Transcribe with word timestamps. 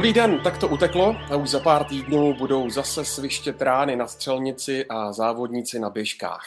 Dobrý 0.00 0.12
den, 0.12 0.40
tak 0.44 0.58
to 0.58 0.68
uteklo 0.68 1.16
a 1.32 1.36
už 1.36 1.50
za 1.50 1.60
pár 1.60 1.84
týdnů 1.84 2.34
budou 2.34 2.70
zase 2.70 3.04
svištět 3.04 3.62
rány 3.62 3.96
na 3.96 4.06
střelnici 4.06 4.86
a 4.86 5.12
závodníci 5.12 5.78
na 5.78 5.90
běžkách. 5.90 6.42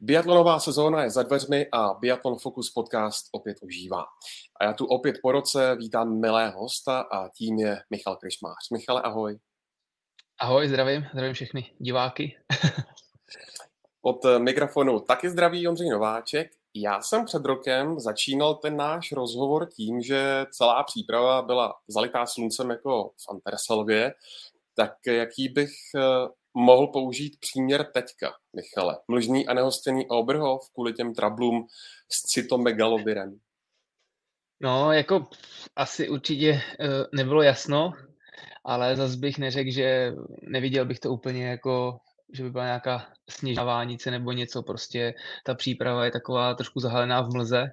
Biatlonová 0.00 0.60
sezóna 0.60 1.02
je 1.02 1.10
za 1.10 1.22
dveřmi 1.22 1.66
a 1.72 1.94
Biatlon 1.94 2.38
Focus 2.38 2.70
podcast 2.70 3.26
opět 3.32 3.58
užívá. 3.62 4.04
A 4.60 4.64
já 4.64 4.72
tu 4.72 4.86
opět 4.86 5.16
po 5.22 5.32
roce 5.32 5.76
vítám 5.76 6.20
milého 6.20 6.60
hosta 6.60 7.00
a 7.00 7.28
tím 7.28 7.58
je 7.58 7.82
Michal 7.90 8.16
Kryšmář. 8.16 8.70
Michale, 8.72 9.02
ahoj. 9.02 9.38
Ahoj, 10.38 10.68
zdravím, 10.68 11.06
zdravím 11.12 11.34
všechny 11.34 11.70
diváky. 11.78 12.36
Od 14.02 14.24
mikrofonu 14.38 15.00
taky 15.00 15.30
zdraví 15.30 15.68
Ondřej 15.68 15.90
Nováček. 15.90 16.50
Já 16.74 17.00
jsem 17.00 17.24
před 17.24 17.44
rokem 17.44 18.00
začínal 18.00 18.54
ten 18.54 18.76
náš 18.76 19.12
rozhovor 19.12 19.68
tím, 19.76 20.00
že 20.00 20.46
celá 20.50 20.82
příprava 20.82 21.42
byla 21.42 21.74
zalitá 21.88 22.26
sluncem 22.26 22.70
jako 22.70 23.08
v 23.08 23.30
Anterselvě, 23.30 24.14
tak 24.74 24.92
jaký 25.06 25.48
bych 25.48 25.70
eh, 25.96 26.28
mohl 26.54 26.86
použít 26.86 27.36
příměr 27.40 27.84
teďka, 27.94 28.32
Michale? 28.56 28.98
Mlžný 29.08 29.46
a 29.46 29.54
nehostěný 29.54 30.08
Oberhof 30.08 30.70
kvůli 30.74 30.92
těm 30.92 31.14
trablům 31.14 31.66
s 32.12 32.22
cytomegalobirem? 32.22 33.38
No, 34.60 34.92
jako 34.92 35.26
asi 35.76 36.08
určitě 36.08 36.50
eh, 36.50 36.86
nebylo 37.12 37.42
jasno, 37.42 37.92
ale 38.64 38.96
zase 38.96 39.16
bych 39.16 39.38
neřekl, 39.38 39.70
že 39.70 40.12
neviděl 40.42 40.86
bych 40.86 41.00
to 41.00 41.10
úplně 41.10 41.46
jako 41.46 41.98
že 42.32 42.42
by 42.42 42.50
byla 42.50 42.64
nějaká 42.64 43.06
sněžná 43.30 43.64
vánice 43.64 44.10
nebo 44.10 44.32
něco, 44.32 44.62
prostě 44.62 45.14
ta 45.44 45.54
příprava 45.54 46.04
je 46.04 46.10
taková 46.10 46.54
trošku 46.54 46.80
zahalená 46.80 47.22
v 47.22 47.34
mlze 47.34 47.70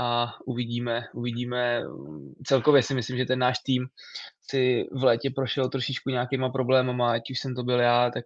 a 0.00 0.34
uvidíme, 0.46 1.04
uvidíme. 1.14 1.82
Celkově 2.44 2.82
si 2.82 2.94
myslím, 2.94 3.16
že 3.16 3.24
ten 3.24 3.38
náš 3.38 3.58
tým 3.58 3.86
si 4.42 4.84
v 4.92 5.04
létě 5.04 5.30
prošel 5.30 5.68
trošičku 5.68 6.10
nějakýma 6.10 6.48
problémama, 6.48 7.12
ať 7.12 7.30
už 7.30 7.38
jsem 7.38 7.54
to 7.54 7.62
byl 7.62 7.80
já, 7.80 8.10
tak 8.10 8.24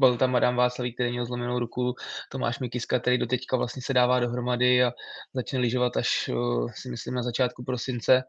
byl 0.00 0.16
tam 0.16 0.36
Adam 0.36 0.56
Václavík, 0.56 0.96
který 0.96 1.10
měl 1.10 1.26
zlomenou 1.26 1.58
ruku, 1.58 1.94
Tomáš 2.28 2.58
Mikiska, 2.58 3.00
který 3.00 3.18
do 3.18 3.26
teďka 3.26 3.56
vlastně 3.56 3.82
se 3.82 3.94
dává 3.94 4.20
dohromady 4.20 4.84
a 4.84 4.92
začne 5.34 5.58
lyžovat 5.58 5.96
až 5.96 6.30
si 6.74 6.90
myslím 6.90 7.14
na 7.14 7.22
začátku 7.22 7.64
prosince, 7.64 8.22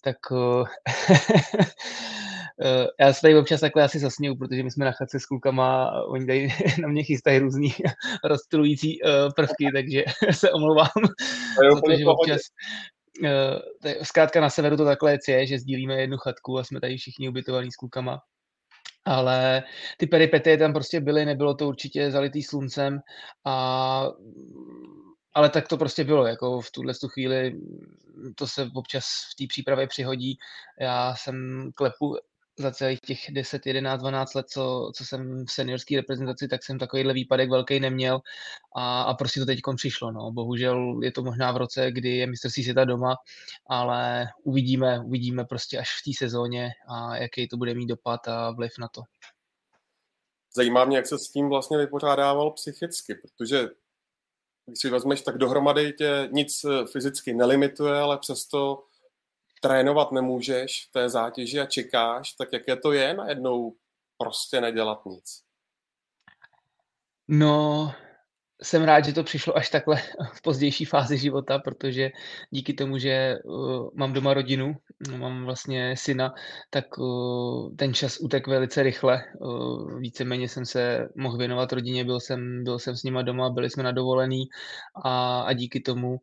tak 0.00 0.16
já 3.00 3.12
se 3.12 3.20
tady 3.20 3.38
občas 3.38 3.60
takhle 3.60 3.82
asi 3.82 3.98
zasněju, 3.98 4.36
protože 4.36 4.62
my 4.62 4.70
jsme 4.70 4.84
na 4.84 4.92
chatce 4.92 5.20
s 5.20 5.26
klukama 5.26 5.84
a 5.84 6.02
oni 6.02 6.26
tady 6.26 6.48
na 6.82 6.88
mě 6.88 7.02
chystají 7.04 7.38
různý 7.38 7.68
rozstřelující 8.24 9.02
uh, 9.02 9.10
prvky, 9.36 9.66
takže 9.74 10.04
se 10.30 10.50
omlouvám, 10.52 10.88
protože 11.56 12.04
občas 12.06 12.40
uh, 13.22 13.28
zkrátka 14.02 14.40
na 14.40 14.50
severu 14.50 14.76
to 14.76 14.84
takhle 14.84 15.18
je, 15.28 15.46
že 15.46 15.58
sdílíme 15.58 16.00
jednu 16.00 16.16
chatku 16.16 16.58
a 16.58 16.64
jsme 16.64 16.80
tady 16.80 16.96
všichni 16.96 17.28
ubytovaní 17.28 17.72
s 17.72 17.76
klukama. 17.76 18.20
Ale 19.06 19.62
ty 19.98 20.06
peripety 20.06 20.58
tam 20.58 20.72
prostě 20.72 21.00
byly, 21.00 21.24
nebylo 21.24 21.54
to 21.54 21.68
určitě 21.68 22.10
zalitý 22.10 22.42
sluncem 22.42 22.98
a 23.44 24.08
ale 25.34 25.50
tak 25.50 25.68
to 25.68 25.76
prostě 25.76 26.04
bylo, 26.04 26.26
jako 26.26 26.60
v 26.60 26.70
tuhle 26.70 26.94
tu 26.94 27.08
chvíli 27.08 27.60
to 28.34 28.46
se 28.46 28.70
občas 28.74 29.04
v 29.04 29.34
té 29.34 29.44
přípravě 29.48 29.86
přihodí. 29.86 30.38
Já 30.80 31.14
jsem 31.16 31.68
klepu 31.74 32.16
za 32.58 32.70
celých 32.70 33.00
těch 33.00 33.18
10, 33.30 33.66
11, 33.66 34.00
12 34.00 34.34
let, 34.34 34.48
co, 34.48 34.92
co 34.94 35.04
jsem 35.04 35.46
v 35.46 35.52
seniorské 35.52 35.96
reprezentaci, 35.96 36.48
tak 36.48 36.64
jsem 36.64 36.78
takovýhle 36.78 37.14
výpadek 37.14 37.50
velký 37.50 37.80
neměl 37.80 38.20
a, 38.76 39.02
a 39.02 39.14
prostě 39.14 39.40
to 39.40 39.46
teď 39.46 39.60
přišlo. 39.76 40.12
No. 40.12 40.32
Bohužel 40.32 41.00
je 41.02 41.12
to 41.12 41.22
možná 41.22 41.52
v 41.52 41.56
roce, 41.56 41.92
kdy 41.92 42.16
je 42.16 42.26
mistrovství 42.26 42.62
světa 42.62 42.84
doma, 42.84 43.16
ale 43.66 44.26
uvidíme, 44.42 45.00
uvidíme 45.00 45.44
prostě 45.44 45.78
až 45.78 45.88
v 46.00 46.04
té 46.04 46.10
sezóně 46.18 46.70
a 46.88 47.16
jaký 47.16 47.48
to 47.48 47.56
bude 47.56 47.74
mít 47.74 47.86
dopad 47.86 48.28
a 48.28 48.50
vliv 48.50 48.72
na 48.78 48.88
to. 48.88 49.02
Zajímá 50.56 50.84
mě, 50.84 50.96
jak 50.96 51.06
se 51.06 51.18
s 51.18 51.30
tím 51.30 51.48
vlastně 51.48 51.78
vypořádával 51.78 52.50
psychicky, 52.50 53.14
protože 53.14 53.68
když 54.66 54.78
si 54.80 54.90
vezmeš, 54.90 55.20
tak 55.20 55.38
dohromady 55.38 55.92
tě 55.92 56.28
nic 56.32 56.66
fyzicky 56.92 57.34
nelimituje, 57.34 57.98
ale 57.98 58.18
přesto 58.18 58.84
trénovat 59.64 60.12
nemůžeš 60.12 60.86
v 60.88 60.92
té 60.92 61.08
zátěži 61.08 61.60
a 61.60 61.66
čekáš, 61.66 62.32
tak 62.32 62.48
jaké 62.52 62.76
to 62.76 62.92
je 62.92 63.14
najednou 63.14 63.74
prostě 64.18 64.60
nedělat 64.60 65.06
nic? 65.06 65.42
No, 67.28 67.92
jsem 68.62 68.82
rád, 68.84 69.04
že 69.04 69.12
to 69.12 69.24
přišlo 69.24 69.56
až 69.56 69.70
takhle 69.70 69.96
v 70.32 70.42
pozdější 70.42 70.84
fázi 70.84 71.18
života, 71.18 71.58
protože 71.58 72.10
díky 72.50 72.72
tomu, 72.74 72.98
že 72.98 73.36
uh, 73.44 73.88
mám 73.94 74.12
doma 74.12 74.34
rodinu, 74.34 74.76
mám 75.16 75.44
vlastně 75.44 75.94
syna, 75.96 76.34
tak 76.70 76.98
uh, 76.98 77.76
ten 77.76 77.94
čas 77.94 78.18
utek 78.20 78.46
velice 78.46 78.82
rychle. 78.82 79.24
Uh, 79.40 80.00
víceméně 80.00 80.48
jsem 80.48 80.66
se 80.66 81.08
mohl 81.16 81.36
věnovat 81.36 81.72
rodině, 81.72 82.04
byl 82.04 82.20
jsem, 82.20 82.64
byl 82.64 82.78
jsem 82.78 82.96
s 82.96 83.02
nima 83.02 83.22
doma, 83.22 83.50
byli 83.50 83.70
jsme 83.70 83.82
na 83.82 83.92
dovolený 83.92 84.44
a, 85.04 85.40
a 85.40 85.52
díky 85.52 85.80
tomu 85.80 86.16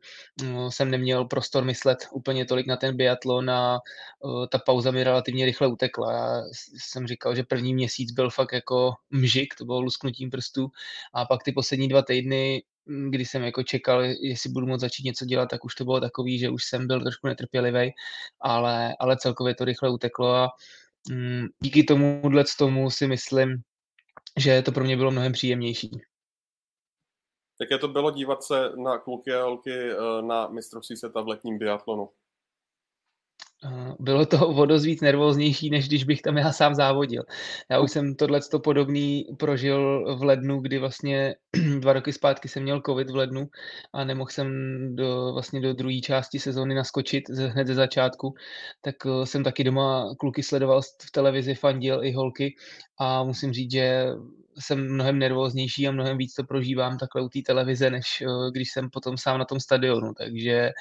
uh, 0.43 0.69
jsem 0.69 0.91
neměl 0.91 1.25
prostor 1.25 1.63
myslet 1.63 2.07
úplně 2.11 2.45
tolik 2.45 2.67
na 2.67 2.77
ten 2.77 2.97
biatlon 2.97 3.49
a 3.49 3.79
uh, 4.19 4.45
ta 4.51 4.59
pauza 4.59 4.91
mi 4.91 5.03
relativně 5.03 5.45
rychle 5.45 5.67
utekla. 5.67 6.13
Já 6.13 6.41
jsem 6.77 7.07
říkal, 7.07 7.35
že 7.35 7.43
první 7.43 7.73
měsíc 7.73 8.11
byl 8.11 8.29
fakt 8.29 8.53
jako 8.53 8.93
mžik, 9.09 9.55
to 9.57 9.65
bylo 9.65 9.81
lusknutím 9.81 10.29
prstů 10.29 10.67
a 11.13 11.25
pak 11.25 11.43
ty 11.43 11.51
poslední 11.51 11.87
dva 11.87 12.01
týdny 12.01 12.30
týdny, 12.31 12.63
mm, 12.85 13.11
kdy 13.11 13.25
jsem 13.25 13.43
jako 13.43 13.63
čekal, 13.63 14.03
jestli 14.03 14.49
budu 14.51 14.67
moct 14.67 14.81
začít 14.81 15.03
něco 15.03 15.25
dělat, 15.25 15.49
tak 15.49 15.65
už 15.65 15.75
to 15.75 15.83
bylo 15.83 15.99
takový, 15.99 16.39
že 16.39 16.49
už 16.49 16.63
jsem 16.63 16.87
byl 16.87 17.01
trošku 17.01 17.27
netrpělivý, 17.27 17.91
ale, 18.41 18.95
ale 18.99 19.17
celkově 19.17 19.55
to 19.55 19.65
rychle 19.65 19.89
uteklo 19.89 20.35
a 20.35 20.49
mm, 21.11 21.45
díky 21.63 21.83
tomuhle 21.83 22.43
tomu 22.57 22.89
si 22.89 23.07
myslím, 23.07 23.61
že 24.39 24.61
to 24.61 24.71
pro 24.71 24.83
mě 24.83 24.97
bylo 24.97 25.11
mnohem 25.11 25.31
příjemnější. 25.31 25.91
je 27.71 27.77
to 27.77 27.87
bylo 27.87 28.11
dívat 28.11 28.43
se 28.43 28.71
na 28.75 28.97
kluky 28.97 29.33
a 29.33 29.43
holky 29.43 29.71
eh, 29.71 30.21
na 30.21 30.47
mistrovství 30.47 30.97
světa 30.97 31.21
v 31.21 31.27
letním 31.27 31.57
biatlonu? 31.57 32.09
Bylo 33.99 34.25
to 34.25 34.47
o 34.47 34.66
dost 34.66 34.83
víc 34.85 35.01
nervóznější, 35.01 35.69
než 35.69 35.88
když 35.88 36.03
bych 36.03 36.22
tam 36.22 36.38
já 36.38 36.51
sám 36.51 36.75
závodil. 36.75 37.23
Já 37.69 37.79
už 37.79 37.91
jsem 37.91 38.16
tohle 38.16 38.39
podobný 38.63 39.25
prožil 39.38 40.05
v 40.17 40.23
lednu, 40.23 40.59
kdy 40.59 40.77
vlastně 40.77 41.35
dva 41.79 41.94
roky 41.94 42.13
zpátky 42.13 42.47
jsem 42.47 42.63
měl 42.63 42.81
covid 42.85 43.09
v 43.09 43.16
lednu 43.16 43.49
a 43.94 44.03
nemohl 44.03 44.29
jsem 44.29 44.49
do, 44.95 45.33
vlastně 45.33 45.61
do 45.61 45.73
druhé 45.73 45.99
části 45.99 46.39
sezóny 46.39 46.75
naskočit 46.75 47.29
hned 47.29 47.67
ze 47.67 47.75
začátku, 47.75 48.33
tak 48.81 48.95
eh, 49.05 49.25
jsem 49.25 49.44
taky 49.44 49.63
doma 49.63 50.16
kluky 50.19 50.43
sledoval 50.43 50.81
v 50.81 51.11
televizi, 51.11 51.55
fandil 51.55 52.03
i 52.03 52.11
holky 52.13 52.55
a 52.99 53.23
musím 53.23 53.53
říct, 53.53 53.72
že 53.72 54.05
jsem 54.59 54.94
mnohem 54.94 55.19
nervóznější 55.19 55.88
a 55.88 55.91
mnohem 55.91 56.17
víc 56.17 56.34
to 56.34 56.44
prožívám 56.44 56.97
takhle 56.97 57.22
u 57.22 57.29
té 57.29 57.39
televize, 57.45 57.89
než 57.89 58.23
uh, 58.28 58.51
když 58.51 58.72
jsem 58.72 58.89
potom 58.89 59.17
sám 59.17 59.39
na 59.39 59.45
tom 59.45 59.59
stadionu. 59.59 60.13
Takže 60.13 60.72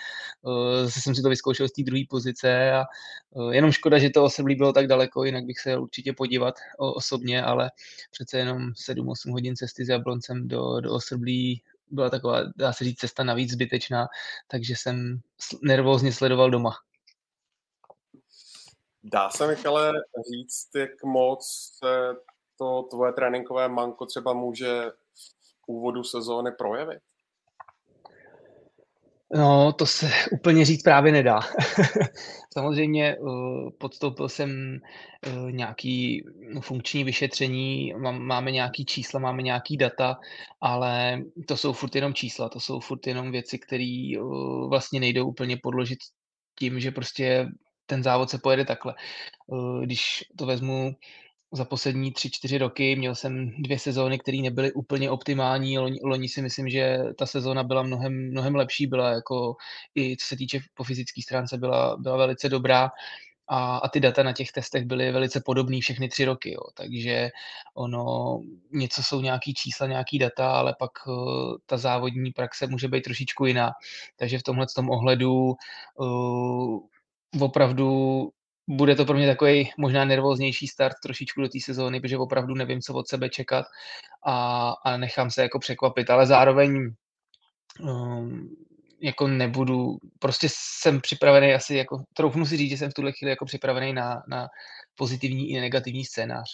uh, 0.42 0.88
jsem 0.88 1.14
si 1.14 1.22
to 1.22 1.28
vyzkoušel 1.28 1.68
z 1.68 1.72
té 1.72 1.82
druhé 1.82 2.02
pozice 2.10 2.72
a 2.72 2.84
uh, 3.30 3.52
jenom 3.52 3.72
škoda, 3.72 3.98
že 3.98 4.10
to 4.10 4.24
osobní 4.24 4.56
bylo 4.56 4.72
tak 4.72 4.86
daleko, 4.86 5.24
jinak 5.24 5.44
bych 5.44 5.60
se 5.60 5.76
určitě 5.76 6.12
podívat 6.12 6.54
osobně, 6.78 7.42
ale 7.42 7.70
přece 8.10 8.38
jenom 8.38 8.58
7-8 8.88 9.32
hodin 9.32 9.56
cesty 9.56 9.84
s 9.84 9.88
Jabloncem 9.88 10.48
do, 10.48 10.80
do 10.80 10.92
Ostrblí 10.92 11.62
byla 11.90 12.10
taková, 12.10 12.40
dá 12.56 12.72
se 12.72 12.84
říct, 12.84 12.98
cesta 12.98 13.24
navíc 13.24 13.50
zbytečná, 13.50 14.08
takže 14.48 14.74
jsem 14.76 15.20
nervózně 15.62 16.12
sledoval 16.12 16.50
doma. 16.50 16.72
Dá 19.04 19.30
se, 19.30 19.46
Michale, 19.46 19.92
říct, 20.32 20.68
jak 20.74 21.04
moc 21.04 21.46
se 21.78 22.14
to 22.60 22.82
tvoje 22.82 23.12
tréninkové 23.12 23.68
manko 23.68 24.06
třeba 24.06 24.32
může 24.32 24.90
v 25.64 25.68
úvodu 25.68 26.04
sezóny 26.04 26.50
projevit? 26.58 27.00
No, 29.34 29.72
to 29.72 29.86
se 29.86 30.10
úplně 30.32 30.64
říct 30.64 30.82
právě 30.82 31.12
nedá. 31.12 31.40
Samozřejmě 32.52 33.16
uh, 33.16 33.70
podstoupil 33.78 34.28
jsem 34.28 34.80
uh, 35.26 35.52
nějaký 35.52 36.24
funkční 36.60 37.04
vyšetření, 37.04 37.94
máme 38.18 38.50
nějaký 38.50 38.84
čísla, 38.84 39.20
máme 39.20 39.42
nějaký 39.42 39.76
data, 39.76 40.16
ale 40.60 41.22
to 41.46 41.56
jsou 41.56 41.72
furt 41.72 41.94
jenom 41.94 42.14
čísla, 42.14 42.48
to 42.48 42.60
jsou 42.60 42.80
furt 42.80 43.06
jenom 43.06 43.30
věci, 43.30 43.58
které 43.58 44.12
uh, 44.20 44.68
vlastně 44.68 45.00
nejdou 45.00 45.28
úplně 45.28 45.56
podložit 45.62 45.98
tím, 46.58 46.80
že 46.80 46.90
prostě 46.90 47.46
ten 47.86 48.02
závod 48.02 48.30
se 48.30 48.38
pojede 48.38 48.64
takhle. 48.64 48.94
Když 49.82 50.24
to 50.38 50.46
vezmu 50.46 50.94
za 51.52 51.64
poslední 51.64 52.12
tři, 52.12 52.30
čtyři 52.30 52.58
roky. 52.58 52.96
Měl 52.96 53.14
jsem 53.14 53.50
dvě 53.58 53.78
sezóny, 53.78 54.18
které 54.18 54.38
nebyly 54.38 54.72
úplně 54.72 55.10
optimální. 55.10 55.78
Loni, 55.78 55.98
loni 56.02 56.28
si 56.28 56.42
myslím, 56.42 56.68
že 56.68 56.98
ta 57.18 57.26
sezóna 57.26 57.62
byla 57.62 57.82
mnohem, 57.82 58.30
mnohem 58.30 58.54
lepší, 58.54 58.86
byla 58.86 59.10
jako 59.10 59.56
i 59.94 60.16
co 60.16 60.26
se 60.26 60.36
týče 60.36 60.60
po 60.74 60.84
fyzické 60.84 61.22
stránce, 61.22 61.58
byla, 61.58 61.96
byla 61.96 62.16
velice 62.16 62.48
dobrá. 62.48 62.90
A, 63.52 63.76
a 63.76 63.88
ty 63.88 64.00
data 64.00 64.22
na 64.22 64.32
těch 64.32 64.52
testech 64.52 64.84
byly 64.84 65.12
velice 65.12 65.40
podobné 65.44 65.80
všechny 65.80 66.08
tři 66.08 66.24
roky. 66.24 66.52
Jo. 66.52 66.60
Takže 66.74 67.30
ono, 67.74 68.38
něco 68.72 69.02
jsou 69.02 69.20
nějaký 69.20 69.54
čísla, 69.54 69.86
nějaký 69.86 70.18
data, 70.18 70.52
ale 70.52 70.74
pak 70.78 70.90
uh, 71.06 71.56
ta 71.66 71.76
závodní 71.76 72.30
praxe 72.30 72.66
může 72.66 72.88
být 72.88 73.00
trošičku 73.00 73.46
jiná. 73.46 73.70
Takže 74.16 74.38
v 74.38 74.42
tomhle 74.42 74.66
tom 74.76 74.90
ohledu 74.90 75.54
uh, 75.94 76.78
opravdu 77.40 78.30
bude 78.70 78.96
to 78.96 79.04
pro 79.04 79.16
mě 79.16 79.26
takový 79.26 79.70
možná 79.78 80.04
nervóznější 80.04 80.66
start 80.66 80.96
trošičku 81.02 81.40
do 81.40 81.48
té 81.48 81.60
sezóny, 81.60 82.00
protože 82.00 82.18
opravdu 82.18 82.54
nevím, 82.54 82.80
co 82.80 82.94
od 82.94 83.08
sebe 83.08 83.28
čekat 83.28 83.66
a, 84.26 84.70
a 84.84 84.96
nechám 84.96 85.30
se 85.30 85.42
jako 85.42 85.58
překvapit, 85.58 86.10
ale 86.10 86.26
zároveň 86.26 86.94
um, 87.82 88.56
jako 89.00 89.28
nebudu, 89.28 89.96
prostě 90.18 90.46
jsem 90.50 91.00
připravený 91.00 91.54
asi, 91.54 91.74
jako, 91.74 92.02
troufnu 92.16 92.46
si 92.46 92.56
říct, 92.56 92.70
že 92.70 92.76
jsem 92.76 92.90
v 92.90 92.94
tuhle 92.94 93.12
chvíli 93.12 93.30
jako 93.30 93.44
připravený 93.44 93.92
na, 93.92 94.22
na 94.28 94.48
pozitivní 94.94 95.50
i 95.50 95.60
negativní 95.60 96.04
scénář. 96.04 96.48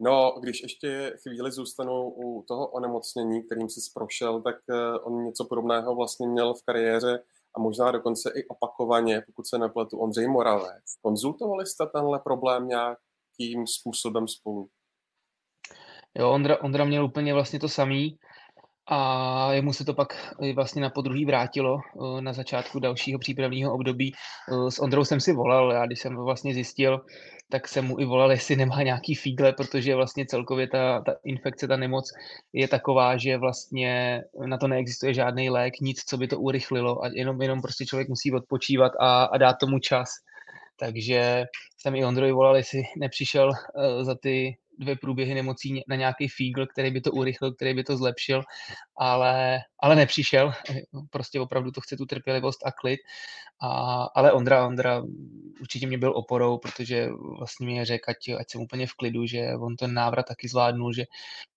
No, 0.00 0.34
když 0.40 0.62
ještě 0.62 1.12
chvíli 1.22 1.52
zůstanu 1.52 2.08
u 2.08 2.44
toho 2.48 2.66
onemocnění, 2.66 3.42
kterým 3.42 3.68
jsi 3.68 3.80
prošel, 3.94 4.42
tak 4.42 4.56
eh, 4.70 4.98
on 4.98 5.24
něco 5.24 5.44
podobného 5.44 5.94
vlastně 5.94 6.28
měl 6.28 6.54
v 6.54 6.62
kariéře 6.62 7.22
a 7.56 7.60
možná 7.60 7.90
dokonce 7.90 8.32
i 8.36 8.46
opakovaně, 8.48 9.22
pokud 9.26 9.46
se 9.46 9.58
nepletu, 9.58 9.98
Ondřej 9.98 10.28
Moravec. 10.28 10.84
Konzultovali 11.02 11.66
jste 11.66 11.86
tenhle 11.86 12.18
problém 12.18 12.68
nějakým 12.68 13.66
způsobem 13.66 14.28
spolu? 14.28 14.68
Jo, 16.18 16.30
Ondra, 16.30 16.62
Ondra 16.62 16.84
měl 16.84 17.04
úplně 17.04 17.34
vlastně 17.34 17.60
to 17.60 17.68
samý. 17.68 18.18
A 18.88 19.52
jemu 19.52 19.72
se 19.72 19.84
to 19.84 19.94
pak 19.94 20.34
vlastně 20.54 20.82
na 20.82 20.90
podruhý 20.90 21.24
vrátilo 21.24 21.78
eh, 21.78 22.20
na 22.20 22.32
začátku 22.32 22.78
dalšího 22.78 23.18
přípravního 23.18 23.74
období. 23.74 24.12
Eh, 24.14 24.70
s 24.70 24.78
Ondrou 24.78 25.04
jsem 25.04 25.20
si 25.20 25.32
volal, 25.32 25.72
já 25.72 25.86
když 25.86 26.00
jsem 26.00 26.16
vlastně 26.16 26.54
zjistil, 26.54 27.00
tak 27.50 27.68
jsem 27.68 27.84
mu 27.84 28.00
i 28.00 28.04
volal, 28.04 28.30
jestli 28.30 28.56
nemá 28.56 28.82
nějaký 28.82 29.14
fígle, 29.14 29.52
protože 29.52 29.94
vlastně 29.94 30.26
celkově 30.26 30.68
ta, 30.68 31.02
ta 31.06 31.14
infekce, 31.24 31.68
ta 31.68 31.76
nemoc 31.76 32.12
je 32.52 32.68
taková, 32.68 33.16
že 33.16 33.38
vlastně 33.38 34.22
na 34.46 34.58
to 34.58 34.68
neexistuje 34.68 35.14
žádný 35.14 35.50
lék, 35.50 35.80
nic, 35.80 36.02
co 36.04 36.16
by 36.16 36.28
to 36.28 36.40
urychlilo 36.40 37.04
a 37.04 37.08
jenom, 37.12 37.42
jenom 37.42 37.62
prostě 37.62 37.86
člověk 37.86 38.08
musí 38.08 38.32
odpočívat 38.32 38.92
a, 39.00 39.24
a 39.24 39.38
dát 39.38 39.56
tomu 39.60 39.78
čas. 39.78 40.08
Takže 40.78 41.44
jsem 41.78 41.94
i 41.94 42.04
Ondrovi 42.04 42.32
volal, 42.32 42.56
jestli 42.56 42.82
nepřišel 42.98 43.48
uh, 43.48 44.04
za 44.04 44.14
ty 44.22 44.56
dvě 44.78 44.96
průběhy 44.96 45.34
nemocí 45.34 45.82
na 45.88 45.96
nějaký 45.96 46.28
fígl, 46.28 46.66
který 46.66 46.90
by 46.90 47.00
to 47.00 47.12
urychlil, 47.12 47.54
který 47.54 47.74
by 47.74 47.84
to 47.84 47.96
zlepšil, 47.96 48.42
ale, 48.96 49.58
ale 49.78 49.96
nepřišel. 49.96 50.52
Prostě 51.10 51.40
opravdu 51.40 51.70
to 51.70 51.80
chce 51.80 51.96
tu 51.96 52.06
trpělivost 52.06 52.66
a 52.66 52.72
klid. 52.72 53.00
A, 53.62 54.02
ale 54.14 54.32
Ondra, 54.32 54.66
Ondra 54.66 55.02
určitě 55.60 55.86
mě 55.86 55.98
byl 55.98 56.12
oporou, 56.16 56.58
protože 56.58 57.08
vlastně 57.38 57.66
mi 57.66 57.84
řekl, 57.84 58.10
ať, 58.10 58.16
ať 58.40 58.50
jsem 58.50 58.60
úplně 58.60 58.86
v 58.86 58.94
klidu, 58.94 59.26
že 59.26 59.52
on 59.60 59.76
ten 59.76 59.94
návrat 59.94 60.26
taky 60.28 60.48
zvládnul, 60.48 60.92
že 60.92 61.04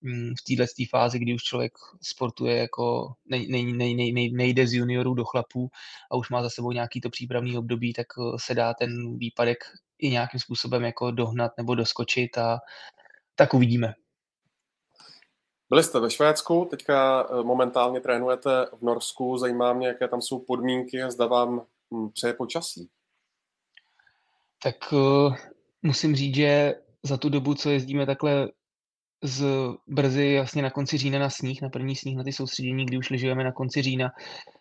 mm, 0.02 0.34
v 0.40 0.56
této 0.56 0.84
fázi, 0.90 1.20
kdy 1.20 1.34
už 1.34 1.44
člověk 1.44 1.72
sportuje 2.02 2.58
jako 2.58 3.14
nej, 3.30 3.48
nej, 3.50 3.74
nej, 3.74 3.96
nej, 3.96 4.12
nej, 4.12 4.32
nejde 4.32 4.68
z 4.68 4.74
juniorů 4.74 5.14
do 5.14 5.26
chlapů 5.26 5.70
a 6.12 6.16
už 6.16 6.30
má 6.30 6.44
za 6.44 6.50
sebou 6.50 6.72
nějaký 6.72 7.02
to 7.02 7.10
přípravný 7.10 7.58
období, 7.58 7.94
tak 7.94 8.08
se 8.38 8.56
dá 8.56 8.74
ten 8.74 9.18
výpadek 9.18 9.58
i 10.00 10.10
nějakým 10.10 10.40
způsobem 10.40 10.84
jako 10.84 11.12
dohnat 11.12 11.52
nebo 11.58 11.76
doskočit 11.76 12.38
a 12.38 12.60
tak 13.40 13.54
uvidíme. 13.54 13.94
Byli 15.70 15.84
jste 15.84 16.00
ve 16.00 16.10
Švédsku, 16.10 16.68
teďka 16.70 17.28
eh, 17.30 17.44
momentálně 17.44 18.02
trénujete 18.02 18.66
v 18.78 18.82
Norsku. 18.82 19.38
Zajímá 19.38 19.74
mě, 19.74 19.88
jaké 19.88 20.08
tam 20.08 20.22
jsou 20.22 20.40
podmínky 20.40 21.04
a 21.04 21.12
zda 21.12 21.26
vám 21.26 21.66
hm, 21.94 22.10
přeje 22.10 22.34
počasí. 22.34 22.90
Tak 24.64 24.76
uh, 24.92 25.36
musím 25.82 26.16
říct, 26.16 26.36
že 26.36 26.76
za 27.04 27.18
tu 27.18 27.30
dobu, 27.30 27.56
co 27.56 27.70
jezdíme 27.70 28.06
takhle 28.06 28.50
z 29.24 29.46
brzy 29.88 30.36
vlastně 30.36 30.62
na 30.62 30.70
konci 30.70 30.98
října 30.98 31.20
na 31.20 31.30
sníh, 31.30 31.62
na 31.62 31.70
první 31.70 31.96
sníh 31.96 32.18
na 32.18 32.24
ty 32.24 32.34
soustředění, 32.34 32.86
kdy 32.86 32.98
už 32.98 33.10
lyžujeme 33.10 33.44
na 33.44 33.52
konci 33.52 33.82
října, 33.82 34.12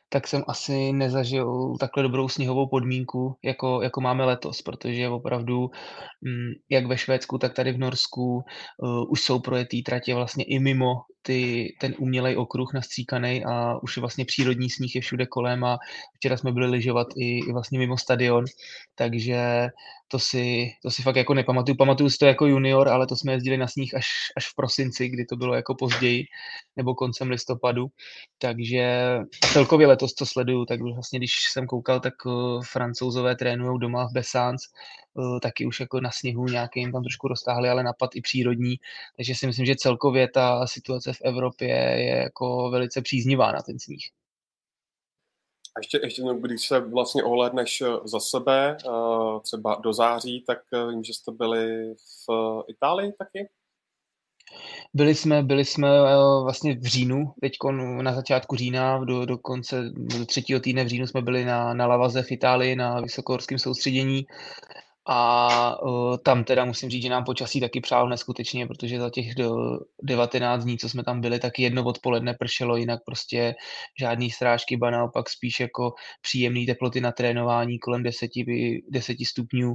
tak 0.08 0.28
jsem 0.28 0.43
asi 0.49 0.93
nezažil 0.93 1.75
takhle 1.81 2.02
dobrou 2.02 2.28
sněhovou 2.28 2.69
podmínku, 2.69 3.37
jako, 3.44 3.82
jako 3.82 4.00
máme 4.00 4.25
letos, 4.25 4.62
protože 4.62 5.08
opravdu 5.08 5.70
mm, 6.22 6.50
jak 6.70 6.87
ve 6.87 6.99
Švédsku, 6.99 7.38
tak 7.38 7.55
tady 7.55 7.72
v 7.72 7.78
Norsku 7.78 8.34
uh, 8.34 9.10
už 9.10 9.22
jsou 9.22 9.38
projetý 9.38 9.82
tratě 9.82 10.14
vlastně 10.14 10.44
i 10.44 10.58
mimo 10.58 10.94
ty, 11.22 11.69
ten 11.81 11.94
umělej 11.99 12.37
okruh 12.37 12.75
nastříkaný 12.75 13.44
a 13.44 13.82
už 13.82 13.96
je 13.96 14.00
vlastně 14.00 14.25
přírodní 14.25 14.70
sníh 14.70 14.94
je 14.94 15.00
všude 15.00 15.26
kolem 15.26 15.64
a 15.64 15.78
včera 16.16 16.37
jsme 16.37 16.52
byli 16.52 16.66
lyžovat 16.66 17.06
i, 17.16 17.38
i 17.38 17.52
vlastně 17.52 17.78
mimo 17.78 17.99
stadion, 17.99 18.44
takže 18.94 19.69
to 20.08 20.19
si, 20.19 20.72
to 20.82 20.90
si 20.90 21.02
fakt 21.02 21.16
jako 21.16 21.34
nepamatuju. 21.34 21.76
Pamatuju 21.76 22.10
si 22.10 22.19
to 22.19 22.26
jako 22.26 22.46
junior, 22.46 22.88
ale 22.88 23.06
to 23.06 23.16
jsme 23.16 23.32
jezdili 23.32 23.56
na 23.56 23.66
sníh 23.66 23.94
až, 23.94 24.06
až 24.37 24.46
v 24.46 24.55
prosinci, 24.55 25.08
kdy 25.08 25.25
to 25.25 25.37
bylo 25.37 25.55
jako 25.55 25.75
později, 25.75 26.25
nebo 26.76 26.94
koncem 26.94 27.31
listopadu. 27.31 27.87
Takže 28.38 29.19
celkově 29.52 29.87
letos, 29.87 30.12
co 30.14 30.26
sleduju, 30.26 30.64
tak 30.64 30.81
vlastně 30.81 31.19
když 31.19 31.32
jsem 31.52 31.66
koukal, 31.66 32.00
tak 32.00 32.26
uh, 32.26 32.62
francouzové 32.64 33.37
trénují 33.37 33.78
doma 33.81 34.08
v 34.08 34.12
Bessans, 34.12 34.62
uh, 35.14 35.40
taky 35.40 35.66
už 35.66 35.81
jako 35.81 36.00
na 36.00 36.10
sněhu 36.10 36.44
nějakým 36.46 36.93
tam 36.93 37.02
trošku 37.02 37.28
roztáhli, 37.28 37.69
ale 37.69 37.82
napad 37.82 38.10
i 38.14 38.20
přírodní. 38.20 38.76
Takže 39.16 39.34
si 39.34 39.46
myslím, 39.46 39.66
že 39.66 39.76
celkově 39.76 40.28
ta 40.28 40.66
situace 40.66 41.12
v 41.12 41.20
Evropě 41.25 41.69
je 41.69 42.16
jako 42.16 42.70
velice 42.70 43.02
příznivá 43.02 43.52
na 43.52 43.62
ten 43.62 43.78
sníh. 43.78 44.18
A 45.79 45.81
ještě, 45.81 46.01
ještě 46.03 46.23
když 46.41 46.69
se 46.69 46.81
vlastně 46.81 47.23
ohledneš 47.23 47.81
eh, 47.81 47.87
za 48.05 48.21
sebe, 48.21 48.77
eh, 48.87 49.41
třeba 49.43 49.81
do 49.83 49.93
září, 49.93 50.45
tak 50.47 50.59
eh, 50.75 50.91
vím, 50.91 51.05
že 51.05 51.15
jste 51.15 51.33
byli 51.33 51.95
v 51.95 52.63
Itálii 52.69 53.13
taky? 53.19 53.49
Byli 54.95 55.15
jsme, 55.15 55.43
byli 55.43 55.65
jsme 55.65 55.89
vlastně 56.43 56.77
v 56.79 56.83
říjnu, 56.83 57.33
teď 57.41 57.53
na 58.03 58.15
začátku 58.15 58.57
října, 58.57 59.05
do, 59.05 59.27
do 59.27 59.39
konce, 59.39 59.91
do 59.95 60.27
třetího 60.27 60.61
týdne 60.61 60.85
v 60.85 60.89
říjnu 60.89 61.07
jsme 61.07 61.23
byli 61.23 61.45
na, 61.45 61.75
na 61.75 61.87
Lavaze 61.87 62.23
v 62.23 62.33
Itálii 62.33 62.77
na 62.77 63.01
vysokohorském 63.01 63.59
soustředění 63.59 64.27
a 65.10 65.82
uh, 65.82 66.16
tam 66.16 66.44
teda 66.44 66.64
musím 66.64 66.90
říct, 66.90 67.02
že 67.02 67.08
nám 67.08 67.25
počasí 67.25 67.60
taky 67.60 67.81
přálo 67.81 68.08
neskutečně, 68.08 68.66
protože 68.66 69.00
za 69.00 69.10
těch 69.10 69.34
do 69.34 69.56
19 70.03 70.65
dní, 70.65 70.79
co 70.79 70.88
jsme 70.88 71.05
tam 71.05 71.20
byli, 71.20 71.38
tak 71.38 71.58
jedno 71.58 71.84
odpoledne 71.84 72.34
pršelo, 72.34 72.77
jinak 72.77 73.00
prostě 73.06 73.55
žádný 73.98 74.31
strážky, 74.31 74.77
ba 74.77 74.91
naopak 74.91 75.31
spíš 75.31 75.60
jako 75.60 75.94
příjemné 76.22 76.67
teploty 76.67 77.00
na 77.00 77.12
trénování 77.12 77.79
kolem 77.79 78.03
10, 78.03 78.31
10 78.91 79.17
stupňů 79.27 79.74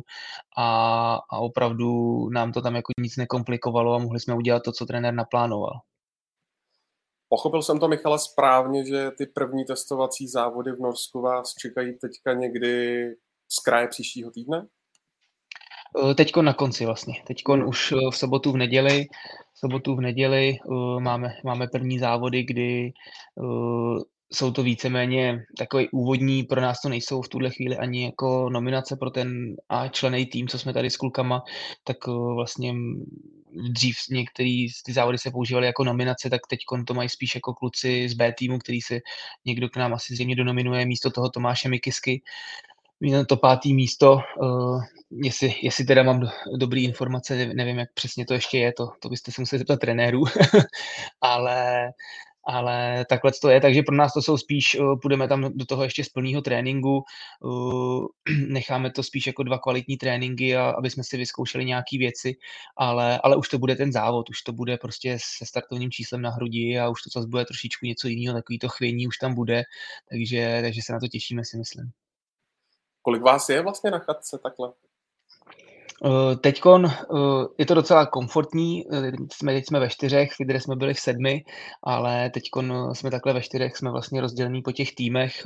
a, 0.58 1.14
a 1.32 1.38
opravdu 1.38 1.90
nám 2.30 2.52
to 2.52 2.62
tam 2.62 2.76
jako 2.76 2.92
nic 3.00 3.18
nekomplikovalo 3.18 3.96
a 3.96 4.00
mohli 4.00 4.20
jsme 4.20 4.36
udělat 4.36 4.64
to, 4.64 4.72
co 4.72 4.86
trenér 4.86 5.14
naplánoval. 5.14 5.80
Pochopil 7.30 7.62
jsem 7.62 7.80
to, 7.80 7.88
Michale, 7.88 8.20
správně, 8.20 8.86
že 8.86 9.12
ty 9.18 9.26
první 9.26 9.66
testovací 9.66 10.28
závody 10.28 10.72
v 10.72 10.80
Norsku 10.80 11.22
vás 11.22 11.54
čekají 11.54 11.94
teďka 11.94 12.34
někdy 12.34 13.06
z 13.50 13.60
kraje 13.60 13.88
příštího 13.88 14.32
týdne? 14.32 14.68
Eh, 15.98 16.16
teďko 16.16 16.42
na 16.42 16.54
konci 16.54 16.86
vlastně. 16.86 17.14
Teďko 17.28 17.68
už 17.68 17.92
eh, 17.92 17.96
v 18.12 18.18
sobotu 18.18 18.52
v 18.52 18.58
neděli, 18.58 19.06
v 19.54 19.60
sobotu 19.60 19.96
v 19.96 20.02
neděli 20.02 20.58
uh, 20.66 21.00
máme, 21.00 21.36
máme 21.44 21.68
první 21.68 22.00
závody, 22.00 22.44
kdy 22.44 22.94
jsou 24.34 24.52
to 24.52 24.64
víceméně 24.64 25.46
takový 25.58 25.90
úvodní, 25.90 26.44
pro 26.44 26.62
nás 26.62 26.82
to 26.82 26.90
nejsou 26.90 27.22
v 27.22 27.30
tuhle 27.30 27.50
chvíli 27.50 27.78
ani 27.78 28.06
jako 28.06 28.50
nominace 28.50 28.96
pro 28.96 29.10
ten 29.10 29.56
A 29.70 29.88
členej 29.88 30.26
tým, 30.26 30.48
co 30.48 30.60
jsme 30.60 30.74
tady 30.74 30.90
s 30.90 30.98
klukama, 30.98 31.44
tak 31.84 31.98
vlastně 32.36 32.74
dřív 33.70 33.96
některý 34.12 34.70
z 34.70 34.84
ty 34.84 34.94
závody 34.94 35.18
se 35.18 35.32
používaly 35.32 35.68
jako 35.68 35.84
nominace, 35.84 36.30
tak 36.30 36.42
teď 36.50 36.60
to 36.88 36.94
mají 36.94 37.10
spíš 37.10 37.36
jako 37.36 37.54
kluci 37.54 38.10
z 38.10 38.14
B 38.14 38.34
týmu, 38.38 38.60
který 38.60 38.82
se 38.82 39.00
někdo 39.46 39.70
k 39.70 39.78
nám 39.78 39.94
asi 39.94 40.14
zřejmě 40.14 40.36
donominuje 40.36 40.86
místo 40.86 41.12
toho 41.12 41.30
Tomáše 41.30 41.70
Mikisky 41.70 42.22
to 43.28 43.38
pátý 43.38 43.74
místo, 43.74 44.20
uh, 44.42 44.84
jestli, 45.12 45.56
jestli 45.62 45.86
teda 45.86 46.04
mám 46.04 46.20
do, 46.20 46.28
dobrý 46.58 46.84
informace, 46.84 47.46
nevím, 47.46 47.80
jak 47.80 47.94
přesně 47.94 48.26
to 48.26 48.34
ještě 48.34 48.58
je, 48.58 48.74
to, 48.74 48.90
to 49.00 49.10
byste 49.10 49.32
se 49.32 49.42
museli 49.42 49.60
zeptat 49.60 49.80
trenérů, 49.80 50.24
ale, 51.22 51.90
ale 52.48 53.06
takhle 53.10 53.32
to 53.42 53.50
je, 53.50 53.62
takže 53.62 53.84
pro 53.84 53.96
nás 53.96 54.14
to 54.14 54.22
jsou 54.22 54.38
spíš, 54.38 54.76
uh, 54.80 55.00
půjdeme 55.02 55.28
tam 55.28 55.52
do 55.56 55.66
toho 55.66 55.84
ještě 55.84 56.04
z 56.04 56.10
plného 56.10 56.42
tréninku, 56.42 57.04
uh, 57.44 58.06
necháme 58.48 58.92
to 58.92 59.04
spíš 59.04 59.28
jako 59.28 59.44
dva 59.44 59.58
kvalitní 59.58 59.98
tréninky, 59.98 60.56
a, 60.56 60.70
aby 60.70 60.90
jsme 60.90 61.04
si 61.04 61.18
vyzkoušeli 61.18 61.66
nějaké 61.66 61.98
věci, 61.98 62.34
ale, 62.78 63.20
ale 63.24 63.36
už 63.36 63.50
to 63.50 63.58
bude 63.58 63.76
ten 63.76 63.92
závod, 63.92 64.30
už 64.30 64.42
to 64.42 64.54
bude 64.54 64.78
prostě 64.78 65.18
se 65.38 65.46
startovním 65.46 65.92
číslem 65.92 66.22
na 66.22 66.30
hrudi 66.30 66.80
a 66.80 66.90
už 66.90 67.02
to 67.02 67.10
zase 67.20 67.28
bude 67.28 67.46
trošičku 67.46 67.86
něco 67.86 68.08
jiného, 68.08 68.36
takový 68.36 68.60
to 68.60 68.70
chvění 68.70 69.08
už 69.08 69.18
tam 69.18 69.36
bude, 69.36 69.64
takže, 70.10 70.60
takže 70.62 70.82
se 70.82 70.94
na 70.94 71.00
to 71.00 71.08
těšíme 71.08 71.46
si 71.46 71.58
myslím. 71.58 72.03
Kolik 73.04 73.22
vás 73.22 73.50
je 73.50 73.62
vlastně 73.62 73.92
na 73.92 74.00
chatce 74.00 74.40
takhle? 74.44 74.72
Uh, 76.06 76.36
teďkon 76.36 76.86
uh, 76.86 77.46
je 77.58 77.66
to 77.66 77.74
docela 77.74 78.06
komfortní, 78.06 78.86
uh, 78.86 79.06
jsme, 79.34 79.54
teď 79.54 79.68
jsme 79.68 79.80
ve 79.80 79.90
čtyřech, 79.90 80.32
v 80.32 80.60
jsme 80.60 80.76
byli 80.76 80.94
v 80.94 81.00
sedmi, 81.00 81.44
ale 81.84 82.30
teďkon 82.30 82.96
jsme 82.96 83.12
takhle 83.12 83.34
ve 83.34 83.42
čtyřech, 83.42 83.78
jsme 83.78 83.92
vlastně 83.92 84.22
rozdělení 84.22 84.62
po 84.62 84.72
těch 84.72 84.96
týmech, 84.96 85.46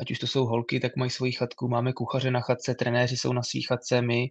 ať 0.00 0.10
už 0.10 0.18
to 0.18 0.26
jsou 0.26 0.44
holky, 0.44 0.80
tak 0.80 0.96
mají 0.96 1.10
svoji 1.10 1.32
chatku, 1.32 1.68
máme 1.68 1.92
kuchaře 1.92 2.30
na 2.30 2.40
chatce, 2.40 2.74
trenéři 2.74 3.16
jsou 3.16 3.32
na 3.32 3.42
svý 3.42 3.62
chatce, 3.62 4.02
my 4.02 4.28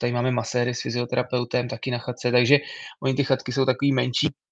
tady 0.00 0.12
máme 0.12 0.30
maséry 0.30 0.74
s 0.74 0.82
fyzioterapeutem 0.82 1.68
taky 1.68 1.90
na 1.90 1.98
chatce, 1.98 2.32
takže 2.32 2.58
oni 3.02 3.14
ty 3.14 3.24
chatky 3.24 3.52
jsou 3.52 3.64
takový 3.64 3.92
menší, 3.92 4.28
Eh, 4.28 4.45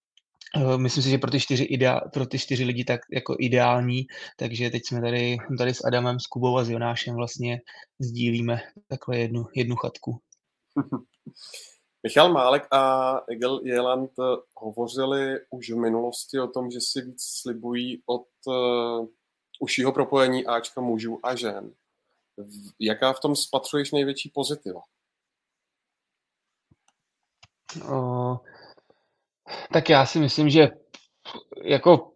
myslím 0.77 1.03
si, 1.03 1.11
že 1.11 1.19
pro 1.19 1.31
ty 1.31 1.41
čtyři, 1.41 1.65
idea, 1.65 2.01
pro 2.01 2.27
ty 2.27 2.39
čtyři 2.39 2.65
lidi 2.65 2.85
tak 2.85 3.01
jako 3.13 3.37
ideální, 3.39 4.07
takže 4.39 4.71
teď 4.71 4.83
jsme 4.87 5.01
tady, 5.01 5.37
tady 5.59 5.75
s 5.75 5.85
Adamem, 5.85 6.21
s 6.21 6.27
Kubou 6.27 6.59
a 6.59 6.65
s 6.65 6.71
Jonášem 6.71 7.15
vlastně 7.15 7.61
sdílíme 7.99 8.61
takhle 8.89 9.19
jednu, 9.19 9.45
jednu 9.55 9.77
chatku. 9.77 10.21
Michal 12.03 12.33
Málek 12.33 12.67
a 12.71 13.21
Egel 13.29 13.61
Jeland 13.65 14.11
hovořili 14.57 15.41
už 15.51 15.71
v 15.71 15.77
minulosti 15.77 16.41
o 16.41 16.47
tom, 16.47 16.71
že 16.71 16.79
si 16.81 17.03
víc 17.03 17.23
slibují 17.23 18.03
od 18.07 18.27
uh, 18.47 19.09
užšího 19.61 19.93
propojení 19.93 20.47
Ačka 20.47 20.81
mužů 20.81 21.19
a 21.23 21.35
žen. 21.35 21.75
Jaká 22.81 23.13
v 23.13 23.21
tom 23.21 23.37
spatřuješ 23.37 23.93
největší 23.93 24.31
pozitiva? 24.35 24.81
Uh, 27.89 28.37
tak 29.73 29.91
já 29.91 30.07
si 30.07 30.19
myslím, 30.19 30.51
že 30.51 30.69
jako 31.65 32.11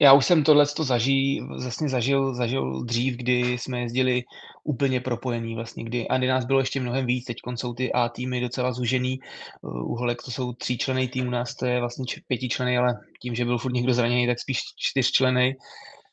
já 0.00 0.12
už 0.12 0.26
jsem 0.26 0.44
tohle 0.44 0.66
to 0.66 0.84
zaží, 0.84 1.40
vlastně 1.40 1.88
zažil, 1.88 2.34
zažil 2.34 2.84
dřív, 2.84 3.16
kdy 3.16 3.58
jsme 3.58 3.80
jezdili 3.80 4.22
úplně 4.64 5.00
propojený 5.00 5.54
vlastně, 5.54 5.84
kdy, 5.84 6.08
a 6.08 6.18
kdy 6.18 6.26
nás 6.26 6.44
bylo 6.44 6.58
ještě 6.58 6.80
mnohem 6.80 7.06
víc, 7.06 7.24
teď 7.24 7.36
jsou 7.54 7.74
ty 7.74 7.92
A 7.92 8.08
týmy 8.08 8.40
docela 8.40 8.72
zužený, 8.72 9.18
u 9.62 9.94
Holek 9.94 10.22
to 10.22 10.30
jsou 10.30 10.52
tříčlený 10.52 11.08
tým, 11.08 11.28
u 11.28 11.30
nás 11.30 11.54
to 11.54 11.66
je 11.66 11.80
vlastně 11.80 12.04
pětičlený, 12.28 12.78
ale 12.78 12.94
tím, 13.22 13.34
že 13.34 13.44
byl 13.44 13.58
furt 13.58 13.72
někdo 13.72 13.94
zraněný, 13.94 14.26
tak 14.26 14.40
spíš 14.40 14.58
čtyřčlený, 14.76 15.52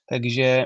takže 0.10 0.66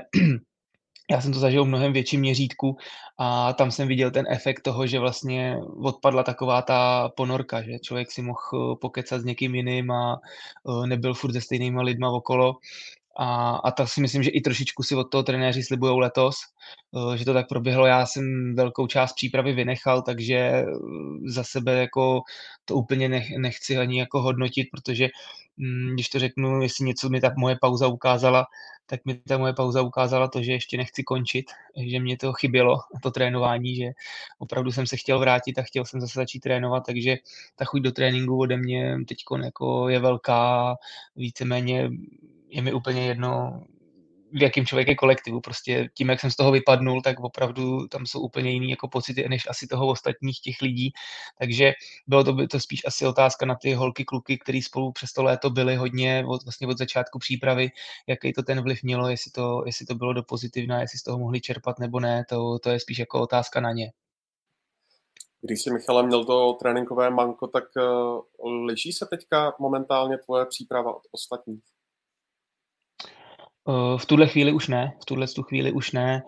já 1.10 1.20
jsem 1.20 1.32
to 1.32 1.38
zažil 1.38 1.64
v 1.64 1.68
mnohem 1.68 1.92
větším 1.92 2.20
měřítku 2.20 2.76
a 3.18 3.52
tam 3.52 3.70
jsem 3.70 3.88
viděl 3.88 4.10
ten 4.10 4.26
efekt 4.28 4.62
toho, 4.62 4.86
že 4.86 4.98
vlastně 4.98 5.56
odpadla 5.82 6.22
taková 6.22 6.62
ta 6.62 7.08
ponorka, 7.16 7.62
že 7.62 7.78
člověk 7.78 8.12
si 8.12 8.22
mohl 8.22 8.76
pokecat 8.76 9.20
s 9.20 9.24
někým 9.24 9.54
jiným 9.54 9.90
a 9.90 10.20
eh, 10.20 10.86
nebyl 10.86 11.14
furt 11.14 11.32
se 11.32 11.40
stejnýma 11.40 11.82
lidma 11.82 12.10
okolo. 12.10 12.56
A, 13.22 13.56
a 13.64 13.70
tak 13.70 13.88
si 13.88 14.00
myslím, 14.00 14.22
že 14.22 14.30
i 14.30 14.40
trošičku 14.40 14.82
si 14.82 14.94
od 14.96 15.04
toho 15.04 15.22
trenéři 15.22 15.62
slibují 15.62 16.00
letos, 16.00 16.36
eh, 17.14 17.18
že 17.18 17.24
to 17.24 17.34
tak 17.34 17.48
proběhlo. 17.48 17.86
Já 17.86 18.06
jsem 18.06 18.54
velkou 18.56 18.86
část 18.86 19.12
přípravy 19.12 19.52
vynechal, 19.52 20.02
takže 20.02 20.64
za 21.26 21.44
sebe 21.44 21.72
jako 21.80 22.20
to 22.64 22.74
úplně 22.74 23.08
nech, 23.08 23.36
nechci 23.38 23.78
ani 23.78 23.98
jako 23.98 24.22
hodnotit, 24.22 24.68
protože 24.72 25.08
mm, 25.56 25.90
když 25.94 26.08
to 26.08 26.18
řeknu, 26.18 26.62
jestli 26.62 26.86
něco 26.86 27.08
mi 27.08 27.20
ta 27.20 27.30
moje 27.36 27.56
pauza 27.60 27.86
ukázala, 27.86 28.46
tak 28.86 29.04
mi 29.04 29.14
ta 29.14 29.38
moje 29.38 29.52
pauza 29.52 29.82
ukázala 29.82 30.28
to, 30.28 30.42
že 30.42 30.52
ještě 30.52 30.76
nechci 30.76 31.02
končit, 31.02 31.46
že 31.86 32.00
mě 32.00 32.16
to 32.16 32.32
chybělo, 32.32 32.76
to 33.02 33.10
trénování, 33.10 33.76
že 33.76 33.90
opravdu 34.38 34.72
jsem 34.72 34.86
se 34.86 34.96
chtěl 34.96 35.18
vrátit 35.18 35.58
a 35.58 35.62
chtěl 35.62 35.84
jsem 35.84 36.00
zase 36.00 36.12
začít 36.18 36.40
trénovat, 36.40 36.86
takže 36.86 37.16
ta 37.56 37.64
chuť 37.64 37.82
do 37.82 37.92
tréninku 37.92 38.38
ode 38.38 38.56
mě 38.56 38.96
teď 39.08 39.18
jako 39.44 39.88
je 39.88 39.98
velká, 39.98 40.76
víceméně 41.16 41.90
je 42.50 42.62
mi 42.62 42.72
úplně 42.72 43.06
jedno, 43.06 43.62
v 44.32 44.42
jakým 44.42 44.66
člověk 44.66 44.88
je 44.88 44.94
kolektivu. 44.94 45.40
Prostě 45.40 45.88
tím, 45.94 46.08
jak 46.08 46.20
jsem 46.20 46.30
z 46.30 46.36
toho 46.36 46.52
vypadnul, 46.52 47.02
tak 47.02 47.20
opravdu 47.20 47.88
tam 47.88 48.06
jsou 48.06 48.20
úplně 48.20 48.50
jiný 48.50 48.70
jako 48.70 48.88
pocity, 48.88 49.28
než 49.28 49.42
asi 49.50 49.66
toho 49.66 49.86
ostatních 49.86 50.40
těch 50.40 50.62
lidí. 50.62 50.92
Takže 51.38 51.72
bylo 52.06 52.24
to, 52.24 52.46
to 52.46 52.60
spíš 52.60 52.82
asi 52.86 53.06
otázka 53.06 53.46
na 53.46 53.54
ty 53.54 53.74
holky, 53.74 54.04
kluky, 54.04 54.38
který 54.38 54.62
spolu 54.62 54.92
přes 54.92 55.12
to 55.12 55.22
léto 55.22 55.50
byli 55.50 55.76
hodně 55.76 56.24
od, 56.28 56.44
vlastně 56.44 56.66
od 56.66 56.78
začátku 56.78 57.18
přípravy, 57.18 57.70
jaký 58.06 58.32
to 58.32 58.42
ten 58.42 58.62
vliv 58.62 58.82
mělo, 58.82 59.08
jestli 59.08 59.30
to, 59.30 59.62
jestli 59.66 59.86
to 59.86 59.94
bylo 59.94 60.12
do 60.12 60.22
pozitivna, 60.22 60.80
jestli 60.80 60.98
z 60.98 61.02
toho 61.02 61.18
mohli 61.18 61.40
čerpat 61.40 61.78
nebo 61.78 62.00
ne, 62.00 62.24
to, 62.28 62.58
to 62.58 62.70
je 62.70 62.80
spíš 62.80 62.98
jako 62.98 63.20
otázka 63.20 63.60
na 63.60 63.72
ně. 63.72 63.92
Když 65.42 65.62
jsi 65.62 65.70
Michale 65.70 66.06
měl 66.06 66.24
to 66.24 66.52
tréninkové 66.52 67.10
manko, 67.10 67.46
tak 67.46 67.64
uh, 67.76 68.64
liší 68.66 68.92
se 68.92 69.06
teďka 69.10 69.52
momentálně 69.58 70.18
tvoje 70.18 70.46
příprava 70.46 70.96
od 70.96 71.02
ostatních? 71.10 71.62
Eh, 73.68 73.98
v 73.98 74.06
tuhle 74.06 74.26
chvíli 74.28 74.52
už 74.52 74.68
ne, 74.68 74.92
v 75.02 75.04
tuhle 75.04 75.26
tu 75.26 75.42
chvíli 75.42 75.72
už 75.72 75.92
ne. 75.92 76.22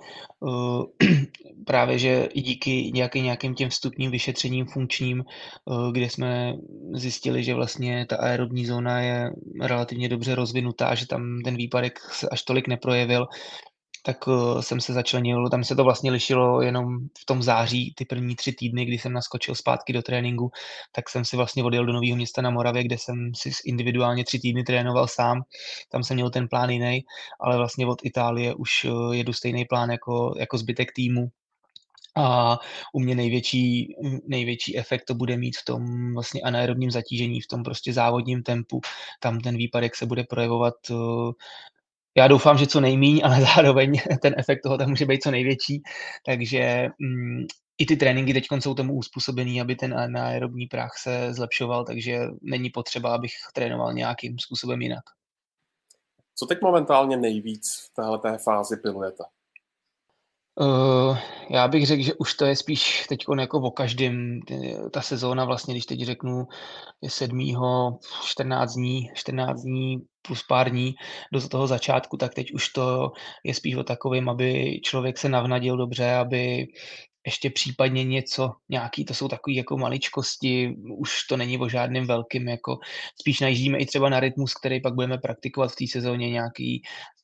Eh, 0.48 1.06
právě, 1.66 1.98
že 1.98 2.28
i 2.34 2.40
díky 2.40 2.90
nějaký, 2.94 3.20
nějakým 3.20 3.54
těm 3.54 3.68
vstupním 3.68 4.10
vyšetřením 4.10 4.66
funkčním, 4.66 5.24
eh, 5.24 5.92
kde 5.92 6.10
jsme 6.10 6.54
zjistili, 6.94 7.44
že 7.44 7.54
vlastně 7.54 8.06
ta 8.08 8.16
aerobní 8.16 8.66
zóna 8.66 9.00
je 9.00 9.30
relativně 9.60 10.08
dobře 10.08 10.34
rozvinutá, 10.34 10.94
že 10.94 11.06
tam 11.06 11.40
ten 11.44 11.56
výpadek 11.56 11.98
se 11.98 12.28
až 12.28 12.42
tolik 12.42 12.68
neprojevil, 12.68 13.26
tak 14.02 14.26
uh, 14.26 14.60
jsem 14.60 14.80
se 14.80 14.92
začlenil, 14.92 15.48
tam 15.48 15.64
se 15.64 15.76
to 15.76 15.84
vlastně 15.84 16.10
lišilo 16.10 16.62
jenom 16.62 16.98
v 17.18 17.24
tom 17.26 17.42
září, 17.42 17.94
ty 17.96 18.04
první 18.04 18.36
tři 18.36 18.52
týdny, 18.52 18.84
kdy 18.84 18.98
jsem 18.98 19.12
naskočil 19.12 19.54
zpátky 19.54 19.92
do 19.92 20.02
tréninku, 20.02 20.50
tak 20.92 21.08
jsem 21.08 21.24
si 21.24 21.36
vlastně 21.36 21.64
odjel 21.64 21.86
do 21.86 21.92
Nového 21.92 22.16
města 22.16 22.42
na 22.42 22.50
Moravě, 22.50 22.84
kde 22.84 22.98
jsem 22.98 23.32
si 23.36 23.50
individuálně 23.64 24.24
tři 24.24 24.38
týdny 24.38 24.62
trénoval 24.62 25.08
sám, 25.08 25.42
tam 25.90 26.02
jsem 26.02 26.14
měl 26.14 26.30
ten 26.30 26.48
plán 26.48 26.70
jiný, 26.70 27.04
ale 27.40 27.56
vlastně 27.56 27.86
od 27.86 27.98
Itálie 28.04 28.54
už 28.54 28.84
uh, 28.84 29.14
jedu 29.14 29.32
stejný 29.32 29.64
plán 29.64 29.90
jako, 29.90 30.34
jako 30.38 30.58
zbytek 30.58 30.92
týmu, 30.92 31.28
a 32.16 32.58
u 32.94 33.00
mě 33.00 33.14
největší, 33.14 33.96
největší 34.26 34.78
efekt 34.78 35.04
to 35.04 35.14
bude 35.14 35.36
mít 35.36 35.56
v 35.56 35.64
tom 35.64 36.14
vlastně 36.14 36.40
anaerobním 36.40 36.90
zatížení, 36.90 37.40
v 37.40 37.46
tom 37.46 37.62
prostě 37.62 37.92
závodním 37.92 38.42
tempu. 38.42 38.80
Tam 39.20 39.40
ten 39.40 39.56
výpadek 39.56 39.96
se 39.96 40.06
bude 40.06 40.24
projevovat 40.24 40.74
uh, 40.90 41.32
já 42.16 42.28
doufám, 42.28 42.58
že 42.58 42.66
co 42.66 42.80
nejmíň, 42.80 43.20
ale 43.24 43.40
zároveň 43.56 44.00
ten 44.22 44.34
efekt 44.38 44.60
toho 44.62 44.78
tam 44.78 44.88
může 44.88 45.06
být 45.06 45.22
co 45.22 45.30
největší. 45.30 45.82
Takže 46.26 46.88
mm, 46.98 47.46
i 47.78 47.86
ty 47.86 47.96
tréninky 47.96 48.32
teď 48.32 48.44
jsou 48.60 48.74
tomu 48.74 48.94
uspůsobený, 48.94 49.60
aby 49.60 49.76
ten 49.76 49.94
anaerobní 49.98 50.66
prach 50.66 50.90
se 51.02 51.34
zlepšoval, 51.34 51.84
takže 51.84 52.20
není 52.42 52.70
potřeba, 52.70 53.14
abych 53.14 53.32
trénoval 53.54 53.92
nějakým 53.92 54.38
způsobem 54.38 54.82
jinak. 54.82 55.04
Co 56.34 56.46
teď 56.46 56.58
momentálně 56.62 57.16
nejvíc 57.16 57.88
v 57.90 57.94
této 57.94 58.38
fázi 58.38 58.76
pilujete? 58.76 59.24
Uh, 60.60 61.18
já 61.50 61.68
bych 61.68 61.86
řekl, 61.86 62.02
že 62.02 62.14
už 62.14 62.34
to 62.34 62.44
je 62.44 62.56
spíš 62.56 63.06
teď 63.08 63.24
jako 63.40 63.58
o 63.58 63.70
každém. 63.70 64.40
Ta 64.92 65.00
sezóna 65.02 65.44
vlastně, 65.44 65.74
když 65.74 65.86
teď 65.86 66.00
řeknu, 66.00 66.46
je 67.02 67.10
7. 67.10 67.54
14 68.24 68.74
dní, 68.74 69.10
14 69.14 69.62
dní 69.62 69.98
plus 70.22 70.42
pár 70.42 70.70
dní 70.70 70.94
do 71.32 71.48
toho 71.48 71.66
začátku, 71.66 72.16
tak 72.16 72.34
teď 72.34 72.52
už 72.52 72.68
to 72.68 73.12
je 73.44 73.54
spíš 73.54 73.74
o 73.74 73.84
takovým, 73.84 74.28
aby 74.28 74.80
člověk 74.84 75.18
se 75.18 75.28
navnadil 75.28 75.76
dobře, 75.76 76.14
aby 76.14 76.66
ještě 77.26 77.50
případně 77.50 78.04
něco, 78.04 78.52
nějaký, 78.68 79.04
to 79.04 79.14
jsou 79.14 79.28
takové 79.28 79.54
jako 79.54 79.78
maličkosti, 79.78 80.76
už 80.98 81.24
to 81.24 81.36
není 81.36 81.58
o 81.58 81.68
žádném 81.68 82.06
velkým, 82.06 82.48
jako 82.48 82.78
spíš 83.20 83.40
najíždíme 83.40 83.78
i 83.78 83.86
třeba 83.86 84.08
na 84.08 84.20
rytmus, 84.20 84.54
který 84.54 84.80
pak 84.80 84.94
budeme 84.94 85.18
praktikovat 85.18 85.72
v 85.72 85.76
té 85.76 85.84
sezóně, 85.86 86.30
nějaký, 86.30 86.82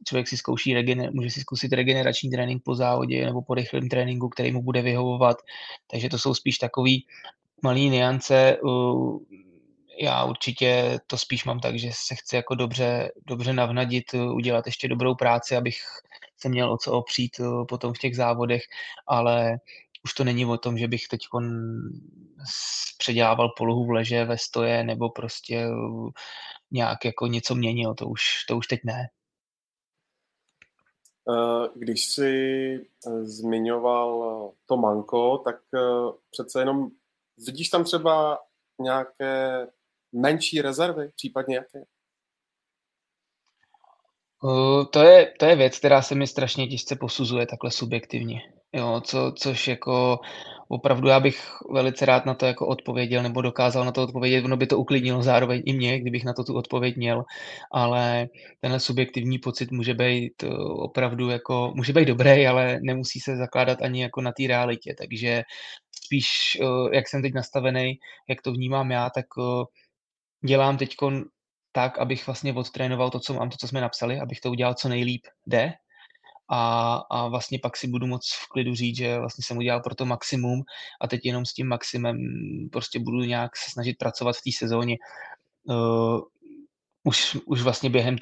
člověk 0.08 0.28
si 0.28 0.36
zkouší, 0.36 0.74
regener, 0.74 1.14
může 1.14 1.30
si 1.30 1.40
zkusit 1.40 1.72
regenerační 1.72 2.30
trénink 2.30 2.62
po 2.64 2.74
závodě 2.74 3.26
nebo 3.26 3.42
po 3.42 3.54
rychlém 3.54 3.88
tréninku, 3.88 4.28
který 4.28 4.52
mu 4.52 4.62
bude 4.62 4.82
vyhovovat, 4.82 5.36
takže 5.90 6.08
to 6.08 6.18
jsou 6.18 6.34
spíš 6.34 6.58
takový 6.58 7.06
malý 7.62 7.90
niance, 7.90 8.56
já 10.00 10.24
určitě 10.24 10.98
to 11.06 11.18
spíš 11.18 11.44
mám 11.44 11.60
tak, 11.60 11.78
že 11.78 11.90
se 11.92 12.14
chci 12.14 12.36
jako 12.36 12.54
dobře, 12.54 13.10
dobře 13.26 13.52
navnadit, 13.52 14.14
udělat 14.14 14.66
ještě 14.66 14.88
dobrou 14.88 15.14
práci, 15.14 15.56
abych 15.56 15.76
se 16.36 16.48
měl 16.48 16.72
o 16.72 16.78
co 16.78 16.92
opřít 16.92 17.40
potom 17.68 17.94
v 17.94 17.98
těch 17.98 18.16
závodech, 18.16 18.62
ale 19.06 19.58
už 20.08 20.14
to 20.14 20.24
není 20.24 20.46
o 20.46 20.58
tom, 20.58 20.78
že 20.78 20.88
bych 20.88 21.08
teď 21.08 21.20
předělával 22.98 23.48
polohu 23.56 23.86
v 23.86 23.90
leže 23.90 24.24
ve 24.24 24.38
stoje 24.38 24.84
nebo 24.84 25.10
prostě 25.10 25.68
nějak 26.70 27.04
jako 27.04 27.26
něco 27.26 27.54
měnil, 27.54 27.94
to 27.94 28.06
už, 28.06 28.20
to 28.48 28.56
už 28.56 28.66
teď 28.66 28.80
ne. 28.84 29.08
Eh, 31.30 31.68
když 31.74 32.04
jsi 32.04 32.32
eh, 33.06 33.24
zmiňoval 33.24 34.52
to 34.66 34.76
manko, 34.76 35.38
tak 35.38 35.56
eh, 35.74 36.12
přece 36.30 36.60
jenom 36.60 36.88
vidíš 37.46 37.68
tam 37.68 37.84
třeba 37.84 38.38
nějaké 38.80 39.66
menší 40.12 40.62
rezervy, 40.62 41.08
případně 41.16 41.56
jaké? 41.56 41.84
Uh, 44.42 44.84
to, 44.84 45.02
je, 45.02 45.34
to 45.38 45.44
je 45.44 45.56
věc, 45.56 45.78
která 45.78 46.02
se 46.02 46.14
mi 46.14 46.26
strašně 46.26 46.68
těžce 46.68 46.96
posuzuje 46.96 47.46
takhle 47.46 47.70
subjektivně. 47.70 48.57
Jo, 48.72 49.00
co, 49.04 49.32
což 49.36 49.68
jako 49.68 50.18
opravdu 50.68 51.08
já 51.08 51.20
bych 51.20 51.48
velice 51.72 52.06
rád 52.06 52.26
na 52.26 52.34
to 52.34 52.46
jako 52.46 52.66
odpověděl 52.66 53.22
nebo 53.22 53.42
dokázal 53.42 53.84
na 53.84 53.92
to 53.92 54.02
odpovědět, 54.02 54.44
ono 54.44 54.56
by 54.56 54.66
to 54.66 54.78
uklidnilo 54.78 55.22
zároveň 55.22 55.62
i 55.66 55.72
mě, 55.72 56.00
kdybych 56.00 56.24
na 56.24 56.32
to 56.32 56.44
tu 56.44 56.54
odpověď 56.54 56.96
měl, 56.96 57.24
ale 57.72 58.28
tenhle 58.60 58.80
subjektivní 58.80 59.38
pocit 59.38 59.70
může 59.70 59.94
být 59.94 60.42
uh, 60.42 60.50
opravdu 60.84 61.30
jako, 61.30 61.72
může 61.74 61.92
být 61.92 62.08
dobrý, 62.08 62.46
ale 62.46 62.78
nemusí 62.82 63.20
se 63.20 63.36
zakládat 63.36 63.82
ani 63.82 64.02
jako 64.02 64.20
na 64.20 64.32
té 64.32 64.46
realitě, 64.46 64.94
takže 64.98 65.42
spíš, 66.04 66.58
uh, 66.62 66.92
jak 66.92 67.08
jsem 67.08 67.22
teď 67.22 67.34
nastavený, 67.34 67.98
jak 68.28 68.42
to 68.42 68.52
vnímám 68.52 68.90
já, 68.90 69.10
tak 69.10 69.26
dělám 70.46 70.76
teď 70.76 70.94
tak, 71.72 71.98
abych 71.98 72.26
vlastně 72.26 72.52
odtrénoval 72.52 73.10
to, 73.10 73.20
co 73.20 73.34
mám, 73.34 73.50
to, 73.50 73.56
co 73.60 73.68
jsme 73.68 73.80
napsali, 73.80 74.20
abych 74.20 74.40
to 74.40 74.50
udělal 74.50 74.74
co 74.74 74.88
nejlíp 74.88 75.22
jde. 75.46 75.72
A, 76.50 76.94
a 77.10 77.28
vlastně 77.28 77.58
pak 77.62 77.76
si 77.76 77.88
budu 77.88 78.06
moc 78.06 78.32
v 78.32 78.48
klidu 78.48 78.74
říct, 78.74 78.96
že 78.96 79.18
vlastně 79.18 79.44
jsem 79.44 79.58
udělal 79.58 79.80
pro 79.80 79.94
to 79.94 80.06
maximum 80.06 80.62
a 81.00 81.08
teď 81.08 81.20
jenom 81.24 81.46
s 81.46 81.54
tím 81.54 81.66
maximem 81.66 82.18
prostě 82.72 82.98
budu 82.98 83.18
nějak 83.18 83.56
se 83.56 83.70
snažit 83.70 83.98
pracovat 83.98 84.36
v 84.36 84.42
té 84.42 84.50
sezóně. 84.58 84.96
Uh, 85.64 86.20
už, 87.04 87.38
už 87.46 87.62
vlastně 87.62 87.90
během 87.90 88.18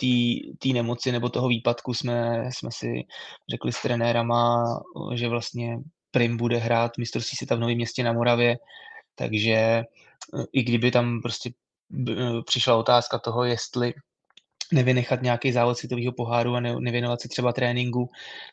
té 0.59 0.69
nemoci 0.69 1.13
nebo 1.13 1.29
toho 1.29 1.49
výpadku 1.49 1.95
jsme, 1.95 2.51
jsme 2.53 2.71
si 2.73 3.03
řekli 3.51 3.73
s 3.73 3.83
trenérama, 3.83 4.65
že 5.15 5.29
vlastně 5.29 5.79
Prim 6.11 6.37
bude 6.37 6.57
hrát 6.57 6.99
mistrovství 6.99 7.37
světa 7.37 7.55
v 7.55 7.61
Novém 7.61 7.77
městě 7.77 8.05
na 8.05 8.13
Moravě, 8.13 8.57
takže 9.15 9.53
e, 9.53 9.85
i 10.53 10.63
kdyby 10.63 10.91
tam 10.91 11.23
prostě 11.23 11.51
e, 12.09 12.15
přišla 12.47 12.77
otázka 12.77 13.19
toho, 13.19 13.45
jestli 13.45 13.95
nevynechat 14.73 15.23
nějaký 15.23 15.53
závod 15.53 15.79
světového 15.79 16.13
poháru 16.13 16.55
a 16.55 16.61
nevěnovat 16.61 17.21
se 17.21 17.29
třeba 17.29 17.53
tréninku, 17.53 18.11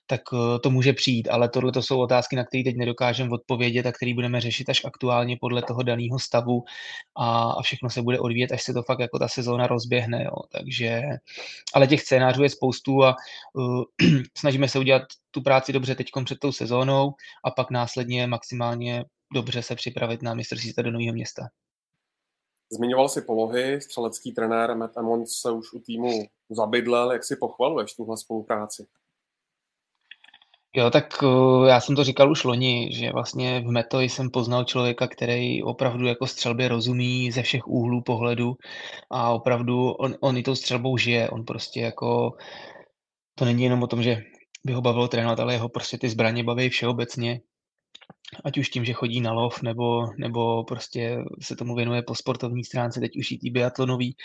tak 0.08 0.22
eh, 0.34 0.60
to 0.60 0.70
může 0.70 0.94
přijít, 0.94 1.28
ale 1.28 1.50
tohle 1.50 1.72
to 1.72 1.82
jsou 1.82 2.00
otázky, 2.00 2.36
na 2.36 2.44
které 2.44 2.64
teď 2.64 2.76
nedokážeme 2.76 3.30
odpovědět 3.30 3.86
a 3.86 3.92
které 3.92 4.14
budeme 4.14 4.42
řešit 4.42 4.70
až 4.70 4.86
aktuálně 4.86 5.38
podle 5.42 5.62
toho 5.62 5.84
daného 5.84 6.20
stavu 6.20 6.64
a, 7.18 7.42
a 7.52 7.62
všechno 7.62 7.90
se 7.90 8.02
bude 8.02 8.20
odvíjet, 8.20 8.52
až 8.52 8.64
se 8.64 8.74
to 8.74 8.84
fakt 8.84 9.00
jako 9.00 9.20
ta 9.20 9.28
sezóna 9.28 9.68
rozběhne, 9.68 10.24
jo. 10.24 10.36
takže, 10.52 11.02
ale 11.74 11.88
těch 11.88 12.02
scénářů 12.02 12.44
je 12.44 12.50
spoustu 12.50 13.04
a 13.04 13.16
uh, 13.54 13.84
snažíme 14.38 14.68
se 14.68 14.80
udělat 14.80 15.04
tu 15.32 15.42
práci 15.42 15.74
dobře 15.74 15.96
teď 15.96 16.08
před 16.26 16.40
tou 16.40 16.52
sezónou 16.52 17.14
a 17.46 17.52
pak 17.52 17.72
následně 17.72 18.28
maximálně 18.28 19.06
dobře 19.34 19.62
se 19.62 19.76
připravit 19.76 20.22
na 20.22 20.34
mistrovství 20.34 20.74
do 20.82 20.92
nového 20.92 21.14
města. 21.14 21.48
Zmiňoval 22.74 23.10
si 23.10 23.22
polohy, 23.22 23.82
střelecký 23.82 24.32
trenér 24.32 24.76
Matt 24.76 24.98
Emmons 24.98 25.32
se 25.32 25.52
už 25.52 25.74
u 25.74 25.80
týmu 25.80 26.24
zabydlel. 26.50 27.12
Jak 27.12 27.24
si 27.24 27.36
pochvaluješ 27.36 27.94
tuhle 27.94 28.18
spolupráci? 28.18 28.86
Jo, 30.76 30.90
tak 30.92 31.24
uh, 31.24 31.68
já 31.68 31.82
jsem 31.82 31.96
to 31.96 32.04
říkal 32.04 32.32
už 32.32 32.44
loni, 32.44 32.90
že 32.94 33.12
vlastně 33.12 33.60
v 33.60 33.72
Meto 33.72 34.02
jsem 34.02 34.30
poznal 34.30 34.64
člověka, 34.64 35.08
který 35.08 35.64
opravdu 35.64 36.06
jako 36.06 36.28
střelbě 36.28 36.68
rozumí 36.68 37.32
ze 37.32 37.42
všech 37.42 37.68
úhlů 37.68 38.02
pohledu 38.02 38.56
a 39.10 39.32
opravdu 39.32 39.92
on, 39.92 40.16
on 40.20 40.38
i 40.38 40.44
tou 40.44 40.56
střelbou 40.56 40.98
žije. 40.98 41.30
On 41.30 41.46
prostě 41.46 41.80
jako, 41.80 42.32
to 43.36 43.46
není 43.46 43.64
jenom 43.64 43.84
o 43.84 43.88
tom, 43.88 44.04
že 44.04 44.18
by 44.66 44.74
ho 44.74 44.82
bavilo 44.82 45.08
trénovat, 45.08 45.40
ale 45.40 45.54
jeho 45.54 45.70
prostě 45.70 45.98
ty 45.98 46.10
zbraně 46.10 46.44
baví 46.44 46.70
všeobecně 46.70 47.42
ať 48.44 48.58
už 48.58 48.70
tím, 48.70 48.86
že 48.86 48.94
chodí 48.94 49.22
na 49.22 49.34
lov, 49.34 49.62
nebo, 49.62 50.08
nebo 50.18 50.64
prostě 50.64 51.18
se 51.42 51.56
tomu 51.56 51.76
věnuje 51.76 52.02
po 52.02 52.16
sportovní 52.16 52.64
stránce, 52.64 53.00
teď 53.00 53.18
už 53.18 53.32
i 53.32 53.52
biatlonový. 53.52 54.16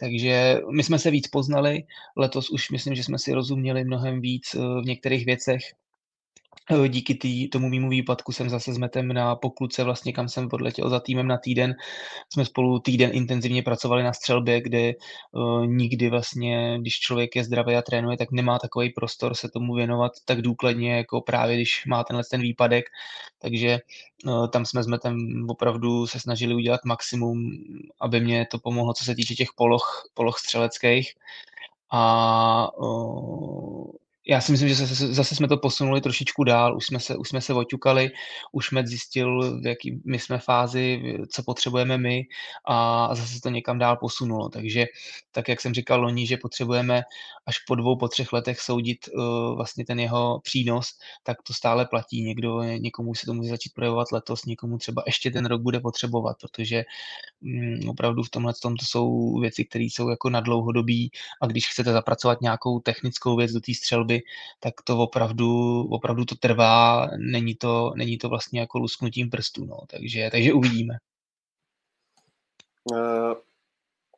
Takže 0.00 0.60
my 0.76 0.82
jsme 0.82 0.98
se 0.98 1.10
víc 1.10 1.28
poznali, 1.28 1.82
letos 2.16 2.50
už 2.50 2.70
myslím, 2.70 2.94
že 2.94 3.04
jsme 3.04 3.18
si 3.18 3.32
rozuměli 3.32 3.84
mnohem 3.84 4.20
víc 4.20 4.54
eh, 4.54 4.58
v 4.58 4.84
některých 4.84 5.26
věcech, 5.26 5.60
díky 6.88 7.14
tý, 7.14 7.48
tomu 7.48 7.68
mýmu 7.68 7.88
výpadku 7.88 8.32
jsem 8.32 8.50
zase 8.50 8.72
s 8.72 8.78
Metem 8.78 9.08
na 9.08 9.36
pokluce, 9.36 9.84
vlastně 9.84 10.12
kam 10.12 10.28
jsem 10.28 10.48
odletěl 10.52 10.90
za 10.90 11.00
týmem 11.00 11.26
na 11.26 11.38
týden. 11.38 11.74
Jsme 12.32 12.44
spolu 12.44 12.78
týden 12.78 13.10
intenzivně 13.12 13.62
pracovali 13.62 14.02
na 14.02 14.12
střelbě, 14.12 14.60
kde 14.60 14.92
uh, 15.32 15.66
nikdy 15.66 16.10
vlastně, 16.10 16.78
když 16.80 16.98
člověk 17.00 17.36
je 17.36 17.44
zdravý 17.44 17.76
a 17.76 17.82
trénuje, 17.82 18.16
tak 18.16 18.32
nemá 18.32 18.58
takový 18.58 18.90
prostor 18.90 19.34
se 19.34 19.48
tomu 19.48 19.74
věnovat 19.74 20.12
tak 20.24 20.42
důkladně, 20.42 20.96
jako 20.96 21.20
právě 21.20 21.56
když 21.56 21.86
má 21.86 22.04
tenhle 22.04 22.22
ten 22.30 22.40
výpadek. 22.40 22.84
Takže 23.38 23.78
uh, 24.26 24.48
tam 24.48 24.64
jsme 24.64 24.82
s 24.82 24.86
Metem 24.86 25.46
opravdu 25.48 26.06
se 26.06 26.20
snažili 26.20 26.54
udělat 26.54 26.80
maximum, 26.84 27.50
aby 28.00 28.20
mě 28.20 28.46
to 28.50 28.58
pomohlo, 28.58 28.94
co 28.94 29.04
se 29.04 29.14
týče 29.14 29.34
těch 29.34 29.48
poloh, 29.56 30.10
poloh 30.14 30.38
střeleckých. 30.38 31.12
A 31.90 32.78
uh, 32.78 33.90
já 34.28 34.40
si 34.40 34.52
myslím, 34.52 34.68
že 34.68 34.74
zase, 34.74 35.14
zase 35.14 35.34
jsme 35.34 35.48
to 35.48 35.56
posunuli 35.56 36.00
trošičku 36.00 36.44
dál, 36.44 36.76
už 36.76 36.86
jsme 36.86 37.00
se, 37.00 37.16
už 37.16 37.28
jsme 37.28 37.40
se 37.40 37.54
oťukali, 37.54 38.10
už 38.52 38.66
jsme 38.66 38.86
zjistil, 38.86 39.60
v 39.60 39.66
jaký 39.66 40.00
my 40.04 40.18
jsme 40.18 40.38
fázi, 40.38 41.02
co 41.32 41.42
potřebujeme 41.42 41.98
my 41.98 42.22
a 42.68 43.08
zase 43.14 43.40
to 43.40 43.48
někam 43.48 43.78
dál 43.78 43.96
posunulo. 43.96 44.48
Takže 44.48 44.86
tak, 45.32 45.48
jak 45.48 45.60
jsem 45.60 45.74
říkal 45.74 46.00
loni, 46.00 46.26
že 46.26 46.36
potřebujeme 46.36 47.02
až 47.46 47.58
po 47.58 47.74
dvou, 47.74 47.96
po 47.96 48.08
třech 48.08 48.32
letech 48.32 48.60
soudit 48.60 48.98
uh, 49.08 49.56
vlastně 49.56 49.84
ten 49.84 50.00
jeho 50.00 50.40
přínos, 50.40 50.86
tak 51.22 51.42
to 51.42 51.54
stále 51.54 51.86
platí. 51.86 52.22
Někdo, 52.22 52.62
někomu 52.62 53.14
se 53.14 53.26
to 53.26 53.34
může 53.34 53.48
začít 53.48 53.74
projevovat 53.74 54.12
letos, 54.12 54.44
někomu 54.44 54.78
třeba 54.78 55.02
ještě 55.06 55.30
ten 55.30 55.46
rok 55.46 55.62
bude 55.62 55.80
potřebovat, 55.80 56.36
protože 56.40 56.84
um, 57.40 57.88
opravdu 57.88 58.22
v 58.22 58.30
tomhle 58.30 58.52
tom 58.62 58.76
to 58.76 58.84
jsou 58.86 59.38
věci, 59.40 59.64
které 59.64 59.84
jsou 59.84 60.08
jako 60.08 60.30
na 60.30 60.40
dlouhodobí 60.40 61.10
a 61.42 61.46
když 61.46 61.68
chcete 61.68 61.92
zapracovat 61.92 62.40
nějakou 62.40 62.80
technickou 62.80 63.36
věc 63.36 63.52
do 63.52 63.60
té 63.60 63.74
střelby, 63.74 64.17
tak 64.60 64.82
to 64.84 64.98
opravdu, 64.98 65.80
opravdu 65.90 66.24
to 66.24 66.34
trvá, 66.34 67.10
není 67.16 67.54
to, 67.54 67.92
není 67.96 68.18
to 68.18 68.28
vlastně 68.28 68.60
jako 68.60 68.78
lusknutím 68.78 69.30
prstů, 69.30 69.64
no, 69.64 69.78
takže, 69.86 70.28
takže 70.32 70.52
uvidíme. 70.52 70.98
Uh, 72.84 73.34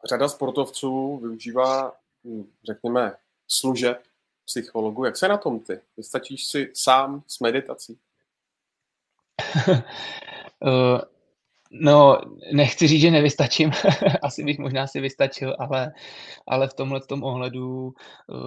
řada 0.09 0.29
sportovců 0.29 1.17
využívá, 1.17 1.93
hm, 2.25 2.47
řekněme, 2.65 3.17
služeb 3.49 4.03
psychologu. 4.45 5.05
Jak 5.05 5.17
se 5.17 5.29
na 5.29 5.37
tom 5.37 5.61
ty? 5.61 5.81
Vystačíš 5.97 6.47
si 6.47 6.71
sám 6.75 7.23
s 7.27 7.41
meditací? 7.41 7.99
No, 11.73 12.21
nechci 12.53 12.89
říct, 12.89 13.01
že 13.01 13.11
nevystačím, 13.11 13.71
asi 14.23 14.45
bych 14.45 14.59
možná 14.59 14.87
si 14.87 15.01
vystačil, 15.01 15.57
ale, 15.59 15.93
ale 16.49 16.69
v 16.69 16.75
tomhle 16.75 17.01
tom 17.01 17.23
ohledu 17.23 17.93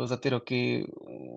eh, 0.04 0.08
za 0.08 0.18
ty 0.18 0.30
roky 0.30 0.86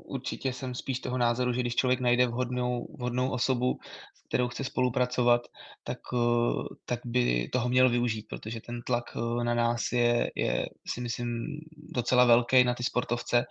určitě 0.04 0.52
jsem 0.52 0.74
spíš 0.74 1.00
toho 1.00 1.18
názoru, 1.18 1.52
že 1.52 1.60
když 1.60 1.76
člověk 1.76 2.00
najde 2.00 2.26
vhodnou, 2.26 2.86
vhodnou 2.98 3.30
osobu, 3.30 3.78
s 4.14 4.22
kterou 4.28 4.48
chce 4.48 4.64
spolupracovat, 4.64 5.40
tak, 5.84 5.98
eh, 6.14 6.74
tak 6.84 7.00
by 7.04 7.48
toho 7.52 7.68
měl 7.68 7.90
využít, 7.90 8.26
protože 8.28 8.60
ten 8.60 8.82
tlak 8.82 9.04
eh, 9.16 9.44
na 9.44 9.54
nás 9.54 9.92
je, 9.92 10.30
je, 10.34 10.66
si 10.86 11.00
myslím, 11.00 11.60
docela 11.94 12.24
velký 12.24 12.64
na 12.64 12.74
ty 12.74 12.82
sportovce, 12.82 13.44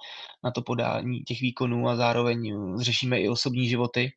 na 0.44 0.52
to 0.52 0.62
podání 0.62 1.22
těch 1.22 1.42
výkonů 1.42 1.90
a 1.90 1.96
zároveň 1.96 2.54
řešíme 2.82 3.20
i 3.20 3.30
osobní 3.30 3.68
životy, 3.68 4.12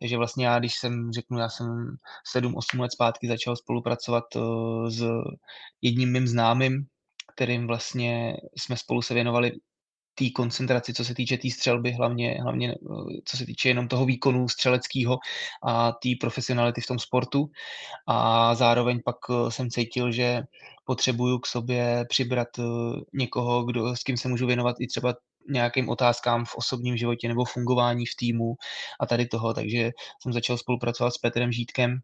takže 0.00 0.16
vlastně 0.16 0.46
já, 0.46 0.58
když 0.58 0.74
jsem, 0.74 1.12
řeknu, 1.12 1.38
já 1.38 1.48
jsem 1.48 1.66
7-8 2.36 2.80
let 2.80 2.92
zpátky 2.92 3.28
začal 3.28 3.56
spolupracovat 3.56 4.24
uh, 4.36 4.88
s 4.88 5.04
jedním 5.82 6.12
mým 6.12 6.26
známým, 6.26 6.86
kterým 7.34 7.66
vlastně 7.66 8.36
jsme 8.56 8.76
spolu 8.76 9.02
se 9.02 9.14
věnovali 9.14 9.52
té 10.14 10.30
koncentraci, 10.30 10.94
co 10.94 11.04
se 11.04 11.14
týče 11.14 11.36
té 11.36 11.40
tý 11.40 11.50
střelby, 11.50 11.92
hlavně, 11.92 12.38
hlavně 12.42 12.70
eh, 12.70 13.20
co 13.24 13.36
se 13.36 13.46
týče 13.46 13.68
jenom 13.68 13.88
toho 13.88 14.06
výkonu 14.06 14.48
střeleckého 14.48 15.18
a 15.64 15.92
té 15.92 16.08
profesionality 16.20 16.80
v 16.80 16.86
tom 16.86 16.98
sportu. 16.98 17.50
A 18.06 18.54
zároveň 18.54 19.00
pak 19.04 19.16
eh, 19.30 19.50
jsem 19.50 19.70
cítil, 19.70 20.12
že 20.12 20.42
potřebuju 20.84 21.38
k 21.38 21.46
sobě 21.46 22.04
přibrat 22.08 22.48
někoho, 23.12 23.64
kdo, 23.64 23.96
s 23.96 24.02
kým 24.02 24.16
se 24.16 24.28
můžu 24.28 24.46
věnovat 24.46 24.76
i 24.80 24.86
třeba 24.86 25.14
nějakým 25.48 25.88
otázkám 25.88 26.44
v 26.44 26.54
osobním 26.54 26.96
životě 26.96 27.28
nebo 27.28 27.44
fungování 27.44 28.06
v 28.06 28.16
týmu 28.16 28.54
a 29.00 29.06
tady 29.06 29.26
toho, 29.26 29.54
takže 29.54 29.90
jsem 30.22 30.32
začal 30.32 30.58
spolupracovat 30.58 31.10
s 31.10 31.18
Petrem 31.18 31.52
Žítkem, 31.52 31.98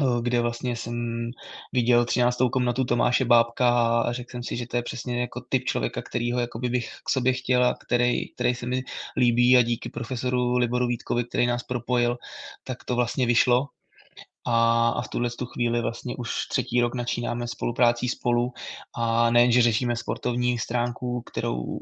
eh, 0.00 0.04
kde 0.22 0.40
vlastně 0.40 0.76
jsem 0.76 1.30
viděl 1.72 2.04
13. 2.04 2.48
komnatu 2.50 2.84
Tomáše 2.84 3.24
Bábka 3.24 4.00
a 4.00 4.12
řekl 4.12 4.30
jsem 4.30 4.42
si, 4.42 4.56
že 4.56 4.66
to 4.66 4.76
je 4.76 4.82
přesně 4.82 5.20
jako 5.20 5.40
typ 5.48 5.64
člověka, 5.64 6.02
kterýho 6.02 6.40
jakoby 6.40 6.68
bych 6.68 6.88
k 7.04 7.10
sobě 7.10 7.32
chtěl 7.32 7.64
a 7.64 7.74
který, 7.74 8.34
který 8.34 8.54
se 8.54 8.66
mi 8.66 8.82
líbí 9.16 9.56
a 9.56 9.62
díky 9.62 9.88
profesoru 9.88 10.56
Liboru 10.56 10.86
Vítkovi, 10.86 11.24
který 11.24 11.46
nás 11.46 11.62
propojil, 11.62 12.16
tak 12.64 12.84
to 12.84 12.96
vlastně 12.96 13.26
vyšlo 13.26 13.66
a, 14.44 14.88
a 14.88 15.02
v 15.02 15.08
tuhle 15.08 15.30
tu 15.30 15.46
chvíli 15.46 15.82
vlastně 15.82 16.16
už 16.16 16.46
třetí 16.46 16.80
rok 16.80 16.94
načínáme 16.94 17.48
spoluprácí 17.48 18.08
spolu 18.08 18.52
a 18.96 19.30
nejen, 19.30 19.52
že 19.52 19.62
řešíme 19.62 19.96
sportovní 19.96 20.58
stránku, 20.58 21.22
kterou 21.22 21.78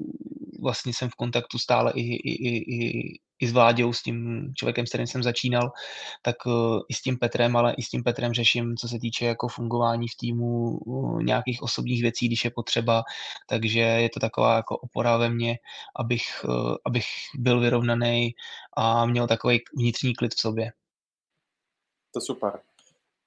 vlastně 0.63 0.95
jsem 0.95 1.09
v 1.09 1.15
kontaktu 1.15 1.59
stále 1.59 1.93
i, 1.95 2.01
i, 2.01 2.49
i, 2.49 2.57
i, 2.75 3.19
i 3.41 3.49
s 3.49 3.53
Vláďou, 3.53 3.93
s 3.93 4.03
tím 4.03 4.49
člověkem, 4.57 4.87
s 4.87 4.89
kterým 4.89 5.07
jsem 5.07 5.23
začínal, 5.23 5.73
tak 6.23 6.37
uh, 6.47 6.81
i 6.89 6.95
s 6.95 7.03
tím 7.03 7.19
Petrem, 7.19 7.57
ale 7.57 7.75
i 7.79 7.83
s 7.83 7.89
tím 7.89 8.03
Petrem 8.03 8.33
řeším, 8.33 8.77
co 8.77 8.89
se 8.89 8.99
týče 8.99 9.25
jako 9.25 9.49
fungování 9.49 10.09
v 10.09 10.17
týmu, 10.17 10.79
uh, 10.79 11.23
nějakých 11.23 11.63
osobních 11.63 12.03
věcí, 12.03 12.27
když 12.27 12.45
je 12.45 12.51
potřeba, 12.51 13.03
takže 13.49 13.81
je 13.81 14.11
to 14.11 14.21
taková 14.21 14.57
jako 14.57 14.77
opora 14.77 15.17
ve 15.17 15.29
mně, 15.31 15.59
abych, 15.97 16.45
uh, 16.45 16.75
abych 16.87 17.07
byl 17.39 17.61
vyrovnaný 17.61 18.35
a 18.77 19.07
měl 19.07 19.27
takový 19.27 19.59
vnitřní 19.77 20.15
klid 20.15 20.35
v 20.35 20.41
sobě. 20.41 20.73
To 22.13 22.21
super. 22.21 22.61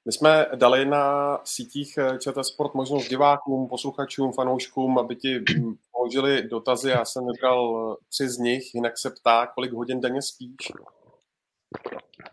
My 0.06 0.12
jsme 0.12 0.46
dali 0.56 0.86
na 0.86 1.38
sítích 1.44 1.98
eh, 1.98 2.18
ČT 2.18 2.46
Sport 2.46 2.74
možnost 2.74 3.10
divákům, 3.10 3.68
posluchačům, 3.68 4.34
fanouškům, 4.34 4.98
aby 5.00 5.16
ti 5.16 5.40
mm, 5.40 5.76
položili 5.92 6.48
dotazy. 6.50 6.90
Já 6.90 7.06
jsem 7.06 7.24
vybral 7.28 7.92
eh, 7.94 8.06
tři 8.10 8.30
z 8.30 8.38
nich, 8.38 8.76
jinak 8.76 8.98
se 8.98 9.10
ptá, 9.10 9.48
kolik 9.48 9.74
hodin 9.74 10.02
denně 10.02 10.22
spíš? 10.22 10.72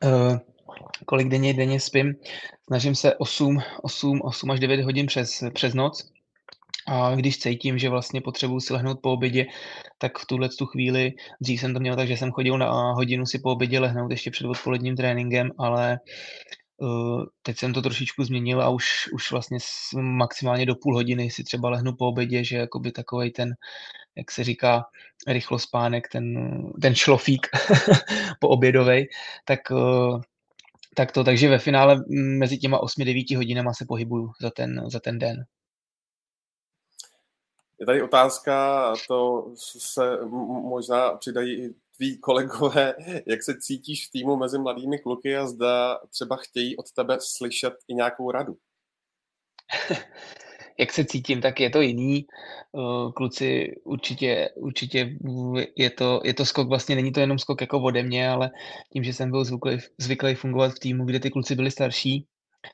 Uh, 0.05 0.39
kolik 1.07 1.29
denně 1.29 1.55
denně 1.55 1.81
spím? 1.81 2.15
Snažím 2.67 2.95
se 2.95 3.15
8, 3.15 3.59
8, 3.83 4.21
8 4.23 4.51
až 4.51 4.61
9 4.61 4.85
hodin 4.85 5.07
přes, 5.07 5.45
přes 5.55 5.75
noc. 5.75 6.11
A 6.89 7.15
když 7.15 7.39
cítím, 7.39 7.79
že 7.79 7.89
vlastně 7.89 8.21
potřebuji 8.21 8.61
si 8.61 8.73
lehnout 8.73 8.99
po 9.03 9.13
obědě, 9.13 9.47
tak 9.99 10.19
v 10.19 10.27
tuhle 10.27 10.49
tu 10.49 10.67
chvíli, 10.67 11.13
dřív 11.41 11.61
jsem 11.61 11.75
to 11.75 11.81
měl 11.81 11.97
tak, 11.97 12.09
že 12.09 12.17
jsem 12.17 12.31
chodil 12.31 12.59
na 12.59 12.93
hodinu 12.93 13.27
si 13.27 13.39
po 13.39 13.53
obědě 13.53 13.81
lehnout 13.81 14.11
ještě 14.11 14.31
před 14.31 14.47
odpoledním 14.47 14.97
tréninkem, 14.97 15.51
ale 15.59 16.01
teď 17.43 17.59
jsem 17.59 17.73
to 17.73 17.83
trošičku 17.83 18.25
změnil 18.25 18.63
a 18.63 18.69
už, 18.69 19.09
už 19.13 19.31
vlastně 19.31 19.59
maximálně 20.01 20.67
do 20.67 20.75
půl 20.75 20.95
hodiny 20.95 21.31
si 21.31 21.45
třeba 21.45 21.71
lehnu 21.71 21.93
po 21.93 22.09
obědě, 22.09 22.45
že 22.45 22.57
jakoby 22.57 22.93
takovej 22.93 23.31
ten, 23.31 23.55
jak 24.17 24.31
se 24.31 24.45
říká, 24.45 24.85
rychlospánek, 25.29 26.09
ten, 26.09 26.35
ten 26.83 26.95
šlofík 26.95 27.47
po 28.41 28.49
obědovej, 28.49 29.09
tak 29.45 29.61
tak 30.95 31.13
to, 31.13 31.25
takže 31.25 31.49
ve 31.49 31.59
finále 31.59 32.05
mezi 32.39 32.59
těma 32.59 32.81
8-9 32.81 33.37
hodinama 33.37 33.73
se 33.75 33.85
pohybuju 33.89 34.31
za 34.41 34.51
ten, 34.51 34.91
za 34.91 35.01
ten 35.01 35.19
den. 35.19 35.45
Je 37.81 37.87
tady 37.87 38.03
otázka, 38.03 38.95
to 39.09 39.53
se 39.57 40.19
možná 40.69 41.13
přidají 41.13 41.65
i 41.65 41.75
tví 41.97 42.19
kolegové, 42.19 42.95
jak 43.27 43.43
se 43.43 43.61
cítíš 43.61 44.09
v 44.09 44.11
týmu 44.11 44.37
mezi 44.37 44.59
mladými 44.59 44.99
kluky 44.99 45.37
a 45.37 45.47
zda 45.47 45.99
třeba 46.11 46.37
chtějí 46.37 46.77
od 46.77 46.93
tebe 46.93 47.19
slyšet 47.21 47.75
i 47.89 47.95
nějakou 47.95 48.31
radu? 48.31 48.57
jak 50.79 50.93
se 50.93 51.05
cítím, 51.05 51.41
tak 51.41 51.61
je 51.61 51.71
to 51.71 51.81
jiný. 51.81 52.27
Eh, 52.27 53.13
kluci 53.17 53.75
určitě, 53.85 54.51
určitě 54.57 55.17
je 55.77 55.91
to, 55.91 56.21
je 56.25 56.35
to 56.35 56.45
skok, 56.45 56.69
vlastně 56.69 56.97
není 56.97 57.13
to 57.13 57.21
jenom 57.21 57.39
skok 57.39 57.61
jako 57.61 57.83
ode 57.83 58.03
mě, 58.03 58.29
ale 58.29 58.51
tím, 58.93 59.05
že 59.05 59.13
jsem 59.13 59.31
byl 59.31 59.45
zvyklý, 59.45 59.79
zvyklý 59.99 60.35
fungovat 60.35 60.73
v 60.73 60.79
týmu, 60.79 61.05
kde 61.05 61.21
ty 61.21 61.31
kluci 61.31 61.55
byli 61.55 61.71
starší, 61.71 62.27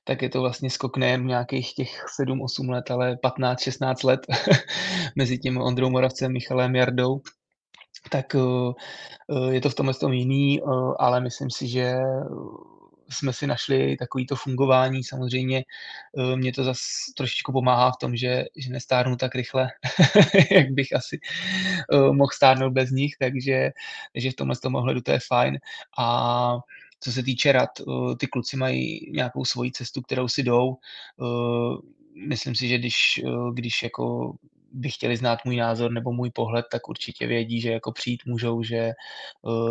tak 0.05 0.23
je 0.23 0.29
to 0.29 0.41
vlastně 0.41 0.71
skok 0.71 0.97
nejen 0.97 1.27
nějakých 1.27 1.75
těch 1.75 2.05
7-8 2.21 2.71
let, 2.71 2.91
ale 2.91 3.15
15-16 3.15 4.07
let 4.07 4.21
mezi 5.17 5.39
tím 5.39 5.59
Ondrou 5.59 5.91
Moravcem, 5.91 6.33
Michalem 6.33 6.75
Jardou. 6.75 7.21
Tak 8.11 8.35
eh, 8.35 8.39
eh, 8.39 9.55
je 9.55 9.61
to 9.61 9.71
v 9.71 9.75
tomhle 9.75 9.95
tom 9.95 10.13
jiný, 10.13 10.61
ale 10.99 11.21
myslím 11.21 11.51
si, 11.51 11.69
že 11.69 11.95
jsme 13.09 13.33
si 13.33 13.47
našli 13.47 13.97
takovýto 13.97 14.37
fungování. 14.37 15.05
Samozřejmě 15.05 15.65
eh, 16.19 16.37
mě 16.37 16.53
to 16.53 16.65
zase 16.65 16.81
trošičku 17.17 17.53
pomáhá 17.53 17.91
v 17.91 17.97
tom, 18.01 18.17
že, 18.17 18.45
že 18.57 18.73
nestárnu 18.73 19.17
tak 19.17 19.35
rychle, 19.35 19.69
jak 20.51 20.71
bych 20.71 20.93
asi 20.93 21.19
eh, 21.93 22.13
mohl 22.13 22.31
stárnout 22.35 22.73
bez 22.73 22.91
nich, 22.91 23.15
takže, 23.21 23.71
takže 24.13 24.31
v 24.31 24.35
tomhle 24.35 24.57
tom 24.57 24.75
ohledu 24.75 25.01
to 25.01 25.13
je 25.13 25.19
fajn. 25.29 25.59
A 25.99 26.57
co 27.07 27.13
se 27.13 27.23
týče 27.23 27.53
rad, 27.53 27.71
eh, 27.81 28.17
ty 28.17 28.27
kluci 28.27 28.57
mají 28.57 29.11
nějakou 29.13 29.45
svoji 29.45 29.73
cestu, 29.73 30.03
kterou 30.03 30.29
si 30.29 30.43
jdou. 30.43 30.77
Myslím 32.29 32.55
si, 32.55 32.69
že 32.69 32.79
když, 32.79 33.21
když 33.55 33.83
jako 33.83 34.35
by 34.73 34.91
chtěli 34.91 35.17
znát 35.17 35.39
můj 35.45 35.57
názor 35.57 35.93
nebo 35.93 36.13
můj 36.13 36.31
pohled, 36.31 36.67
tak 36.73 36.89
určitě 36.89 37.27
vědí, 37.27 37.61
že 37.61 37.71
jako 37.71 37.93
přijít 37.93 38.23
můžou, 38.27 38.63
že 38.63 38.93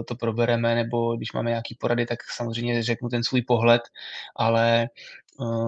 to 0.08 0.15
probereme, 0.15 0.76
nebo 0.76 1.15
když 1.15 1.34
máme 1.34 1.50
nějaký 1.50 1.76
porady, 1.76 2.06
tak 2.06 2.19
samozřejmě 2.36 2.84
řeknu 2.84 3.10
ten 3.10 3.24
svůj 3.24 3.41
pohled, 3.41 3.82
ale 4.36 4.89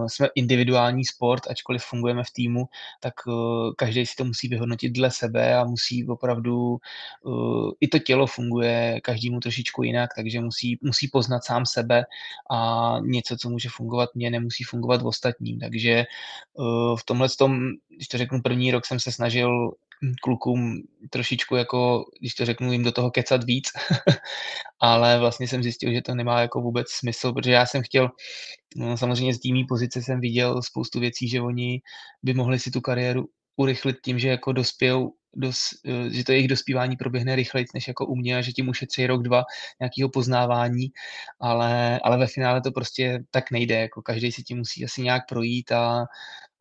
jsme 0.07 0.27
individuální 0.35 1.05
sport, 1.05 1.47
ačkoliv 1.49 1.83
fungujeme 1.83 2.23
v 2.23 2.31
týmu, 2.31 2.65
tak 2.99 3.13
uh, 3.27 3.33
každý 3.77 4.05
si 4.05 4.15
to 4.15 4.25
musí 4.25 4.47
vyhodnotit 4.47 4.89
dle 4.89 5.11
sebe 5.11 5.55
a 5.55 5.63
musí 5.63 6.07
opravdu, 6.07 6.77
uh, 7.23 7.71
i 7.79 7.87
to 7.87 7.99
tělo 7.99 8.27
funguje 8.27 8.99
každému 9.03 9.39
trošičku 9.39 9.83
jinak, 9.83 10.09
takže 10.15 10.41
musí, 10.41 10.79
musí 10.81 11.07
poznat 11.07 11.43
sám 11.43 11.65
sebe 11.65 12.03
a 12.51 12.95
něco, 13.01 13.37
co 13.37 13.49
může 13.49 13.69
fungovat 13.69 14.09
mně, 14.15 14.29
nemusí 14.31 14.63
fungovat 14.63 15.01
v 15.01 15.07
ostatním. 15.07 15.59
Takže 15.59 16.05
v 16.99 17.05
tomhle 17.05 17.29
tom, 17.29 17.59
když 17.95 18.07
to 18.07 18.17
řeknu, 18.17 18.41
první 18.41 18.71
rok 18.71 18.85
jsem 18.85 18.99
se 18.99 19.11
snažil 19.11 19.71
klukům 20.23 20.81
trošičku 21.09 21.55
jako, 21.55 22.05
když 22.19 22.35
to 22.35 22.45
řeknu, 22.45 22.71
jim 22.71 22.83
do 22.83 22.91
toho 22.91 23.11
kecat 23.11 23.43
víc, 23.43 23.69
ale 24.79 25.19
vlastně 25.19 25.47
jsem 25.47 25.63
zjistil, 25.63 25.93
že 25.93 26.01
to 26.01 26.15
nemá 26.15 26.41
jako 26.41 26.61
vůbec 26.61 26.91
smysl, 26.91 27.33
protože 27.33 27.51
já 27.51 27.65
jsem 27.65 27.83
chtěl, 27.83 28.09
no, 28.75 28.97
samozřejmě 28.97 29.33
z 29.33 29.39
týmí 29.39 29.65
pozice 29.65 30.01
jsem 30.01 30.19
viděl 30.19 30.61
spoustu 30.61 30.99
věcí, 30.99 31.29
že 31.29 31.41
oni 31.41 31.81
by 32.23 32.33
mohli 32.33 32.59
si 32.59 32.71
tu 32.71 32.81
kariéru 32.81 33.25
urychlit 33.55 33.97
tím, 34.03 34.19
že 34.19 34.29
jako 34.29 34.51
dospějou, 34.51 35.13
dos, 35.33 35.57
eh, 35.85 36.09
že 36.09 36.23
to 36.23 36.31
jejich 36.31 36.47
dospívání 36.47 36.95
proběhne 36.95 37.35
rychleji 37.35 37.65
než 37.73 37.87
jako 37.87 38.05
u 38.05 38.15
mě 38.15 38.37
a 38.37 38.41
že 38.41 38.51
tím 38.51 38.69
ušetří 38.69 39.07
rok, 39.07 39.23
dva 39.23 39.43
nějakého 39.79 40.09
poznávání, 40.09 40.87
ale, 41.39 41.99
ale 42.03 42.17
ve 42.17 42.27
finále 42.27 42.61
to 42.61 42.71
prostě 42.71 43.23
tak 43.31 43.51
nejde, 43.51 43.79
jako 43.79 44.01
každý 44.01 44.31
si 44.31 44.43
tím 44.43 44.57
musí 44.57 44.85
asi 44.85 45.01
nějak 45.01 45.23
projít 45.29 45.71
a 45.71 46.05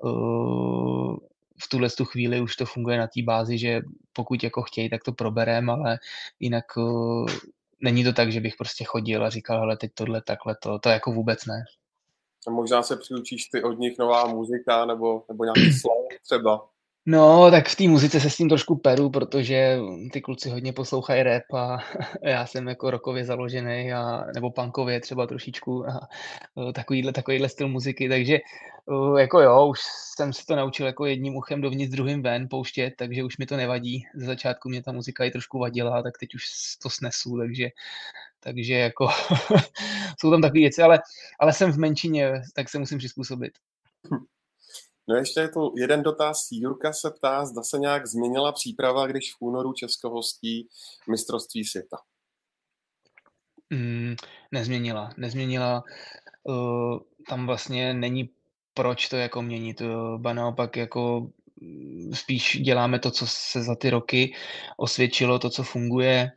uh, 0.03 1.16
v 1.59 1.69
tuhle 1.69 1.90
tu 1.90 2.05
chvíli 2.05 2.40
už 2.40 2.57
to 2.57 2.66
funguje 2.66 2.99
na 2.99 3.07
té 3.07 3.23
bázi, 3.23 3.59
že 3.59 3.81
pokud 4.12 4.45
jako 4.45 4.62
chtějí, 4.62 4.90
tak 4.90 5.05
to 5.05 5.12
proberem, 5.12 5.71
ale 5.71 5.99
jinak 6.40 6.77
uh, 6.77 7.27
není 7.81 8.05
to 8.05 8.12
tak, 8.12 8.33
že 8.33 8.40
bych 8.40 8.57
prostě 8.57 8.85
chodil 8.85 9.25
a 9.25 9.31
říkal, 9.31 9.61
hele, 9.61 9.77
teď 9.77 9.90
tohle, 9.95 10.23
takhle, 10.23 10.57
to, 10.62 10.79
to 10.79 10.88
jako 10.88 11.12
vůbec 11.12 11.47
ne. 11.47 11.64
A 12.47 12.51
možná 12.51 12.83
se 12.83 12.97
přiučíš 12.97 13.45
ty 13.45 13.62
od 13.62 13.79
nich 13.79 13.99
nová 13.99 14.27
muzika 14.27 14.85
nebo, 14.85 15.25
nebo 15.29 15.45
nějaký 15.45 15.73
slang 15.73 16.21
třeba. 16.23 16.69
No, 17.09 17.51
tak 17.51 17.69
v 17.69 17.77
té 17.77 17.88
muzice 17.88 18.21
se 18.21 18.31
s 18.31 18.37
tím 18.37 18.49
trošku 18.49 18.77
peru, 18.77 19.11
protože 19.11 19.79
ty 20.12 20.21
kluci 20.21 20.51
hodně 20.51 20.73
poslouchají 20.73 21.23
rap 21.23 21.55
a 21.55 21.79
já 22.23 22.47
jsem 22.47 22.69
jako 22.69 22.90
rokově 22.90 23.25
založený, 23.25 23.92
a, 23.92 24.25
nebo 24.35 24.51
punkově 24.51 25.01
třeba 25.01 25.27
trošičku 25.27 25.88
a 25.88 26.09
takovýhle, 26.75 27.12
takovýhle 27.12 27.49
styl 27.49 27.69
muziky, 27.69 28.09
takže 28.09 28.38
jako 29.19 29.40
jo, 29.40 29.66
už 29.66 29.79
jsem 30.16 30.33
se 30.33 30.47
to 30.47 30.57
naučil 30.57 30.87
jako 30.87 31.07
jedním 31.07 31.37
uchem 31.37 31.61
dovnitř, 31.61 31.92
druhým 31.92 32.23
ven 32.23 32.49
pouštět, 32.51 32.95
takže 32.99 33.25
už 33.25 33.38
mi 33.38 33.47
to 33.47 33.57
nevadí. 33.57 34.05
Ze 34.14 34.27
začátku 34.27 34.69
mě 34.69 34.83
ta 34.83 34.92
muzika 34.92 35.25
i 35.25 35.31
trošku 35.31 35.59
vadila, 35.59 36.03
tak 36.03 36.19
teď 36.21 36.35
už 36.35 36.45
to 36.83 36.90
snesu, 36.90 37.38
takže, 37.38 37.69
takže 38.40 38.75
jako 38.75 39.09
jsou 40.21 40.31
tam 40.31 40.42
takové 40.42 40.61
věci, 40.61 40.83
ale, 40.83 41.01
ale 41.40 41.53
jsem 41.53 41.73
v 41.73 41.79
menšině, 41.79 42.33
tak 42.55 42.69
se 42.69 42.79
musím 42.79 42.99
přizpůsobit. 42.99 43.53
No 45.09 45.16
ještě 45.16 45.40
je 45.40 45.49
tu 45.49 45.73
jeden 45.77 46.03
dotaz. 46.03 46.49
Jurka 46.53 46.92
se 46.92 47.11
ptá, 47.11 47.45
zda 47.45 47.62
se 47.62 47.79
nějak 47.79 48.07
změnila 48.07 48.53
příprava, 48.53 49.07
když 49.07 49.35
v 49.35 49.37
únoru 49.40 49.73
Česko 49.73 50.11
hostí 50.11 50.69
mistrovství 51.11 51.64
světa. 51.64 51.97
Mm, 53.71 54.14
nezměnila. 54.53 55.11
Nezměnila. 55.16 55.85
Uh, 56.42 56.99
tam 57.29 57.47
vlastně 57.47 57.95
není 57.95 58.31
proč 58.75 59.09
to 59.09 59.16
jako 59.16 59.42
měnit. 59.42 59.81
Uh, 59.81 60.19
ba 60.19 60.33
naopak 60.33 60.77
jako 60.77 61.31
mm, 61.61 62.14
spíš 62.14 62.61
děláme 62.62 62.99
to, 62.99 63.11
co 63.11 63.27
se 63.27 63.62
za 63.62 63.75
ty 63.75 63.90
roky 63.90 64.35
osvědčilo, 64.77 65.38
to, 65.38 65.51
co 65.51 65.62
funguje. 65.62 66.33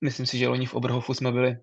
Myslím 0.00 0.26
si, 0.26 0.38
že 0.38 0.48
loni 0.48 0.66
v 0.66 0.74
Oberhofu 0.74 1.14
jsme 1.14 1.32
byli 1.32 1.56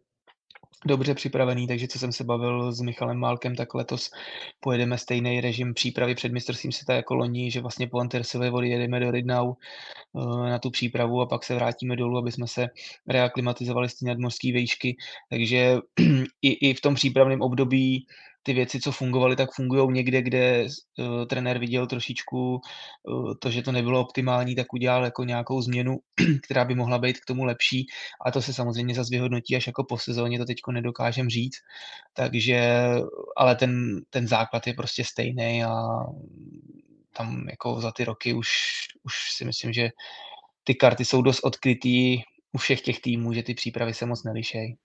dobře 0.85 1.13
připravený, 1.13 1.67
takže 1.67 1.87
co 1.87 1.99
jsem 1.99 2.11
se 2.11 2.23
bavil 2.23 2.71
s 2.71 2.81
Michalem 2.81 3.17
Málkem, 3.17 3.55
tak 3.55 3.73
letos 3.73 4.11
pojedeme 4.59 4.97
stejný 4.97 5.41
režim 5.41 5.73
přípravy 5.73 6.15
před 6.15 6.31
mistrovstvím 6.31 6.71
světa 6.71 6.93
jako 6.93 7.15
loni, 7.15 7.51
že 7.51 7.61
vlastně 7.61 7.87
po 7.87 7.99
Antersové 7.99 8.49
vody 8.49 8.69
jedeme 8.69 8.99
do 8.99 9.11
Rydnau 9.11 9.53
eh, 9.53 10.49
na 10.49 10.59
tu 10.59 10.69
přípravu 10.69 11.21
a 11.21 11.25
pak 11.25 11.43
se 11.43 11.55
vrátíme 11.55 11.95
dolů, 11.95 12.17
aby 12.17 12.31
jsme 12.31 12.47
se 12.47 12.67
reaklimatizovali 13.07 13.89
z 13.89 13.95
té 13.95 14.05
nadmorské 14.05 14.51
výšky. 14.51 14.97
Takže 15.29 15.77
i, 16.41 16.69
i 16.69 16.73
v 16.73 16.81
tom 16.81 16.95
přípravném 16.95 17.41
období 17.41 18.07
ty 18.43 18.53
věci, 18.53 18.79
co 18.79 18.91
fungovaly, 18.91 19.35
tak 19.35 19.53
fungují 19.53 19.91
někde, 19.91 20.21
kde 20.21 20.65
uh, 20.97 21.25
trenér 21.25 21.59
viděl 21.59 21.87
trošičku 21.87 22.61
uh, 23.07 23.33
to, 23.39 23.51
že 23.51 23.61
to 23.61 23.71
nebylo 23.71 24.01
optimální, 24.01 24.55
tak 24.55 24.73
udělal 24.73 25.03
jako 25.03 25.23
nějakou 25.23 25.61
změnu, 25.61 25.97
která 26.43 26.65
by 26.65 26.75
mohla 26.75 26.99
být 26.99 27.19
k 27.19 27.25
tomu 27.25 27.43
lepší. 27.43 27.85
A 28.25 28.31
to 28.31 28.41
se 28.41 28.53
samozřejmě 28.53 28.95
zase 28.95 29.09
vyhodnotí 29.11 29.55
až 29.55 29.67
jako 29.67 29.83
po 29.83 29.97
sezóně, 29.97 30.37
to 30.37 30.45
teďko 30.45 30.71
nedokážem 30.71 31.29
říct. 31.29 31.57
Takže, 32.13 32.85
ale 33.37 33.55
ten, 33.55 34.01
ten 34.09 34.27
základ 34.27 34.67
je 34.67 34.73
prostě 34.73 35.03
stejný 35.03 35.63
a 35.63 35.73
tam 37.17 37.49
jako 37.49 37.81
za 37.81 37.91
ty 37.91 38.03
roky 38.03 38.33
už, 38.33 38.49
už 39.03 39.13
si 39.37 39.45
myslím, 39.45 39.73
že 39.73 39.89
ty 40.63 40.75
karty 40.75 41.05
jsou 41.05 41.21
dost 41.21 41.39
odkrytý 41.43 42.21
u 42.51 42.57
všech 42.57 42.81
těch 42.81 43.01
týmů, 43.01 43.33
že 43.33 43.43
ty 43.43 43.53
přípravy 43.53 43.93
se 43.93 44.05
moc 44.05 44.23
nelišejí. 44.23 44.77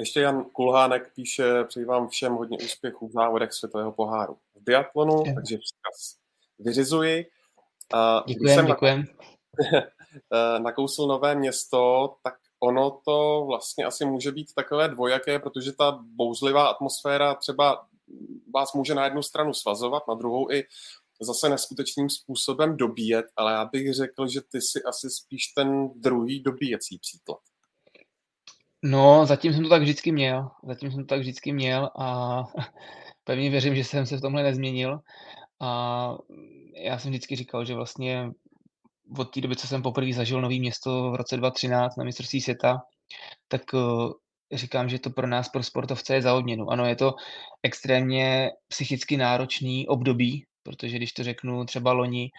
Ještě 0.00 0.20
Jan 0.20 0.44
Kulhánek 0.44 1.12
píše, 1.14 1.64
přeji 1.64 1.84
vám 1.86 2.08
všem 2.08 2.32
hodně 2.32 2.58
úspěchů 2.64 3.08
v 3.08 3.12
závodech 3.12 3.52
světového 3.52 3.92
poháru 3.92 4.36
v 4.54 4.62
biatlonu, 4.62 5.22
je. 5.26 5.34
takže 5.34 5.58
vzkaz 5.58 6.16
vyřizuji. 6.58 7.26
Děkujem, 8.26 8.66
děkujem. 8.66 9.04
nakousl 10.58 11.06
nové 11.06 11.34
město, 11.34 12.14
tak 12.22 12.34
ono 12.60 13.00
to 13.04 13.44
vlastně 13.46 13.84
asi 13.84 14.04
může 14.04 14.32
být 14.32 14.54
takové 14.54 14.88
dvojaké, 14.88 15.38
protože 15.38 15.72
ta 15.72 15.98
bouzlivá 16.02 16.66
atmosféra 16.66 17.34
třeba 17.34 17.86
vás 18.54 18.72
může 18.72 18.94
na 18.94 19.04
jednu 19.04 19.22
stranu 19.22 19.54
svazovat, 19.54 20.08
na 20.08 20.14
druhou 20.14 20.50
i 20.52 20.64
zase 21.20 21.48
neskutečným 21.48 22.10
způsobem 22.10 22.76
dobíjet, 22.76 23.26
ale 23.36 23.52
já 23.52 23.64
bych 23.64 23.94
řekl, 23.94 24.28
že 24.28 24.40
ty 24.40 24.60
si 24.60 24.82
asi 24.82 25.10
spíš 25.10 25.46
ten 25.46 25.90
druhý 25.94 26.40
dobíjecí 26.42 26.98
příklad. 26.98 27.38
No, 28.82 29.26
zatím 29.26 29.52
jsem 29.52 29.62
to 29.62 29.68
tak 29.68 29.82
vždycky 29.82 30.12
měl. 30.12 30.50
Zatím 30.64 30.90
jsem 30.90 31.00
to 31.00 31.06
tak 31.06 31.20
vždycky 31.20 31.52
měl 31.52 31.90
a 31.98 32.42
pevně 33.24 33.50
věřím, 33.50 33.76
že 33.76 33.84
jsem 33.84 34.06
se 34.06 34.16
v 34.16 34.20
tomhle 34.20 34.42
nezměnil. 34.42 35.00
A 35.60 36.16
já 36.76 36.98
jsem 36.98 37.10
vždycky 37.10 37.36
říkal, 37.36 37.64
že 37.64 37.74
vlastně 37.74 38.30
od 39.18 39.24
té 39.24 39.40
doby, 39.40 39.56
co 39.56 39.66
jsem 39.66 39.82
poprvé 39.82 40.12
zažil 40.12 40.40
nový 40.40 40.60
město 40.60 41.10
v 41.10 41.14
roce 41.14 41.36
2013 41.36 41.96
na 41.96 42.04
mistrovství 42.04 42.40
světa, 42.40 42.82
tak 43.48 43.62
eh, 43.74 44.56
říkám, 44.56 44.88
že 44.88 44.98
to 44.98 45.10
pro 45.10 45.26
nás, 45.26 45.48
pro 45.48 45.62
sportovce 45.62 46.14
je 46.14 46.22
za 46.22 46.34
odměnu. 46.34 46.70
Ano, 46.70 46.86
je 46.86 46.96
to 46.96 47.14
extrémně 47.62 48.50
psychicky 48.68 49.16
náročný 49.16 49.88
období, 49.88 50.44
protože 50.62 50.96
když 50.96 51.12
to 51.12 51.24
řeknu 51.24 51.64
třeba 51.64 51.92
loni 51.92 52.30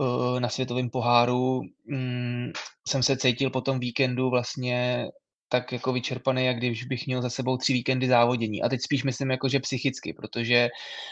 eh, 0.00 0.40
na 0.40 0.48
světovém 0.48 0.90
poháru, 0.90 1.62
mm, 1.86 2.52
jsem 2.88 3.02
se 3.02 3.16
cítil 3.16 3.50
po 3.50 3.60
tom 3.60 3.80
víkendu 3.80 4.30
vlastně 4.30 5.08
tak 5.48 5.72
jako 5.72 5.92
vyčerpaný, 5.92 6.44
jak 6.44 6.56
když 6.56 6.84
bych 6.84 7.06
měl 7.06 7.22
za 7.22 7.30
sebou 7.30 7.56
tři 7.56 7.72
víkendy 7.72 8.08
závodění. 8.08 8.62
A 8.62 8.68
teď 8.68 8.80
spíš 8.82 9.04
myslím 9.04 9.30
jako, 9.30 9.48
že 9.48 9.60
psychicky, 9.60 10.12
protože 10.12 10.68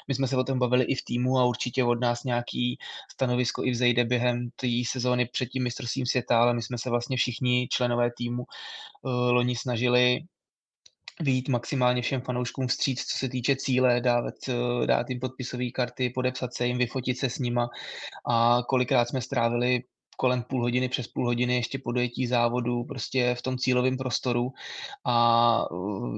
my 0.08 0.14
jsme 0.14 0.28
se 0.28 0.36
o 0.36 0.44
tom 0.44 0.58
bavili 0.58 0.84
i 0.84 0.94
v 0.94 1.04
týmu 1.04 1.38
a 1.38 1.44
určitě 1.44 1.84
od 1.84 2.00
nás 2.00 2.24
nějaký 2.24 2.78
stanovisko 3.12 3.64
i 3.64 3.70
vzejde 3.70 4.04
během 4.04 4.48
té 4.56 4.68
sezóny 4.88 5.26
před 5.26 5.46
tím 5.46 5.62
mistrovstvím 5.62 6.06
světa, 6.06 6.40
ale 6.40 6.54
my 6.54 6.62
jsme 6.62 6.78
se 6.78 6.90
vlastně 6.90 7.16
všichni 7.16 7.68
členové 7.72 8.10
týmu 8.16 8.44
uh, 9.02 9.12
loni 9.12 9.56
snažili 9.56 10.20
vyjít 11.20 11.48
maximálně 11.48 12.02
všem 12.02 12.20
fanouškům 12.20 12.66
vstříc, 12.66 13.04
co 13.04 13.18
se 13.18 13.28
týče 13.28 13.56
cíle, 13.56 14.00
dát, 14.00 14.34
eh, 14.48 14.86
dát 14.86 15.10
jim 15.10 15.20
podpisové 15.20 15.70
karty, 15.70 16.10
podepsat 16.10 16.54
se 16.54 16.66
jim, 16.66 16.78
vyfotit 16.78 17.18
se 17.18 17.30
s 17.30 17.38
nima 17.38 17.68
a 18.28 18.62
kolikrát 18.68 19.08
jsme 19.08 19.20
strávili 19.20 19.82
kolem 20.16 20.42
půl 20.42 20.62
hodiny, 20.62 20.88
přes 20.88 21.08
půl 21.08 21.26
hodiny 21.26 21.54
ještě 21.54 21.78
po 21.78 21.92
dojetí 21.92 22.26
závodu 22.26 22.84
prostě 22.84 23.34
v 23.34 23.42
tom 23.42 23.58
cílovém 23.58 23.96
prostoru 23.96 24.52
a 25.04 25.70
uh, 25.70 26.16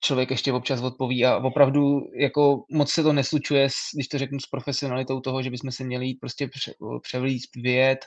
člověk 0.00 0.30
ještě 0.30 0.52
občas 0.52 0.80
odpoví 0.80 1.24
a 1.24 1.36
opravdu 1.36 2.00
jako 2.20 2.64
moc 2.70 2.90
se 2.90 3.02
to 3.02 3.12
neslučuje, 3.12 3.68
když 3.94 4.08
to 4.08 4.18
řeknu, 4.18 4.40
s 4.40 4.46
profesionalitou 4.46 5.20
toho, 5.20 5.42
že 5.42 5.50
bychom 5.50 5.72
se 5.72 5.84
měli 5.84 6.06
jít 6.06 6.18
prostě 6.20 6.48
pře, 6.48 6.74
převlít, 7.02 7.42
vyjet, 7.56 7.98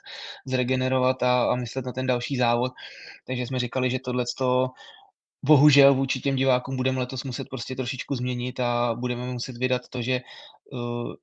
zregenerovat 0.45 1.23
a, 1.23 1.43
a 1.43 1.55
myslet 1.55 1.85
na 1.85 1.91
ten 1.91 2.07
další 2.07 2.37
závod. 2.37 2.71
Takže 3.27 3.47
jsme 3.47 3.59
říkali, 3.59 3.91
že 3.91 3.99
tohle 3.99 4.25
bohužel 5.45 5.93
vůči 5.93 6.21
těm 6.21 6.35
divákům 6.35 6.75
budeme 6.75 6.99
letos 6.99 7.23
muset 7.23 7.49
prostě 7.49 7.75
trošičku 7.75 8.15
změnit 8.15 8.59
a 8.59 8.95
budeme 8.99 9.33
muset 9.33 9.57
vydat 9.57 9.81
to, 9.89 10.01
že 10.01 10.21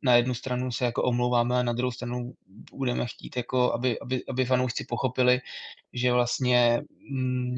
na 0.03 0.15
jednu 0.15 0.35
stranu 0.35 0.73
se 0.73 0.85
jako 0.85 1.03
omlouváme 1.03 1.59
a 1.59 1.63
na 1.63 1.73
druhou 1.73 1.91
stranu 1.91 2.33
budeme 2.73 3.07
chtít, 3.07 3.37
jako 3.37 3.73
aby, 3.73 3.99
aby, 4.01 4.23
aby 4.29 4.45
fanoušci 4.45 4.85
pochopili, 4.85 5.41
že 5.93 6.13
vlastně 6.13 6.83
mm, 7.11 7.57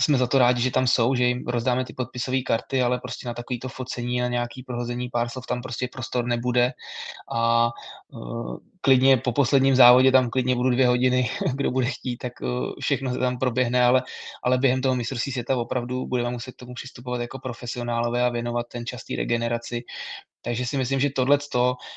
jsme 0.00 0.18
za 0.18 0.26
to 0.26 0.38
rádi, 0.38 0.62
že 0.62 0.70
tam 0.70 0.86
jsou, 0.86 1.14
že 1.14 1.24
jim 1.24 1.44
rozdáme 1.46 1.84
ty 1.84 1.92
podpisové 1.92 2.40
karty, 2.40 2.82
ale 2.82 2.98
prostě 2.98 3.28
na 3.28 3.34
takovýto 3.34 3.68
focení, 3.68 4.20
na 4.20 4.28
nějaký 4.28 4.62
prohození 4.62 5.08
pár 5.08 5.28
slov 5.28 5.46
tam 5.46 5.62
prostě 5.62 5.88
prostor 5.92 6.24
nebude. 6.26 6.72
A 7.34 7.70
uh, 8.08 8.56
klidně 8.80 9.16
po 9.16 9.32
posledním 9.32 9.74
závodě 9.74 10.12
tam 10.12 10.30
klidně 10.30 10.54
budu 10.54 10.70
dvě 10.70 10.88
hodiny, 10.88 11.30
kdo 11.54 11.70
bude 11.70 11.86
chtít, 11.86 12.16
tak 12.16 12.32
uh, 12.40 12.72
všechno 12.80 13.12
se 13.12 13.18
tam 13.18 13.38
proběhne, 13.38 13.84
ale, 13.84 14.02
ale 14.42 14.58
během 14.58 14.80
toho 14.80 14.94
mistrovství 14.94 15.32
světa 15.32 15.56
opravdu 15.56 16.06
budeme 16.06 16.30
muset 16.30 16.52
k 16.52 16.58
tomu 16.58 16.74
přistupovat 16.74 17.20
jako 17.20 17.38
profesionálové 17.38 18.22
a 18.22 18.28
věnovat 18.28 18.66
ten 18.68 18.86
čas 18.86 19.04
té 19.04 19.16
regeneraci, 19.16 19.84
takže 20.42 20.66
si 20.66 20.76
myslím, 20.76 21.00
že 21.00 21.10
tohle 21.10 21.38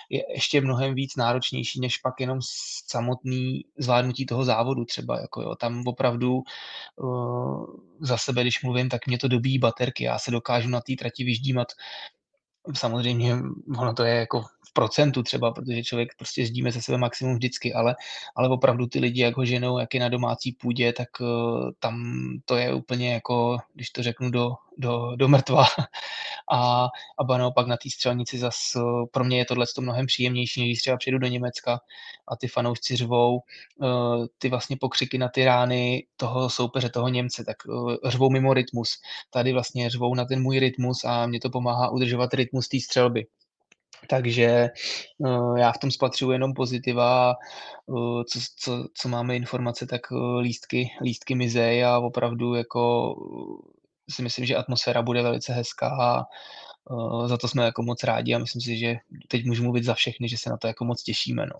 je 0.09 0.23
ještě 0.33 0.61
mnohem 0.61 0.95
víc 0.95 1.15
náročnější, 1.15 1.79
než 1.79 1.97
pak 1.97 2.19
jenom 2.19 2.39
samotný 2.87 3.65
zvládnutí 3.77 4.25
toho 4.25 4.45
závodu 4.45 4.85
třeba. 4.85 5.21
Jako 5.21 5.41
jo. 5.41 5.55
Tam 5.55 5.83
opravdu 5.87 6.43
uh, 6.95 7.65
za 7.99 8.17
sebe, 8.17 8.41
když 8.41 8.63
mluvím, 8.63 8.89
tak 8.89 9.07
mě 9.07 9.17
to 9.17 9.27
dobíjí 9.27 9.59
baterky. 9.59 10.03
Já 10.03 10.19
se 10.19 10.31
dokážu 10.31 10.69
na 10.69 10.81
té 10.81 10.93
trati 10.99 11.23
vyždímat 11.23 11.67
samozřejmě 12.73 13.35
ono 13.77 13.93
to 13.93 14.03
je 14.03 14.15
jako 14.15 14.43
procentu 14.75 15.23
třeba, 15.23 15.51
protože 15.51 15.83
člověk 15.83 16.09
prostě 16.17 16.45
zdíme 16.45 16.71
ze 16.71 16.81
sebe 16.81 16.97
maximum 16.97 17.35
vždycky, 17.35 17.73
ale, 17.73 17.95
ale 18.35 18.49
opravdu 18.49 18.87
ty 18.87 18.99
lidi, 18.99 19.21
jak 19.21 19.37
ho 19.37 19.45
ženou, 19.45 19.79
jak 19.79 19.93
je 19.93 19.99
na 19.99 20.09
domácí 20.09 20.51
půdě, 20.51 20.93
tak 20.93 21.07
uh, 21.19 21.69
tam 21.79 21.95
to 22.45 22.55
je 22.55 22.73
úplně 22.73 23.13
jako, 23.13 23.57
když 23.73 23.89
to 23.89 24.03
řeknu, 24.03 24.31
do, 24.31 24.51
do, 24.77 25.15
do 25.15 25.27
mrtva. 25.27 25.65
A, 26.51 26.87
a 27.19 27.23
ba 27.23 27.37
naopak 27.37 27.67
na 27.67 27.77
té 27.77 27.89
střelnici 27.89 28.37
zas 28.37 28.55
uh, 28.75 29.05
pro 29.11 29.23
mě 29.23 29.37
je 29.37 29.45
tohle 29.45 29.65
mnohem 29.79 30.05
příjemnější, 30.05 30.59
než 30.61 30.67
když 30.69 30.81
třeba 30.81 30.97
přijdu 30.97 31.17
do 31.17 31.27
Německa 31.27 31.79
a 32.27 32.35
ty 32.35 32.47
fanoušci 32.47 32.95
řvou 32.95 33.39
uh, 33.77 34.25
ty 34.37 34.49
vlastně 34.49 34.77
pokřiky 34.79 35.17
na 35.17 35.29
ty 35.29 35.45
rány 35.45 36.07
toho 36.17 36.49
soupeře, 36.49 36.89
toho 36.89 37.07
Němce, 37.07 37.43
tak 37.45 37.57
řvou 38.05 38.29
mimo 38.29 38.53
rytmus. 38.53 39.01
Tady 39.29 39.53
vlastně 39.53 39.89
řvou 39.89 40.15
na 40.15 40.25
ten 40.25 40.41
můj 40.41 40.59
rytmus 40.59 41.03
a 41.03 41.27
mě 41.27 41.39
to 41.39 41.49
pomáhá 41.49 41.89
udržovat 41.89 42.33
rytmus 42.33 42.67
té 42.67 42.79
střelby. 42.79 43.25
Takže 44.09 44.69
uh, 45.17 45.57
já 45.57 45.71
v 45.71 45.77
tom 45.77 45.91
spatřuji 45.91 46.31
jenom 46.31 46.53
pozitiva, 46.53 47.33
uh, 47.85 48.23
co, 48.23 48.39
co, 48.59 48.87
co 48.93 49.09
máme 49.09 49.35
informace, 49.35 49.87
tak 49.87 50.11
uh, 50.11 50.37
lístky, 50.39 50.89
lístky 51.01 51.35
mizej 51.35 51.85
a 51.85 51.99
opravdu 51.99 52.53
jako 52.53 53.15
si 54.09 54.21
myslím, 54.21 54.45
že 54.45 54.55
atmosféra 54.55 55.01
bude 55.01 55.21
velice 55.21 55.53
hezká 55.53 55.97
a 56.01 56.23
za 57.25 57.37
to 57.37 57.47
jsme 57.47 57.65
jako 57.65 57.83
moc 57.83 58.03
rádi 58.03 58.33
a 58.33 58.39
myslím 58.39 58.61
si, 58.61 58.77
že 58.77 58.95
teď 59.27 59.45
můžu 59.45 59.63
mluvit 59.63 59.83
za 59.83 59.93
všechny, 59.93 60.29
že 60.29 60.37
se 60.37 60.49
na 60.49 60.57
to 60.57 60.67
jako 60.67 60.85
moc 60.85 61.03
těšíme. 61.03 61.45
No. 61.45 61.59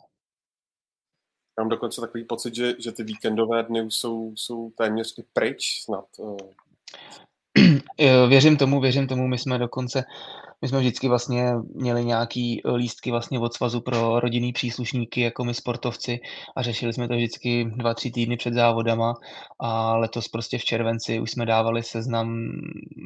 Mám 1.60 1.70
dokonce 1.70 2.02
takový 2.02 2.24
pocit, 2.24 2.56
že, 2.56 2.74
že 2.80 2.92
ty 2.92 3.04
víkendové 3.04 3.64
dny 3.64 3.82
už 3.82 3.96
jsou, 3.96 4.34
jsou 4.36 4.70
téměř 4.70 5.18
i 5.18 5.24
pryč 5.34 5.82
snad. 5.82 6.06
Věřím 8.28 8.58
tomu, 8.58 8.82
věřím 8.82 9.08
tomu, 9.08 9.28
my 9.28 9.38
jsme 9.38 9.58
dokonce 9.58 10.04
my 10.66 10.70
jsme 10.70 10.80
vždycky 10.80 11.08
vlastně 11.08 11.54
měli 11.76 12.06
nějaký 12.06 12.62
eh, 12.66 12.72
lístky 12.72 13.12
vlastně 13.12 13.40
od 13.40 13.54
svazu 13.54 13.82
pro 13.82 14.20
rodinný 14.20 14.54
příslušníky, 14.54 15.22
jako 15.22 15.44
my 15.44 15.54
sportovci 15.54 16.20
a 16.56 16.62
řešili 16.62 16.94
jsme 16.94 17.08
to 17.08 17.14
vždycky 17.16 17.66
dva, 17.66 17.94
tři 17.94 18.12
týdny 18.12 18.38
před 18.38 18.54
závodama 18.54 19.14
a 19.60 19.96
letos 19.98 20.28
prostě 20.28 20.58
v 20.58 20.66
červenci 20.66 21.20
už 21.20 21.32
jsme 21.32 21.46
dávali 21.46 21.84
seznam 21.84 22.52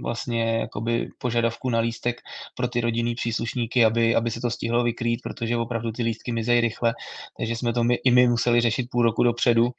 vlastně 0.03 0.59
jakoby 0.59 1.09
požadavku 1.17 1.69
na 1.69 1.79
lístek 1.79 2.21
pro 2.55 2.67
ty 2.67 2.81
rodinný 2.81 3.15
příslušníky, 3.15 3.85
aby, 3.85 4.15
aby 4.15 4.31
se 4.31 4.41
to 4.41 4.49
stihlo 4.49 4.83
vykrýt, 4.83 5.19
protože 5.23 5.57
opravdu 5.57 5.91
ty 5.91 6.03
lístky 6.03 6.31
mizejí 6.31 6.61
rychle, 6.61 6.93
takže 7.37 7.55
jsme 7.55 7.73
to 7.73 7.83
my, 7.83 7.95
i 7.95 8.11
my 8.11 8.27
museli 8.27 8.61
řešit 8.61 8.87
půl 8.91 9.03
roku 9.03 9.23
dopředu 9.23 9.69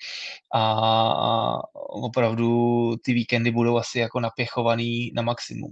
a, 0.55 0.62
a 1.12 1.61
opravdu 1.88 2.51
ty 3.05 3.14
víkendy 3.14 3.51
budou 3.51 3.77
asi 3.77 3.99
jako 3.99 4.21
napěchovaný 4.21 5.12
na 5.14 5.23
maximum. 5.23 5.71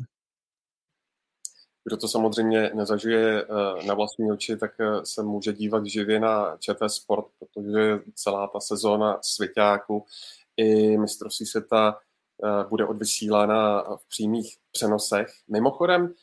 Kdo 1.85 1.97
to 1.97 2.09
samozřejmě 2.09 2.71
nezažije 2.75 3.43
eh, 3.43 3.87
na 3.87 3.95
vlastní 3.95 4.33
oči, 4.33 4.57
tak 4.57 4.71
eh, 4.81 4.87
se 5.05 5.23
může 5.23 5.53
dívat 5.53 5.87
živě 5.87 6.21
na 6.21 6.57
ČT 6.57 6.91
Sport, 6.91 7.27
protože 7.39 7.99
celá 8.15 8.47
ta 8.47 8.61
sezóna 8.61 9.19
svěťáku 9.23 10.05
i 10.57 10.99
mistrovství 10.99 11.47
světa 11.47 11.99
eh, 12.45 12.65
bude 12.69 12.87
odvysílána 12.87 13.83
v 13.97 14.09
přímých 14.09 14.57
přenosech. 14.73 15.29
Mimochodem, 15.49 16.15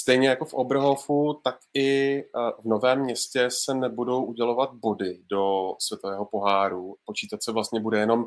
stejně 0.00 0.28
jako 0.28 0.44
v 0.44 0.54
Oberhofu, 0.54 1.40
tak 1.44 1.56
i 1.74 2.22
v 2.60 2.64
Novém 2.64 3.00
městě 3.00 3.48
se 3.50 3.74
nebudou 3.74 4.24
udělovat 4.24 4.74
body 4.74 5.20
do 5.30 5.74
světového 5.78 6.24
poháru. 6.24 6.96
Počítat 7.04 7.42
se 7.42 7.52
vlastně 7.52 7.80
bude 7.80 7.98
jenom 7.98 8.24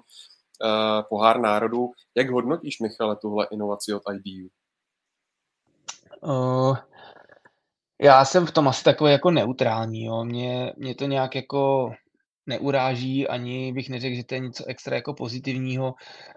pohár 1.09 1.39
národů. 1.39 1.91
Jak 2.17 2.29
hodnotíš, 2.29 2.79
Michale, 2.79 3.15
tuhle 3.15 3.47
inovaci 3.51 3.93
od 3.93 4.03
IBU? 4.13 4.49
Uh, 6.21 6.77
já 8.01 8.25
jsem 8.25 8.45
v 8.45 8.51
tom 8.51 8.67
asi 8.67 8.83
takový 8.83 9.11
jako 9.11 9.31
neutrální, 9.31 10.05
jo. 10.05 10.23
Mě, 10.23 10.73
mě 10.77 10.95
to 10.95 11.05
nějak 11.05 11.35
jako 11.35 11.91
neuráží, 12.45 13.27
ani 13.27 13.73
bych 13.73 13.89
neřekl, 13.89 14.15
že 14.15 14.23
to 14.23 14.35
je 14.35 14.39
něco 14.39 14.65
extra 14.65 14.95
jako 14.95 15.13
pozitivního. 15.13 15.93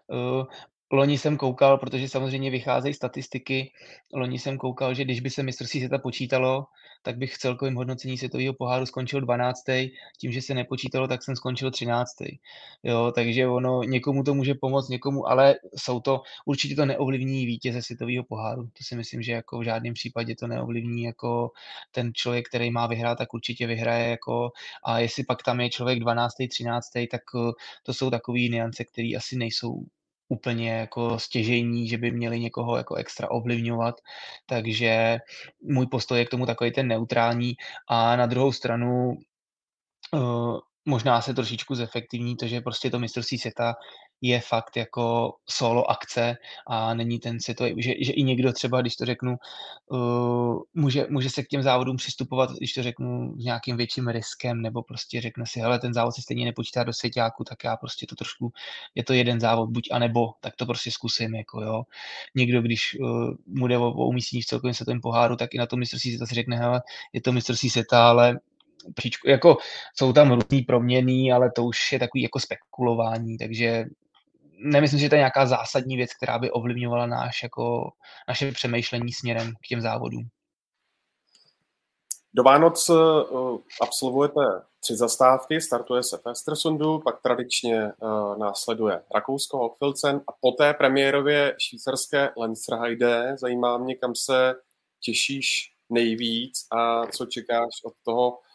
Uh, 0.07 0.45
Loni 0.94 1.18
jsem 1.18 1.37
koukal, 1.37 1.78
protože 1.78 2.09
samozřejmě 2.09 2.50
vycházejí 2.50 2.94
statistiky, 2.94 3.72
loni 4.14 4.38
jsem 4.38 4.59
koukal, 4.59 4.94
že 4.94 5.05
když 5.05 5.20
by 5.20 5.31
se 5.31 5.42
mistrovství 5.42 5.81
světa 5.81 5.98
počítalo, 5.98 6.66
tak 7.02 7.16
bych 7.18 7.35
v 7.35 7.38
celkovém 7.38 7.74
hodnocení 7.74 8.18
světového 8.18 8.55
poháru 8.55 8.87
skončil 8.87 9.20
12. 9.20 9.59
Tím, 10.20 10.33
že 10.33 10.42
se 10.42 10.55
nepočítalo, 10.55 11.09
tak 11.09 11.22
jsem 11.22 11.37
skončil 11.37 11.70
13. 11.70 12.09
Jo, 12.83 13.12
takže 13.14 13.46
ono 13.46 13.83
někomu 13.83 14.22
to 14.22 14.35
může 14.35 14.55
pomoct, 14.55 14.88
někomu, 14.88 15.28
ale 15.28 15.55
jsou 15.76 16.00
to, 16.00 16.20
určitě 16.44 16.74
to 16.74 16.87
neovlivní 16.87 17.46
vítěze 17.46 17.83
světového 17.83 18.24
poháru. 18.24 18.62
To 18.62 18.85
si 18.85 18.96
myslím, 18.96 19.22
že 19.22 19.33
jako 19.33 19.59
v 19.59 19.64
žádném 19.64 19.94
případě 19.94 20.35
to 20.37 20.46
neovlivní 20.46 21.02
jako 21.02 21.50
ten 21.90 22.11
člověk, 22.14 22.48
který 22.48 22.70
má 22.70 22.87
vyhrát, 22.87 23.18
tak 23.18 23.35
určitě 23.35 23.66
vyhraje 23.66 24.11
jako 24.11 24.50
a 24.85 24.98
jestli 24.98 25.24
pak 25.24 25.42
tam 25.42 25.61
je 25.61 25.70
člověk 25.70 26.00
12. 26.00 26.35
13. 26.48 26.90
tak 27.11 27.20
eh, 27.37 27.52
to 27.83 27.94
jsou 27.94 28.11
takové 28.11 28.38
niance, 28.38 28.85
které 28.85 29.09
asi 29.16 29.37
nejsou 29.37 29.85
úplně 30.33 30.73
jako 30.73 31.18
stěžení, 31.18 31.88
že 31.88 31.99
by 31.99 32.11
měli 32.11 32.40
někoho 32.40 32.77
jako 32.77 32.95
extra 32.95 33.31
ovlivňovat, 33.31 33.95
takže 34.47 35.18
můj 35.62 35.87
postoj 35.87 36.18
je 36.18 36.25
k 36.25 36.31
tomu 36.31 36.47
takový 36.47 36.73
ten 36.73 36.88
neutrální. 36.88 37.53
A 37.88 38.16
na 38.16 38.27
druhou 38.27 38.53
stranu 38.53 39.12
uh, 40.14 40.59
možná 40.85 41.21
se 41.21 41.35
trošičku 41.35 41.75
zefektivní 41.75 42.37
to, 42.37 42.47
že 42.47 42.61
prostě 42.61 42.90
to 42.90 42.99
mistrovství 42.99 43.38
světa 43.38 43.75
je 44.22 44.40
fakt 44.40 44.76
jako 44.76 45.35
solo 45.46 45.90
akce 45.90 46.37
a 46.66 46.94
není 46.94 47.18
ten 47.18 47.40
světový, 47.40 47.82
že, 47.82 47.94
že 48.00 48.12
i 48.12 48.22
někdo 48.22 48.52
třeba, 48.52 48.80
když 48.80 48.96
to 48.96 49.04
řeknu, 49.04 49.37
uh, 49.88 50.62
může, 50.74 51.06
může 51.11 51.30
se 51.30 51.42
k 51.42 51.48
těm 51.48 51.62
závodům 51.62 51.96
přistupovat, 51.96 52.50
když 52.50 52.72
to 52.72 52.82
řeknu, 52.82 53.35
s 53.38 53.44
nějakým 53.44 53.76
větším 53.76 54.08
riskem, 54.08 54.62
nebo 54.62 54.82
prostě 54.82 55.20
řekne 55.20 55.44
si, 55.46 55.61
hele, 55.61 55.78
ten 55.78 55.94
závod 55.94 56.14
se 56.14 56.22
stejně 56.22 56.44
nepočítá 56.44 56.85
do 56.85 56.92
svěťáku, 56.92 57.44
tak 57.44 57.64
já 57.64 57.76
prostě 57.76 58.06
to 58.06 58.14
trošku, 58.14 58.52
je 58.94 59.04
to 59.04 59.12
jeden 59.12 59.40
závod, 59.40 59.70
buď 59.70 59.88
a 59.92 59.98
nebo, 59.98 60.32
tak 60.40 60.56
to 60.56 60.66
prostě 60.66 60.90
zkusím, 60.90 61.35
jako 61.35 61.62
jo. 61.62 61.82
Někdo, 62.35 62.62
když 62.62 62.96
uh, 63.00 63.35
mu 63.46 63.66
jde 63.66 63.78
o, 63.78 63.88
o 63.88 64.06
umístění 64.06 64.42
v 64.42 64.46
celkovém 64.46 64.74
světovém 64.74 65.00
poháru, 65.00 65.37
tak 65.37 65.54
i 65.54 65.58
na 65.58 65.66
to 65.66 65.76
mistrovství 65.76 66.11
světa 66.11 66.26
si 66.26 66.35
řekne, 66.35 66.56
hele, 66.56 66.82
je 67.12 67.20
to 67.20 67.32
mistrovství 67.32 67.70
světa, 67.70 68.08
ale 68.08 68.38
příčku, 68.94 69.28
jako 69.28 69.56
jsou 69.96 70.12
tam 70.12 70.32
různý 70.32 70.62
proměny, 70.62 71.32
ale 71.32 71.50
to 71.56 71.64
už 71.64 71.92
je 71.92 71.98
takový 71.98 72.22
jako 72.22 72.40
spekulování, 72.40 73.38
takže 73.38 73.85
nemyslím, 74.62 75.01
že 75.01 75.09
to 75.09 75.14
je 75.14 75.18
nějaká 75.18 75.46
zásadní 75.46 75.96
věc, 75.96 76.14
která 76.14 76.38
by 76.38 76.51
ovlivňovala 76.51 77.07
náš, 77.07 77.42
jako, 77.42 77.90
naše 78.29 78.53
přemýšlení 78.53 79.12
směrem 79.12 79.53
k 79.64 79.68
těm 79.68 79.81
závodům. 79.81 80.29
Do 82.35 82.42
Vánoc 82.42 82.88
uh, 82.90 83.59
absolvujete 83.81 84.40
tři 84.81 84.96
zastávky, 84.96 85.61
startuje 85.61 86.03
se 86.03 86.18
v 86.18 86.31
Estersundu, 86.31 86.98
pak 86.98 87.22
tradičně 87.22 87.85
uh, 87.85 88.38
následuje 88.38 89.03
Rakousko, 89.14 89.59
Hochfilzen 89.59 90.20
a 90.29 90.33
poté 90.40 90.75
premiérově 90.75 91.55
švýcarské 91.59 92.31
Lenzerheide. 92.37 93.37
Zajímá 93.40 93.79
mě, 93.79 93.94
kam 93.94 94.14
se 94.14 94.55
těšíš 95.01 95.72
nejvíc 95.90 96.66
a 96.70 97.07
co 97.07 97.27
čekáš 97.27 97.70
od 97.85 97.94
toho 98.05 98.38
Eh, 98.38 98.51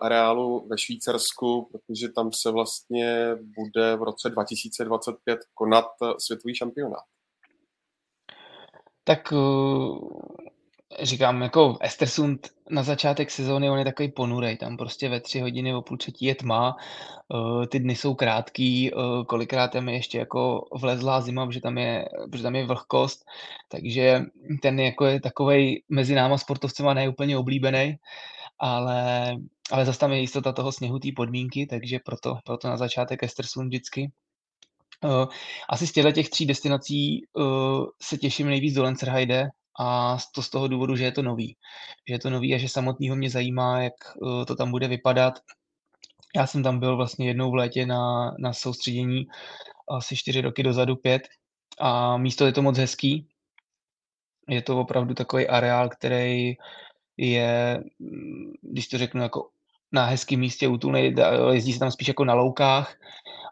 areálu 0.00 0.66
ve 0.68 0.78
Švýcarsku, 0.78 1.68
protože 1.72 2.08
tam 2.08 2.32
se 2.32 2.50
vlastně 2.50 3.34
bude 3.34 3.96
v 3.96 4.02
roce 4.02 4.30
2025 4.30 5.40
konat 5.54 5.86
eh, 6.02 6.06
světový 6.18 6.54
šampionát. 6.54 7.04
Tak 9.04 9.32
eh, 9.32 11.04
říkám, 11.04 11.42
jako 11.42 11.78
Estersund 11.80 12.48
na 12.70 12.82
začátek 12.82 13.30
sezóny, 13.30 13.70
on 13.70 13.78
je 13.78 13.84
takový 13.84 14.12
ponurej, 14.12 14.56
tam 14.56 14.76
prostě 14.76 15.08
ve 15.08 15.20
tři 15.20 15.40
hodiny 15.40 15.74
o 15.74 15.82
půl 15.82 15.96
třetí 15.96 16.24
je 16.24 16.34
tma, 16.34 16.76
ty 17.68 17.78
dny 17.78 17.96
jsou 17.96 18.14
krátký, 18.14 18.90
kolikrát 19.26 19.68
tam 19.68 19.88
je 19.88 19.94
ještě 19.94 20.18
jako 20.18 20.68
vlezlá 20.80 21.20
zima, 21.20 21.46
protože 21.46 21.60
tam 21.60 21.78
je, 21.78 22.04
protože 22.30 22.42
tam 22.42 22.56
je 22.56 22.66
vlhkost, 22.66 23.24
takže 23.68 24.22
ten 24.62 24.80
jako 24.80 25.04
je 25.04 25.20
takovej 25.20 25.82
mezi 25.88 26.14
náma 26.14 26.38
sportovcema 26.38 26.94
neúplně 26.94 27.38
oblíbený, 27.38 27.96
ale, 28.58 29.34
ale 29.70 29.84
zase 29.84 29.98
tam 29.98 30.12
je 30.12 30.20
jistota 30.20 30.52
toho 30.52 30.72
sněhu, 30.72 30.98
té 30.98 31.08
podmínky, 31.16 31.66
takže 31.66 31.98
proto, 32.04 32.38
proto 32.44 32.68
na 32.68 32.76
začátek 32.76 33.22
Estersund 33.22 33.68
vždycky. 33.68 34.12
Uh, 35.04 35.26
asi 35.68 35.86
z 35.86 35.92
těchto 35.92 36.12
těch 36.12 36.28
tří 36.28 36.46
destinací 36.46 37.26
uh, 37.32 37.86
se 38.02 38.16
těším 38.16 38.46
nejvíc 38.46 38.74
do 38.74 38.82
Lenzerheide 38.82 39.48
a 39.80 40.16
to 40.34 40.42
z 40.42 40.50
toho 40.50 40.68
důvodu, 40.68 40.96
že 40.96 41.04
je 41.04 41.12
to 41.12 41.22
nový. 41.22 41.56
Že 42.08 42.14
je 42.14 42.18
to 42.18 42.30
nový 42.30 42.54
a 42.54 42.58
že 42.58 42.68
samotného 42.68 43.16
mě 43.16 43.30
zajímá, 43.30 43.82
jak 43.82 43.94
uh, 44.16 44.44
to 44.44 44.56
tam 44.56 44.70
bude 44.70 44.88
vypadat. 44.88 45.34
Já 46.36 46.46
jsem 46.46 46.62
tam 46.62 46.78
byl 46.78 46.96
vlastně 46.96 47.26
jednou 47.26 47.50
v 47.50 47.54
létě 47.54 47.86
na, 47.86 48.34
na 48.38 48.52
soustředění 48.52 49.26
asi 49.90 50.16
čtyři 50.16 50.40
roky 50.40 50.62
dozadu, 50.62 50.96
pět 50.96 51.22
a 51.80 52.16
místo 52.16 52.46
je 52.46 52.52
to 52.52 52.62
moc 52.62 52.78
hezký. 52.78 53.28
Je 54.48 54.62
to 54.62 54.80
opravdu 54.80 55.14
takový 55.14 55.48
areál, 55.48 55.88
který 55.88 56.54
je, 57.16 57.82
mm, 57.98 58.52
když 58.62 58.88
to 58.88 58.98
řeknu, 58.98 59.22
jako 59.22 59.48
na 59.92 60.04
hezkém 60.04 60.40
místě 60.40 60.68
útulný, 60.68 61.14
jezdí 61.52 61.72
se 61.72 61.78
tam 61.78 61.90
spíš 61.90 62.08
jako 62.08 62.24
na 62.24 62.34
loukách, 62.34 62.96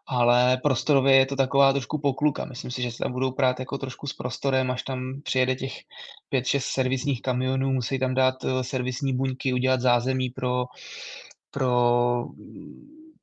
ale 0.06 0.56
prostorově 0.62 1.16
je 1.16 1.26
to 1.26 1.36
taková 1.36 1.72
trošku 1.72 1.98
pokluka. 1.98 2.44
Myslím 2.44 2.70
si, 2.70 2.82
že 2.82 2.90
se 2.90 2.98
tam 2.98 3.12
budou 3.12 3.30
prát 3.30 3.60
jako 3.60 3.78
trošku 3.78 4.06
s 4.06 4.12
prostorem, 4.12 4.70
až 4.70 4.82
tam 4.82 5.20
přijede 5.22 5.54
těch 5.54 5.72
5-6 6.32 6.58
servisních 6.60 7.22
kamionů, 7.22 7.72
musí 7.72 7.98
tam 7.98 8.14
dát 8.14 8.44
eh, 8.44 8.64
servisní 8.64 9.12
buňky, 9.12 9.52
udělat 9.52 9.80
zázemí 9.80 10.30
pro, 10.30 10.64
pro 11.50 12.24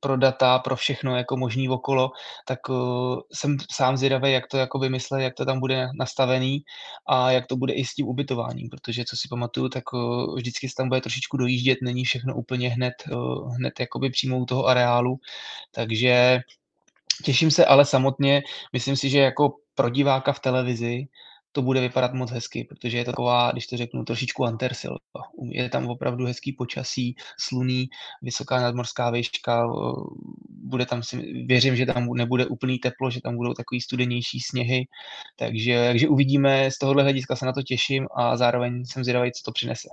pro 0.00 0.16
data, 0.16 0.58
pro 0.58 0.76
všechno 0.76 1.16
jako 1.16 1.36
možný 1.36 1.68
okolo, 1.68 2.10
tak 2.46 2.68
uh, 2.68 3.20
jsem 3.32 3.56
sám 3.72 3.96
zvědavý, 3.96 4.32
jak 4.32 4.46
to 4.46 4.56
jako 4.56 4.78
vymyslet, 4.78 5.22
jak 5.22 5.34
to 5.34 5.44
tam 5.44 5.60
bude 5.60 5.88
nastavený 5.98 6.62
a 7.06 7.30
jak 7.30 7.46
to 7.46 7.56
bude 7.56 7.72
i 7.72 7.84
s 7.84 7.94
tím 7.94 8.08
ubytováním, 8.08 8.68
protože 8.68 9.04
co 9.04 9.16
si 9.16 9.28
pamatuju, 9.28 9.68
tak 9.68 9.92
uh, 9.92 10.36
vždycky 10.36 10.68
se 10.68 10.74
tam 10.76 10.88
bude 10.88 11.00
trošičku 11.00 11.36
dojíždět, 11.36 11.78
není 11.82 12.04
všechno 12.04 12.34
úplně 12.34 12.68
hned, 12.68 12.94
uh, 13.12 13.54
hned 13.54 13.80
jakoby 13.80 14.10
přímo 14.10 14.38
u 14.38 14.46
toho 14.46 14.66
areálu, 14.66 15.16
takže 15.72 16.40
těším 17.24 17.50
se 17.50 17.64
ale 17.64 17.84
samotně, 17.84 18.42
myslím 18.72 18.96
si, 18.96 19.10
že 19.10 19.18
jako 19.18 19.56
pro 19.74 19.90
diváka 19.90 20.32
v 20.32 20.40
televizi 20.40 21.06
to 21.52 21.62
bude 21.62 21.80
vypadat 21.80 22.12
moc 22.14 22.30
hezky, 22.30 22.64
protože 22.64 22.98
je 22.98 23.04
to 23.04 23.10
taková, 23.10 23.52
když 23.52 23.66
to 23.66 23.76
řeknu, 23.76 24.04
trošičku 24.04 24.44
Antersil. 24.44 24.96
Je 25.50 25.68
tam 25.68 25.86
opravdu 25.86 26.26
hezký 26.26 26.52
počasí, 26.52 27.16
sluný, 27.40 27.88
vysoká 28.22 28.60
nadmorská 28.60 29.10
výška, 29.10 29.68
bude 30.48 30.86
tam 30.86 31.02
věřím, 31.46 31.76
že 31.76 31.86
tam 31.86 32.08
nebude 32.14 32.46
úplný 32.46 32.78
teplo, 32.78 33.10
že 33.10 33.20
tam 33.20 33.36
budou 33.36 33.54
takový 33.54 33.80
studenější 33.80 34.40
sněhy, 34.40 34.84
takže, 35.36 35.88
takže 35.88 36.08
uvidíme, 36.08 36.70
z 36.70 36.78
tohohle 36.78 37.02
hlediska 37.02 37.36
se 37.36 37.46
na 37.46 37.52
to 37.52 37.62
těším 37.62 38.06
a 38.14 38.36
zároveň 38.36 38.84
jsem 38.84 39.04
zvědavý, 39.04 39.32
co 39.32 39.42
to 39.44 39.52
přinese. 39.52 39.88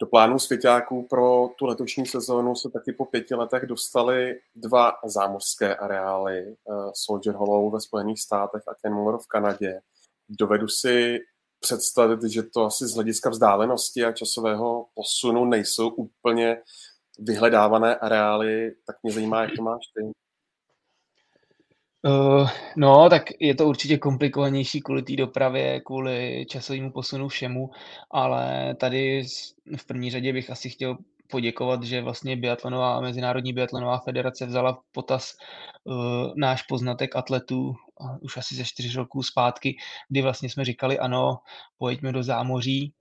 Do 0.00 0.06
plánu 0.06 0.38
svěťáků 0.38 1.06
pro 1.10 1.48
tu 1.58 1.66
letošní 1.66 2.06
sezónu 2.06 2.54
se 2.54 2.70
taky 2.70 2.92
po 2.92 3.04
pěti 3.04 3.34
letech 3.34 3.66
dostali 3.66 4.40
dva 4.54 4.92
zámořské 5.04 5.76
areály, 5.76 6.46
uh, 6.64 6.90
Soldier 6.94 7.36
Hollow 7.36 7.72
ve 7.72 7.80
Spojených 7.80 8.20
státech 8.20 8.62
a 8.68 8.74
Kenmore 8.82 9.18
v 9.18 9.26
Kanadě. 9.26 9.80
Dovedu 10.28 10.68
si 10.68 11.18
představit, 11.60 12.22
že 12.22 12.42
to 12.42 12.64
asi 12.64 12.86
z 12.86 12.94
hlediska 12.94 13.30
vzdálenosti 13.30 14.04
a 14.04 14.12
časového 14.12 14.86
posunu 14.94 15.44
nejsou 15.44 15.88
úplně 15.88 16.62
vyhledávané 17.18 17.96
areály, 17.96 18.74
tak 18.86 18.96
mě 19.02 19.12
zajímá, 19.12 19.42
jak 19.42 19.50
to 19.56 19.62
máš 19.62 19.82
ty. 19.94 20.25
Uh, 22.06 22.48
no, 22.76 23.10
tak 23.10 23.22
je 23.40 23.54
to 23.54 23.66
určitě 23.66 23.98
komplikovanější 23.98 24.80
kvůli 24.80 25.02
té 25.02 25.16
dopravě, 25.16 25.80
kvůli 25.80 26.46
časovému 26.48 26.92
posunu 26.92 27.28
všemu, 27.28 27.70
ale 28.10 28.74
tady 28.74 29.22
v 29.76 29.86
první 29.86 30.10
řadě 30.10 30.32
bych 30.32 30.50
asi 30.50 30.70
chtěl 30.70 30.98
poděkovat, 31.30 31.82
že 31.82 32.02
vlastně 32.02 32.36
biatlonová, 32.36 33.00
Mezinárodní 33.00 33.52
biatlonová 33.52 33.98
federace 33.98 34.46
vzala 34.46 34.72
v 34.72 34.92
potaz 34.92 35.36
uh, 35.84 35.94
náš 36.36 36.62
poznatek 36.62 37.16
atletů 37.16 37.68
uh, 37.68 38.16
už 38.20 38.36
asi 38.36 38.54
ze 38.54 38.64
čtyři 38.64 38.96
roků 38.96 39.22
zpátky, 39.22 39.76
kdy 40.08 40.22
vlastně 40.22 40.50
jsme 40.50 40.64
říkali 40.64 40.98
ano, 40.98 41.38
pojďme 41.78 42.12
do 42.12 42.22
zámoří, 42.22 42.92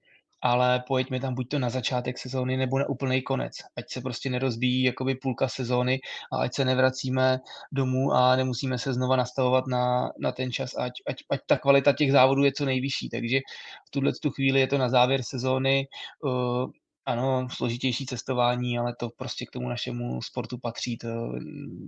ale 0.45 0.83
pojďme 0.87 1.19
tam 1.19 1.33
buď 1.33 1.49
to 1.49 1.59
na 1.59 1.69
začátek 1.69 2.17
sezóny 2.17 2.57
nebo 2.57 2.79
na 2.79 2.89
úplný 2.89 3.21
konec. 3.21 3.53
Ať 3.77 3.85
se 3.89 4.01
prostě 4.01 4.29
nerozbíjí 4.29 4.83
jakoby 4.83 5.15
půlka 5.15 5.47
sezóny 5.47 5.99
a 6.33 6.37
ať 6.37 6.53
se 6.53 6.65
nevracíme 6.65 7.39
domů 7.71 8.11
a 8.11 8.35
nemusíme 8.35 8.77
se 8.77 8.93
znova 8.93 9.15
nastavovat 9.15 9.67
na, 9.67 10.11
na 10.19 10.31
ten 10.31 10.51
čas, 10.51 10.75
ať, 10.77 10.91
ať, 11.07 11.15
ať 11.29 11.39
ta 11.45 11.57
kvalita 11.57 11.93
těch 11.93 12.11
závodů 12.11 12.43
je 12.43 12.51
co 12.51 12.65
nejvyšší. 12.65 13.09
Takže 13.09 13.39
v 13.87 13.91
tuhle 13.91 14.11
tu 14.21 14.31
chvíli 14.31 14.59
je 14.59 14.67
to 14.67 14.77
na 14.77 14.89
závěr 14.89 15.21
sezóny. 15.23 15.87
Uh, 16.23 16.69
ano, 17.05 17.47
složitější 17.51 18.05
cestování, 18.05 18.79
ale 18.79 18.95
to 18.99 19.09
prostě 19.09 19.45
k 19.45 19.51
tomu 19.51 19.69
našemu 19.69 20.21
sportu 20.21 20.57
patří. 20.57 20.97
To 20.97 21.07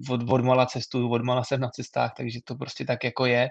od, 0.10 0.22
od 0.30 0.42
mala 0.42 0.66
cestuju, 0.66 1.12
od 1.12 1.22
mala 1.22 1.44
jsem 1.44 1.60
na 1.60 1.70
cestách, 1.70 2.14
takže 2.18 2.40
to 2.44 2.56
prostě 2.56 2.86
tak 2.86 3.04
jako 3.04 3.26
je. 3.26 3.50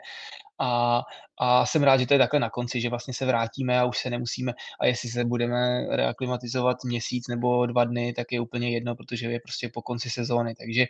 A, 0.59 1.03
a 1.41 1.67
jsem 1.67 1.83
rád, 1.83 1.97
že 1.97 2.07
to 2.07 2.15
je 2.15 2.19
takhle 2.19 2.41
na 2.41 2.51
konci, 2.51 2.81
že 2.81 2.89
vlastně 2.89 3.15
se 3.15 3.27
vrátíme 3.27 3.81
a 3.81 3.85
už 3.85 3.99
se 3.99 4.11
nemusíme, 4.11 4.53
a 4.81 4.87
jestli 4.87 5.09
se 5.09 5.25
budeme 5.25 5.87
reaklimatizovat 5.91 6.85
měsíc 6.85 7.29
nebo 7.29 7.67
dva 7.67 7.85
dny, 7.85 8.13
tak 8.13 8.33
je 8.33 8.41
úplně 8.41 8.71
jedno, 8.71 8.95
protože 8.97 9.27
je 9.27 9.41
prostě 9.41 9.71
po 9.75 9.83
konci 9.83 10.11
sezóny. 10.11 10.55
Takže 10.55 10.87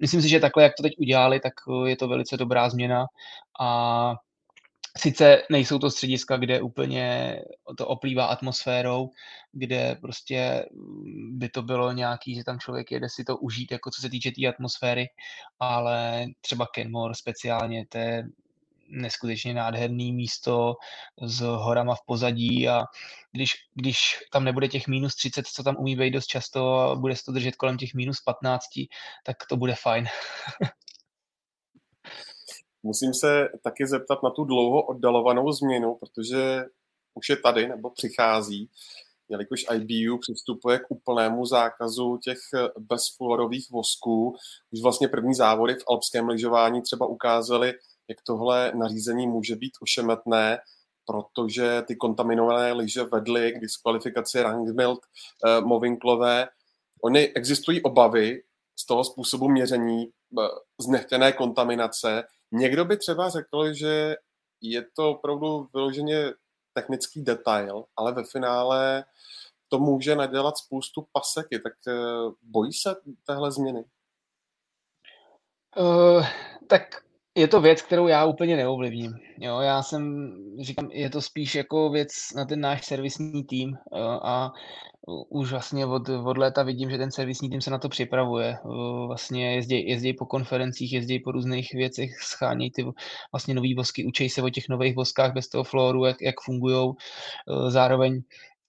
myslím 0.00 0.22
si, 0.22 0.28
že 0.28 0.40
takhle, 0.40 0.62
jak 0.62 0.72
to 0.76 0.82
teď 0.82 0.92
udělali, 0.98 1.40
tak 1.40 1.52
je 1.86 1.96
to 1.96 2.08
velice 2.08 2.36
dobrá 2.36 2.70
změna 2.70 3.06
a 3.60 4.14
Sice 4.98 5.42
nejsou 5.50 5.78
to 5.78 5.90
střediska, 5.90 6.36
kde 6.36 6.60
úplně 6.62 7.36
to 7.78 7.86
oplývá 7.86 8.26
atmosférou, 8.26 9.10
kde 9.52 9.96
prostě 10.00 10.66
mm, 10.72 11.38
by 11.38 11.48
to 11.48 11.62
bylo 11.62 11.92
nějaký, 11.92 12.34
že 12.34 12.44
tam 12.44 12.58
člověk 12.58 12.90
jede 12.90 13.08
si 13.08 13.24
to 13.24 13.36
užít, 13.36 13.72
jako 13.72 13.90
co 13.90 14.00
se 14.00 14.10
týče 14.10 14.30
té 14.30 14.34
tý 14.34 14.48
atmosféry, 14.48 15.06
ale 15.60 16.26
třeba 16.40 16.66
Kenmore 16.66 17.14
speciálně, 17.14 17.86
to 17.88 17.98
je 17.98 18.24
neskutečně 18.88 19.54
nádherný 19.54 20.12
místo 20.12 20.74
s 21.22 21.40
horama 21.40 21.94
v 21.94 22.04
pozadí 22.06 22.68
a 22.68 22.84
když, 23.32 23.52
když 23.74 24.18
tam 24.32 24.44
nebude 24.44 24.68
těch 24.68 24.88
minus 24.88 25.14
30, 25.14 25.46
co 25.46 25.62
tam 25.62 25.76
umí 25.78 25.96
být 25.96 26.10
dost 26.10 26.26
často 26.26 26.78
a 26.80 26.94
bude 26.96 27.16
se 27.16 27.24
to 27.24 27.32
držet 27.32 27.56
kolem 27.56 27.76
těch 27.76 27.94
minus 27.94 28.20
15, 28.20 28.64
tak 29.24 29.36
to 29.48 29.56
bude 29.56 29.74
fajn. 29.74 30.06
Musím 32.86 33.14
se 33.14 33.48
taky 33.62 33.86
zeptat 33.86 34.22
na 34.22 34.30
tu 34.30 34.44
dlouho 34.44 34.82
oddalovanou 34.82 35.52
změnu, 35.52 35.94
protože 36.00 36.64
už 37.14 37.28
je 37.28 37.36
tady 37.36 37.68
nebo 37.68 37.90
přichází. 37.90 38.70
jelikož 39.28 39.64
IBU 39.74 40.18
přistupuje 40.18 40.78
k 40.78 40.90
úplnému 40.90 41.46
zákazu 41.46 42.18
těch 42.22 42.38
bezfluorových 42.78 43.70
vosků. 43.70 44.36
Už 44.70 44.82
vlastně 44.82 45.08
první 45.08 45.34
závody 45.34 45.74
v 45.74 45.84
alpském 45.88 46.28
lyžování 46.28 46.82
třeba 46.82 47.06
ukázaly, 47.06 47.72
jak 48.08 48.18
tohle 48.26 48.72
nařízení 48.74 49.26
může 49.26 49.56
být 49.56 49.72
ošemetné, 49.80 50.58
protože 51.06 51.82
ty 51.86 51.96
kontaminované 51.96 52.72
lyže 52.72 53.04
vedly 53.04 53.52
k 53.52 53.60
diskvalifikaci 53.60 54.42
Rangmild 54.42 54.98
eh, 55.46 55.60
Movinklové. 55.60 56.48
Ony 57.02 57.32
existují 57.34 57.82
obavy 57.82 58.42
z 58.76 58.86
toho 58.86 59.04
způsobu 59.04 59.48
měření 59.48 60.04
eh, 60.04 60.48
z 60.80 60.86
nechtěné 60.86 61.32
kontaminace. 61.32 62.24
Někdo 62.54 62.84
by 62.84 62.96
třeba 62.96 63.28
řekl, 63.28 63.72
že 63.72 64.16
je 64.60 64.82
to 64.82 65.10
opravdu 65.10 65.68
vyloženě 65.74 66.32
technický 66.72 67.22
detail, 67.22 67.84
ale 67.96 68.12
ve 68.12 68.24
finále 68.24 69.04
to 69.68 69.78
může 69.78 70.16
nadělat 70.16 70.58
spoustu 70.58 71.06
paseky. 71.12 71.58
Tak 71.58 71.72
eh, 71.88 71.92
bojí 72.42 72.72
se 72.72 72.96
téhle 73.26 73.52
změny? 73.52 73.84
Uh, 75.76 76.26
tak 76.66 77.04
je 77.34 77.48
to 77.48 77.60
věc, 77.60 77.82
kterou 77.82 78.08
já 78.08 78.24
úplně 78.24 78.56
neovlivním. 78.56 79.12
Jo, 79.38 79.60
já 79.60 79.82
jsem, 79.82 80.32
říkám, 80.60 80.90
je 80.92 81.10
to 81.10 81.22
spíš 81.22 81.54
jako 81.54 81.90
věc 81.90 82.08
na 82.36 82.44
ten 82.44 82.60
náš 82.60 82.84
servisní 82.84 83.44
tým 83.44 83.76
a 84.22 84.52
už 85.28 85.50
vlastně 85.50 85.86
od, 85.86 86.08
od 86.08 86.38
léta 86.38 86.62
vidím, 86.62 86.90
že 86.90 86.98
ten 86.98 87.10
servisní 87.10 87.50
tým 87.50 87.60
se 87.60 87.70
na 87.70 87.78
to 87.78 87.88
připravuje. 87.88 88.56
Vlastně 89.06 89.54
jezdí, 89.54 89.88
jezdí 89.88 90.12
po 90.12 90.26
konferencích, 90.26 90.92
jezdí 90.92 91.18
po 91.18 91.32
různých 91.32 91.72
věcech, 91.74 92.10
schánějí 92.22 92.70
ty 92.70 92.84
vlastně 93.32 93.54
nový 93.54 93.74
vosky, 93.74 94.04
učí 94.04 94.28
se 94.28 94.42
o 94.42 94.50
těch 94.50 94.68
nových 94.68 94.96
voskách 94.96 95.32
bez 95.32 95.48
toho 95.48 95.64
floru, 95.64 96.04
jak, 96.04 96.22
jak 96.22 96.34
fungují. 96.44 96.92
Zároveň 97.68 98.22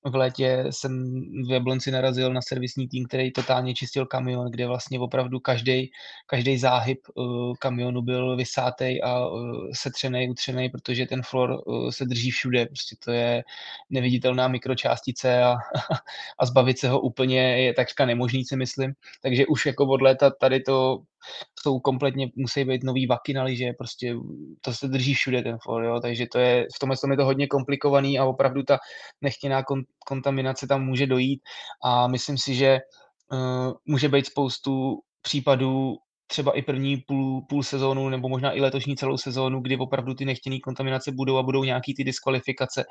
v 0.05 0.15
létě 0.15 0.65
jsem 0.69 1.21
v 1.47 1.51
Jablonci 1.51 1.91
narazil 1.91 2.33
na 2.33 2.41
servisní 2.41 2.87
tým, 2.87 3.05
který 3.05 3.31
totálně 3.31 3.73
čistil 3.73 4.05
kamion, 4.05 4.51
kde 4.51 4.67
vlastně 4.67 4.99
opravdu 4.99 5.39
každý 5.39 5.91
každý 6.25 6.57
záhyb 6.57 6.99
uh, 7.15 7.53
kamionu 7.59 8.01
byl 8.01 8.35
vysátej 8.35 9.01
a 9.03 9.27
uh, 9.27 9.69
setřený, 9.73 10.29
utřený, 10.29 10.69
protože 10.69 11.05
ten 11.05 11.21
flor 11.23 11.61
uh, 11.65 11.89
se 11.89 12.05
drží 12.05 12.31
všude. 12.31 12.65
Prostě 12.65 12.95
to 13.05 13.11
je 13.11 13.43
neviditelná 13.89 14.47
mikročástice 14.47 15.43
a, 15.43 15.55
a 16.39 16.45
zbavit 16.45 16.79
se 16.79 16.89
ho 16.89 16.99
úplně 16.99 17.65
je 17.65 17.73
takřka 17.73 18.05
nemožný, 18.05 18.45
si 18.45 18.55
myslím. 18.55 18.93
Takže 19.21 19.45
už 19.45 19.65
jako 19.65 19.85
od 19.85 20.01
léta 20.01 20.29
tady 20.29 20.59
to 20.59 20.99
jsou 21.59 21.79
kompletně, 21.79 22.31
musí 22.35 22.63
být 22.63 22.83
nový 22.83 23.07
vaky 23.07 23.33
na 23.33 23.43
liže, 23.43 23.73
prostě 23.77 24.15
to 24.61 24.73
se 24.73 24.87
drží 24.87 25.13
všude 25.13 25.41
ten 25.41 25.57
for, 25.63 25.83
jo, 25.83 25.99
takže 25.99 26.25
to 26.31 26.39
je, 26.39 26.67
v 26.75 26.79
tomhle 26.79 26.97
tom 26.97 27.11
je 27.11 27.17
to 27.17 27.25
hodně 27.25 27.47
komplikovaný 27.47 28.19
a 28.19 28.25
opravdu 28.25 28.63
ta 28.63 28.79
nechtěná 29.21 29.63
kon, 29.63 29.81
kontaminace 30.07 30.67
tam 30.67 30.85
může 30.85 31.07
dojít. 31.07 31.41
A 31.83 32.07
myslím 32.07 32.37
si, 32.37 32.55
že 32.55 32.79
uh, 33.31 33.73
může 33.85 34.09
být 34.09 34.25
spoustu 34.25 34.99
případů 35.21 35.97
třeba 36.35 36.57
i 36.57 36.61
první 36.61 36.97
půl, 36.97 37.41
půl 37.41 37.63
sezónu 37.63 38.09
nebo 38.09 38.29
možná 38.29 38.51
i 38.51 38.61
letošní 38.61 38.95
celou 38.95 39.17
sezónu, 39.17 39.59
kdy 39.59 39.77
opravdu 39.77 40.13
ty 40.13 40.25
nechtěné 40.25 40.59
kontaminace 40.59 41.11
budou 41.11 41.37
a 41.37 41.43
budou 41.43 41.63
nějaký 41.63 41.93
ty 41.93 42.03
diskvalifikace. 42.03 42.85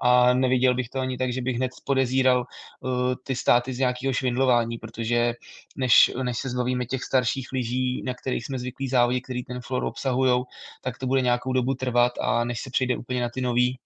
A 0.00 0.34
neviděl 0.34 0.74
bych 0.74 0.88
to 0.88 0.98
ani 1.00 1.18
tak, 1.18 1.32
že 1.32 1.42
bych 1.42 1.56
hned 1.56 1.70
podezíral 1.84 2.44
uh, 2.80 2.90
ty 3.24 3.36
státy 3.36 3.72
z 3.74 3.78
nějakého 3.78 4.12
švindlování, 4.12 4.78
protože 4.78 5.34
než, 5.76 6.10
než 6.22 6.38
se 6.38 6.48
zbavíme 6.48 6.86
těch 6.86 7.04
starších 7.04 7.48
lyží, 7.52 8.02
na 8.02 8.14
kterých 8.14 8.44
jsme 8.44 8.58
zvyklí 8.58 8.88
závodě, 8.88 9.20
který 9.20 9.44
ten 9.44 9.60
flor 9.60 9.84
obsahují, 9.84 10.42
tak 10.82 10.98
to 10.98 11.06
bude 11.06 11.20
nějakou 11.20 11.52
dobu 11.52 11.74
trvat 11.74 12.12
a 12.20 12.44
než 12.44 12.60
se 12.60 12.70
přejde 12.70 12.96
úplně 12.96 13.20
na 13.20 13.28
ty 13.28 13.40
nový, 13.40 13.78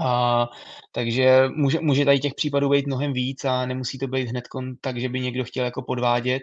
a, 0.00 0.48
takže 0.92 1.48
může, 1.54 1.80
může 1.80 2.04
tady 2.04 2.18
těch 2.18 2.34
případů 2.34 2.68
být 2.68 2.86
mnohem 2.86 3.12
víc 3.12 3.44
a 3.44 3.66
nemusí 3.66 3.98
to 3.98 4.06
být 4.08 4.28
hned 4.28 4.44
tak, 4.80 5.00
že 5.00 5.08
by 5.08 5.20
někdo 5.20 5.44
chtěl 5.44 5.64
jako 5.64 5.82
podvádět, 5.82 6.42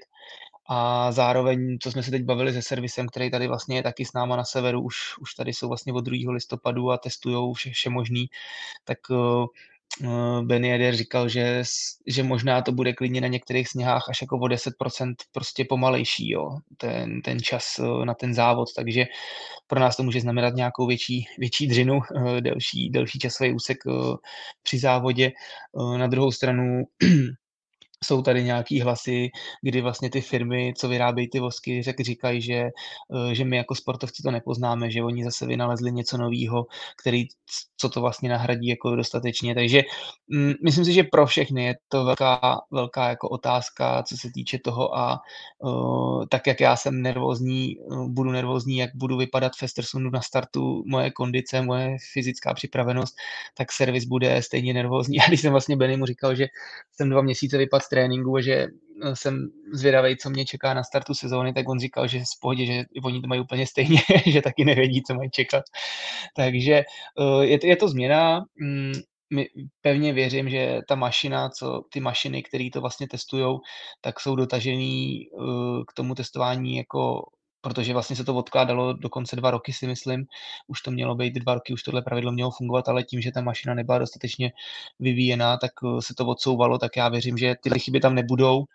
a 0.67 1.11
zároveň, 1.11 1.77
co 1.81 1.91
jsme 1.91 2.03
se 2.03 2.11
teď 2.11 2.23
bavili 2.23 2.53
se 2.53 2.61
servisem, 2.61 3.07
který 3.07 3.31
tady 3.31 3.47
vlastně 3.47 3.75
je 3.75 3.83
taky 3.83 4.05
s 4.05 4.13
náma 4.13 4.35
na 4.35 4.43
severu, 4.43 4.81
už, 4.81 4.97
už 5.21 5.33
tady 5.33 5.53
jsou 5.53 5.67
vlastně 5.67 5.93
od 5.93 6.05
2. 6.05 6.31
listopadu 6.31 6.91
a 6.91 6.97
testují 6.97 7.53
vše, 7.53 7.71
vše 7.71 7.89
možný, 7.89 8.25
tak 8.83 8.97
uh, 9.09 9.45
Benny 10.41 10.75
Eder 10.75 10.95
říkal, 10.95 11.29
že, 11.29 11.63
že 12.07 12.23
možná 12.23 12.61
to 12.61 12.71
bude 12.71 12.93
klidně 12.93 13.21
na 13.21 13.27
některých 13.27 13.67
sněhách 13.67 14.09
až 14.09 14.21
jako 14.21 14.35
o 14.35 14.47
10% 14.47 15.15
prostě 15.31 15.65
pomalejší, 15.69 16.29
jo, 16.29 16.49
ten, 16.77 17.21
ten 17.21 17.39
čas 17.39 17.79
uh, 17.79 18.05
na 18.05 18.13
ten 18.13 18.33
závod, 18.33 18.67
takže 18.75 19.05
pro 19.67 19.79
nás 19.79 19.97
to 19.97 20.03
může 20.03 20.21
znamenat 20.21 20.53
nějakou 20.55 20.87
větší, 20.87 21.25
větší 21.37 21.67
dřinu, 21.67 21.95
uh, 21.95 22.37
delší, 22.37 22.89
delší 22.89 23.19
časový 23.19 23.53
úsek 23.53 23.77
při 24.63 24.79
závodě. 24.79 25.31
Na 25.97 26.07
druhou 26.07 26.31
stranu 26.31 26.83
jsou 28.05 28.21
tady 28.21 28.43
nějaký 28.43 28.81
hlasy, 28.81 29.29
kdy 29.61 29.81
vlastně 29.81 30.09
ty 30.09 30.21
firmy, 30.21 30.73
co 30.77 30.87
vyrábějí 30.87 31.29
ty 31.29 31.39
vosky, 31.39 31.83
řek, 31.83 31.99
říkají, 31.99 32.41
že, 32.41 32.53
eh, 32.53 33.35
že 33.35 33.45
my 33.45 33.57
jako 33.57 33.75
sportovci 33.75 34.23
to 34.23 34.31
nepoznáme, 34.31 34.91
že 34.91 35.03
oni 35.03 35.23
zase 35.23 35.45
vynalezli 35.45 35.91
něco 35.91 36.17
nového, 36.17 36.65
který, 37.01 37.27
co 37.77 37.89
to 37.89 38.01
vlastně 38.01 38.29
nahradí 38.29 38.67
jako 38.67 38.95
dostatečně. 38.95 39.55
Takže 39.55 39.81
mm, 40.27 40.53
myslím 40.63 40.85
si, 40.85 40.93
že 40.93 41.03
pro 41.03 41.25
všechny 41.25 41.65
je 41.65 41.75
to 41.89 42.05
velká, 42.05 42.61
velká 42.71 43.09
jako 43.09 43.29
otázka, 43.29 44.03
co 44.03 44.17
se 44.17 44.29
týče 44.33 44.59
toho 44.59 44.97
a 44.97 45.19
uh, 45.59 46.25
tak, 46.29 46.47
jak 46.47 46.59
já 46.59 46.75
jsem 46.75 47.01
nervózní, 47.01 47.79
uh, 47.79 48.09
budu 48.09 48.31
nervózní, 48.31 48.77
jak 48.77 48.89
budu 48.95 49.17
vypadat 49.17 49.51
v 49.59 49.63
Estersunu 49.63 50.09
na 50.09 50.21
startu, 50.21 50.83
moje 50.87 51.11
kondice, 51.11 51.61
moje 51.61 51.97
fyzická 52.13 52.53
připravenost, 52.53 53.15
tak 53.57 53.71
servis 53.71 54.05
bude 54.05 54.41
stejně 54.41 54.73
nervózní. 54.73 55.19
A 55.21 55.27
když 55.27 55.41
jsem 55.41 55.51
vlastně 55.51 55.75
Benny 55.75 55.97
mu 55.97 56.05
říkal, 56.05 56.35
že 56.35 56.47
jsem 56.91 57.09
dva 57.09 57.21
měsíce 57.21 57.57
vypadl 57.57 57.86
tréninku 57.89 58.41
že 58.41 58.53
eh, 58.53 59.15
jsem 59.15 59.47
zvědavý, 59.73 60.17
co 60.17 60.29
mě 60.29 60.45
čeká 60.45 60.73
na 60.73 60.83
startu 60.83 61.13
sezóny, 61.13 61.53
tak 61.53 61.69
on 61.69 61.79
říkal, 61.79 62.07
že 62.07 62.19
v 62.19 62.39
pohodě, 62.41 62.65
že 62.65 62.83
oni 63.03 63.21
to 63.21 63.27
mají 63.27 63.41
úplně 63.41 63.67
stejně, 63.67 63.99
že 64.25 64.41
taky 64.41 64.65
nevědí, 64.65 65.03
co 65.03 65.13
mají 65.13 65.29
čekat. 65.31 65.63
Takže 66.35 66.73
eh, 66.73 67.45
je 67.45 67.59
to, 67.59 67.67
je 67.67 67.75
to 67.75 67.87
změna. 67.87 68.45
Mm, 68.61 68.93
my 69.33 69.47
pevně 69.81 70.13
věřím, 70.13 70.49
že 70.49 70.79
ta 70.87 70.95
mašina, 70.95 71.49
co 71.49 71.81
ty 71.91 71.99
mašiny, 71.99 72.43
které 72.43 72.67
to 72.73 72.81
vlastně 72.81 73.07
testují, 73.07 73.57
tak 74.01 74.19
jsou 74.19 74.35
dotažený 74.35 75.21
eh, 75.21 75.83
k 75.87 75.93
tomu 75.93 76.15
testování 76.15 76.77
jako 76.77 77.21
protože 77.61 77.93
vlastně 77.93 78.15
se 78.15 78.23
to 78.23 78.35
odkládalo 78.35 78.93
dokonce 78.93 79.35
dva 79.35 79.51
roky, 79.51 79.73
si 79.73 79.87
myslím. 79.87 80.25
Už 80.67 80.81
to 80.81 80.91
mělo 80.91 81.15
být 81.15 81.33
dva 81.33 81.53
roky, 81.53 81.73
už 81.73 81.83
tohle 81.83 82.01
pravidlo 82.01 82.31
mělo 82.31 82.51
fungovat, 82.51 82.89
ale 82.89 83.03
tím, 83.03 83.21
že 83.21 83.31
ta 83.31 83.41
mašina 83.41 83.73
nebyla 83.73 83.97
dostatečně 83.99 84.51
vyvíjená, 84.99 85.57
tak 85.57 85.71
eh, 85.85 86.01
se 86.01 86.13
to 86.13 86.25
odsouvalo, 86.25 86.77
tak 86.77 86.97
já 86.97 87.09
věřím, 87.09 87.37
že 87.37 87.55
tyhle 87.63 87.79
chyby 87.79 87.99
tam 87.99 88.15
nebudou 88.15 88.65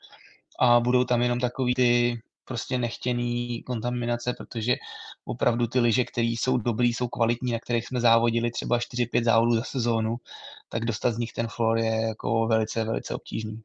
a 0.61 0.80
budou 0.80 1.05
tam 1.05 1.22
jenom 1.22 1.41
takový 1.41 1.74
ty 1.74 2.20
prostě 2.45 2.78
nechtěný 2.78 3.62
kontaminace, 3.62 4.35
protože 4.39 4.76
opravdu 5.24 5.66
ty 5.66 5.80
lyže, 5.80 6.05
které 6.05 6.26
jsou 6.26 6.57
dobrý, 6.59 6.95
jsou 6.95 7.09
kvalitní, 7.09 7.53
na 7.53 7.59
kterých 7.59 7.87
jsme 7.87 8.01
závodili 8.01 8.51
třeba 8.51 8.78
4-5 8.78 9.24
závodů 9.24 9.55
za 9.55 9.62
sezónu, 9.62 10.16
tak 10.68 10.85
dostat 10.85 11.12
z 11.12 11.18
nich 11.18 11.33
ten 11.33 11.49
flor 11.49 11.78
je 11.78 12.01
jako 12.09 12.47
velice, 12.47 12.85
velice 12.85 13.14
obtížný. 13.14 13.62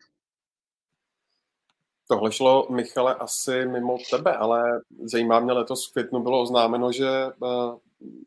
Tohle 2.09 2.31
šlo, 2.31 2.67
Michale, 2.69 3.15
asi 3.15 3.65
mimo 3.65 3.97
tebe, 4.11 4.35
ale 4.35 4.81
zajímá 5.03 5.39
mě 5.39 5.53
letos 5.53 5.89
v 5.89 5.93
květnu 5.93 6.23
bylo 6.23 6.41
oznámeno, 6.41 6.91
že 6.91 7.07
eh, 7.07 7.77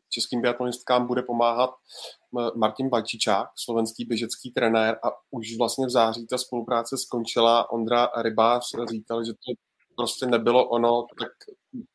českým 0.09 0.41
biatlonistkám 0.41 1.07
bude 1.07 1.21
pomáhat 1.21 1.69
eh, 1.69 2.49
Martin 2.55 2.89
Bajčičák, 2.89 3.49
slovenský 3.55 4.05
běžecký 4.05 4.51
trenér 4.51 4.99
a 5.03 5.07
už 5.31 5.57
vlastně 5.57 5.85
v 5.85 5.89
září 5.89 6.27
ta 6.27 6.37
spolupráce 6.37 6.97
skončila. 6.97 7.71
Ondra 7.71 8.09
Rybář 8.21 8.63
říkal, 8.89 9.25
že 9.25 9.31
to 9.33 9.53
prostě 9.95 10.25
nebylo 10.25 10.69
ono, 10.69 11.05
tak 11.19 11.29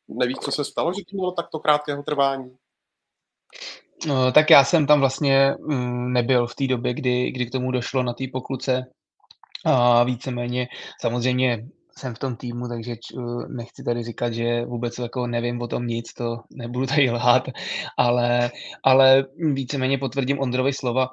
nevíš, 0.08 0.36
co 0.36 0.52
se 0.52 0.64
stalo, 0.64 0.92
že 0.92 1.02
to 1.10 1.16
bylo 1.16 1.32
takto 1.32 1.58
krátkého 1.58 2.02
trvání? 2.02 2.56
No, 4.06 4.32
tak 4.32 4.50
já 4.50 4.64
jsem 4.64 4.86
tam 4.86 5.00
vlastně 5.00 5.54
mm, 5.58 6.12
nebyl 6.12 6.46
v 6.46 6.54
té 6.54 6.66
době, 6.66 6.94
kdy, 6.94 7.30
kdy 7.30 7.46
k 7.46 7.52
tomu 7.52 7.70
došlo 7.70 8.02
na 8.02 8.12
té 8.12 8.24
pokluce. 8.32 8.86
A 9.64 10.04
víceméně 10.04 10.68
samozřejmě 11.00 11.68
jsem 11.98 12.14
v 12.14 12.18
tom 12.18 12.36
týmu, 12.36 12.68
takže 12.68 12.94
nechci 13.48 13.84
tady 13.84 14.04
říkat, 14.04 14.32
že 14.32 14.64
vůbec 14.64 14.98
jako 14.98 15.26
nevím 15.26 15.62
o 15.62 15.66
tom 15.66 15.86
nic, 15.86 16.12
to 16.12 16.36
nebudu 16.50 16.86
tady 16.86 17.10
lhát, 17.10 17.48
ale, 17.98 18.50
ale 18.84 19.24
víceméně 19.52 19.98
potvrdím 19.98 20.38
Ondrovi 20.38 20.72
slova. 20.72 21.08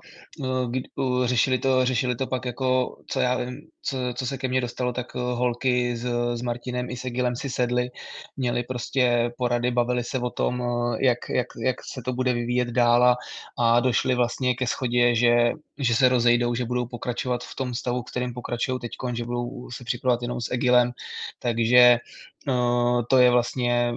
Řešili 1.25 1.59
to, 1.59 1.85
řešili 1.85 2.15
to 2.15 2.27
pak 2.27 2.45
jako, 2.45 2.97
co 3.07 3.19
já 3.19 3.37
vím, 3.37 3.61
co, 3.81 3.97
co 4.15 4.27
se 4.27 4.37
ke 4.37 4.47
mně 4.47 4.61
dostalo, 4.61 4.93
tak 4.93 5.15
holky 5.15 5.97
s, 5.97 6.05
s 6.33 6.41
Martinem 6.41 6.89
i 6.89 6.97
Segilem 6.97 7.35
si 7.35 7.49
sedli, 7.49 7.89
měli 8.37 8.63
prostě 8.63 9.31
porady, 9.37 9.71
bavili 9.71 10.03
se 10.03 10.19
o 10.19 10.29
tom, 10.29 10.63
jak, 10.99 11.17
jak, 11.29 11.47
jak 11.63 11.75
se 11.93 12.01
to 12.05 12.13
bude 12.13 12.33
vyvíjet 12.33 12.67
dál 12.67 13.03
a, 13.03 13.15
a 13.59 13.79
došli 13.79 14.15
vlastně 14.15 14.55
ke 14.55 14.67
schodě, 14.67 15.15
že, 15.15 15.51
že 15.77 15.95
se 15.95 16.09
rozejdou, 16.09 16.55
že 16.55 16.65
budou 16.65 16.85
pokračovat 16.87 17.43
v 17.43 17.55
tom 17.55 17.73
stavu, 17.73 18.03
kterým 18.03 18.33
pokračují 18.33 18.79
teď, 18.79 18.91
že 19.13 19.25
budou 19.25 19.69
se 19.71 19.83
připravovat 19.83 20.21
jenom 20.21 20.41
s 20.41 20.51
Egilem 20.51 20.72
cílem, 20.73 20.91
takže 21.39 21.97
uh, 22.47 23.01
to 23.09 23.17
je 23.17 23.29
vlastně, 23.31 23.93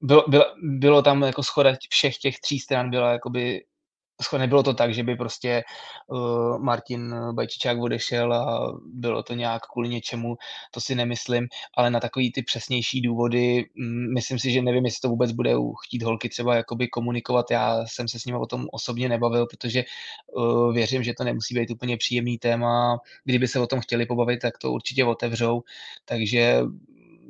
bylo, 0.00 0.24
bylo, 0.28 0.44
bylo 0.62 1.02
tam 1.02 1.22
jako 1.22 1.42
schoda 1.42 1.76
všech 1.90 2.18
těch 2.18 2.40
tří 2.40 2.58
stran 2.58 2.90
byla 2.90 3.12
jakoby 3.12 3.64
nebylo 4.38 4.62
to 4.62 4.74
tak, 4.74 4.94
že 4.94 5.02
by 5.02 5.16
prostě 5.16 5.62
uh, 6.06 6.58
Martin 6.58 7.14
Bajčičák 7.32 7.78
odešel 7.78 8.34
a 8.34 8.72
bylo 8.86 9.22
to 9.22 9.34
nějak 9.34 9.62
kvůli 9.72 9.88
něčemu, 9.88 10.36
to 10.70 10.80
si 10.80 10.94
nemyslím, 10.94 11.48
ale 11.76 11.90
na 11.90 12.00
takový 12.00 12.32
ty 12.32 12.42
přesnější 12.42 13.00
důvody, 13.00 13.64
mm, 13.74 14.14
myslím 14.14 14.38
si, 14.38 14.50
že 14.50 14.62
nevím, 14.62 14.84
jestli 14.84 15.00
to 15.00 15.08
vůbec 15.08 15.32
bude 15.32 15.54
chtít 15.86 16.02
holky 16.02 16.28
třeba 16.28 16.54
jakoby 16.54 16.88
komunikovat, 16.88 17.50
já 17.50 17.86
jsem 17.86 18.08
se 18.08 18.20
s 18.20 18.24
ním 18.24 18.36
o 18.36 18.46
tom 18.46 18.66
osobně 18.72 19.08
nebavil, 19.08 19.46
protože 19.46 19.84
uh, 20.32 20.74
věřím, 20.74 21.02
že 21.02 21.14
to 21.14 21.24
nemusí 21.24 21.54
být 21.54 21.70
úplně 21.70 21.96
příjemný 21.96 22.38
téma, 22.38 22.98
kdyby 23.24 23.48
se 23.48 23.60
o 23.60 23.66
tom 23.66 23.80
chtěli 23.80 24.06
pobavit, 24.06 24.40
tak 24.40 24.58
to 24.58 24.72
určitě 24.72 25.04
otevřou, 25.04 25.62
takže 26.04 26.62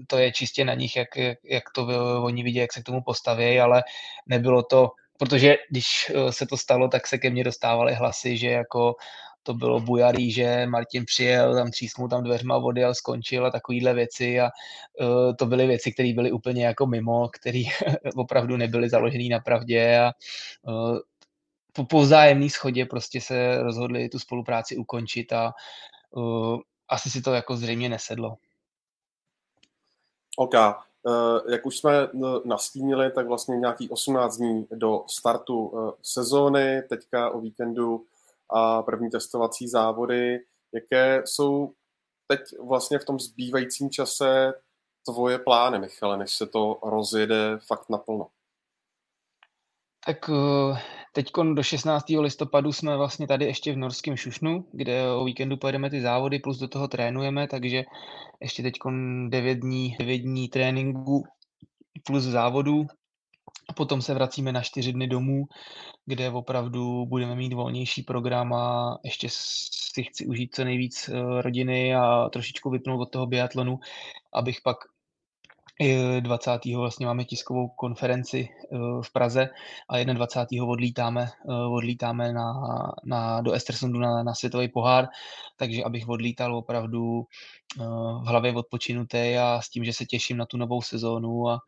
to 0.06 0.18
je 0.18 0.32
čistě 0.32 0.64
na 0.64 0.74
nich, 0.74 0.96
jak, 0.96 1.16
jak, 1.16 1.38
jak 1.44 1.64
to 1.74 1.88
oni 2.22 2.42
vidí, 2.42 2.58
jak 2.58 2.72
se 2.72 2.80
k 2.80 2.84
tomu 2.84 3.02
postaví, 3.02 3.60
ale 3.60 3.82
nebylo 4.26 4.62
to 4.62 4.90
protože 5.18 5.56
když 5.70 6.12
eh, 6.14 6.32
se 6.32 6.46
to 6.46 6.56
stalo, 6.56 6.88
tak 6.88 7.06
se 7.06 7.18
ke 7.18 7.30
mně 7.30 7.44
dostávaly 7.44 7.94
hlasy, 7.94 8.36
že 8.36 8.48
jako 8.48 8.94
to 9.46 9.54
bylo 9.54 9.80
bujarý, 9.80 10.32
že 10.32 10.66
Martin 10.66 11.04
přijel, 11.04 11.54
tam 11.54 11.70
třísnul 11.70 12.08
tam 12.08 12.24
dveřma 12.24 12.58
vody 12.58 12.84
a 12.84 12.94
skončil 12.94 13.46
a 13.46 13.50
takovýhle 13.50 13.94
věci 13.94 14.40
a 14.40 14.50
uh, 15.00 15.36
to 15.36 15.46
byly 15.46 15.66
věci, 15.66 15.92
které 15.92 16.12
byly 16.12 16.32
úplně 16.32 16.66
jako 16.66 16.86
mimo, 16.86 17.28
které 17.28 17.62
opravdu 18.16 18.56
nebyly 18.56 18.88
založené 18.88 19.24
na 19.30 19.40
pravdě 19.40 19.98
a 19.98 20.12
uh, 20.62 20.98
po, 21.72 21.84
po 21.84 22.00
vzájemné 22.00 22.50
schodě 22.50 22.86
prostě 22.86 23.20
se 23.20 23.62
rozhodli 23.62 24.08
tu 24.08 24.18
spolupráci 24.18 24.76
ukončit 24.76 25.32
a 25.32 25.52
uh, 26.10 26.58
asi 26.88 27.10
si 27.10 27.22
to 27.22 27.34
jako 27.34 27.56
zřejmě 27.56 27.88
nesedlo. 27.88 28.36
OK. 30.36 30.54
Eh, 31.08 31.52
jak 31.52 31.66
už 31.66 31.78
jsme 31.78 31.92
eh, 32.02 32.08
nastínili, 32.44 33.10
tak 33.10 33.26
vlastně 33.26 33.56
nějaký 33.56 33.90
18 33.90 34.36
dní 34.36 34.66
do 34.70 35.04
startu 35.08 35.72
eh, 35.74 35.92
sezóny, 36.02 36.82
teďka 36.82 37.30
o 37.30 37.40
víkendu 37.40 38.06
a 38.50 38.82
první 38.82 39.10
testovací 39.10 39.68
závody. 39.68 40.40
Jaké 40.72 41.22
jsou 41.24 41.72
teď 42.26 42.40
vlastně 42.62 42.98
v 42.98 43.04
tom 43.04 43.20
zbývajícím 43.20 43.90
čase 43.90 44.54
tvoje 45.04 45.38
plány, 45.38 45.78
Michale, 45.78 46.16
než 46.16 46.34
se 46.34 46.46
to 46.46 46.78
rozjede 46.82 47.58
fakt 47.66 47.90
naplno? 47.90 48.28
Tak 50.06 50.30
teď 51.16 51.30
do 51.54 51.62
16. 51.62 52.08
listopadu 52.08 52.72
jsme 52.72 52.96
vlastně 52.96 53.26
tady 53.26 53.44
ještě 53.44 53.72
v 53.72 53.76
norském 53.76 54.16
Šušnu, 54.16 54.64
kde 54.72 55.12
o 55.12 55.24
víkendu 55.24 55.56
pojedeme 55.56 55.90
ty 55.90 56.00
závody, 56.00 56.38
plus 56.38 56.58
do 56.58 56.68
toho 56.68 56.88
trénujeme, 56.88 57.48
takže 57.48 57.84
ještě 58.40 58.62
teď 58.62 58.74
9 59.28 59.54
dní, 59.54 59.96
9 59.98 60.18
dní 60.18 60.48
tréninku 60.48 61.24
plus 62.06 62.22
závodů. 62.22 62.86
Potom 63.76 64.02
se 64.02 64.14
vracíme 64.14 64.52
na 64.52 64.62
4 64.62 64.92
dny 64.92 65.06
domů, 65.06 65.44
kde 66.06 66.30
opravdu 66.30 67.06
budeme 67.06 67.34
mít 67.34 67.52
volnější 67.52 68.02
program 68.02 68.52
a 68.52 68.98
ještě 69.04 69.28
si 69.30 70.02
chci 70.02 70.26
užít 70.26 70.54
co 70.54 70.64
nejvíc 70.64 71.08
eh, 71.08 71.42
rodiny 71.42 71.94
a 71.94 72.28
trošičku 72.28 72.70
vypnout 72.70 73.00
od 73.00 73.10
toho 73.10 73.26
biatlonu, 73.26 73.78
abych 74.32 74.60
pak 74.64 74.76
20. 76.20 76.64
vlastně 76.76 77.06
máme 77.06 77.24
tiskovou 77.24 77.68
konferenci 77.68 78.48
eh, 78.48 78.76
v 79.02 79.12
Praze 79.12 79.48
a 79.88 80.04
21. 80.04 80.66
odlítáme, 80.66 81.28
eh, 81.50 81.52
odlítáme 81.52 82.32
na, 82.32 82.52
na, 83.04 83.40
do 83.40 83.52
Estersundu 83.52 83.98
na, 83.98 84.22
na 84.22 84.34
světový 84.34 84.68
pohár, 84.68 85.08
takže 85.56 85.84
abych 85.84 86.08
odlítal 86.08 86.56
opravdu 86.56 87.26
v 88.22 88.26
hlavě 88.26 88.54
odpočinutý 88.54 89.36
a 89.38 89.60
s 89.62 89.68
tím, 89.68 89.84
že 89.84 89.92
se 89.92 90.04
těším 90.04 90.36
na 90.36 90.46
tu 90.46 90.56
novou 90.56 90.82
sezónu 90.82 91.48
a 91.48 91.60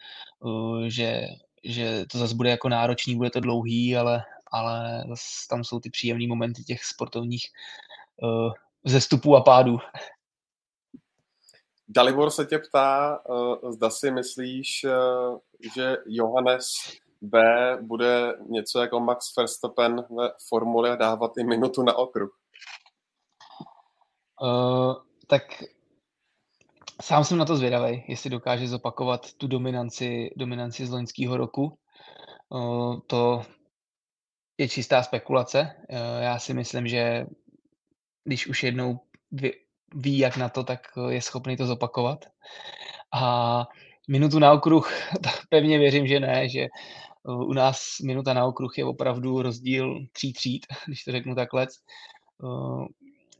že, 0.86 1.22
že 1.64 2.04
to 2.12 2.18
zase 2.18 2.34
bude 2.34 2.50
jako 2.50 2.68
náročný, 2.68 3.16
bude 3.16 3.30
to 3.30 3.40
dlouhý, 3.40 3.96
ale, 3.96 4.24
ale 4.52 5.04
tam 5.50 5.64
jsou 5.64 5.80
ty 5.80 5.90
příjemné 5.90 6.26
momenty 6.26 6.64
těch 6.64 6.84
sportovních 6.84 7.46
zestupů 8.84 9.36
a 9.36 9.40
pádů. 9.40 9.78
Dalibor 11.88 12.30
se 12.30 12.46
tě 12.46 12.58
ptá, 12.58 13.20
uh, 13.28 13.70
zda 13.72 13.90
si 13.90 14.10
myslíš, 14.10 14.84
uh, 14.84 15.38
že 15.74 15.96
Johannes 16.06 16.72
B 17.22 17.42
bude 17.82 18.34
něco 18.48 18.80
jako 18.80 19.00
Max 19.00 19.36
Verstappen 19.36 20.04
ve 20.10 20.30
formule 20.48 20.96
dávat 20.96 21.32
i 21.38 21.44
minutu 21.44 21.82
na 21.82 21.94
okruh? 21.94 22.30
Uh, 24.42 24.94
tak 25.26 25.42
sám 27.02 27.24
jsem 27.24 27.38
na 27.38 27.44
to 27.44 27.56
zvědavý, 27.56 28.04
jestli 28.08 28.30
dokáže 28.30 28.68
zopakovat 28.68 29.32
tu 29.32 29.46
dominanci, 29.46 30.30
dominanci 30.36 30.86
z 30.86 30.90
loňského 30.90 31.36
roku. 31.36 31.78
Uh, 32.48 33.00
to 33.06 33.42
je 34.58 34.68
čistá 34.68 35.02
spekulace. 35.02 35.60
Uh, 35.90 36.22
já 36.22 36.38
si 36.38 36.54
myslím, 36.54 36.86
že 36.86 37.26
když 38.24 38.46
už 38.46 38.62
jednou 38.62 39.00
ví, 39.94 40.18
jak 40.18 40.36
na 40.36 40.48
to, 40.48 40.64
tak 40.64 40.80
eh, 40.96 41.14
je 41.14 41.22
schopný 41.22 41.56
to 41.56 41.66
zopakovat. 41.66 42.24
A 43.14 43.64
minutu 44.08 44.38
na 44.38 44.52
okruh, 44.52 44.92
pevně 45.48 45.78
věřím, 45.78 46.06
že 46.06 46.20
ne, 46.20 46.48
že 46.48 46.60
eh, 46.60 46.68
u 47.24 47.52
nás 47.52 47.80
minuta 48.04 48.34
na 48.34 48.44
okruh 48.44 48.78
je 48.78 48.84
opravdu 48.84 49.42
rozdíl 49.42 50.06
tří 50.12 50.32
tříd, 50.32 50.66
když 50.86 51.04
to 51.04 51.12
řeknu 51.12 51.34
takhle. 51.34 51.66
Eh, 52.44 52.86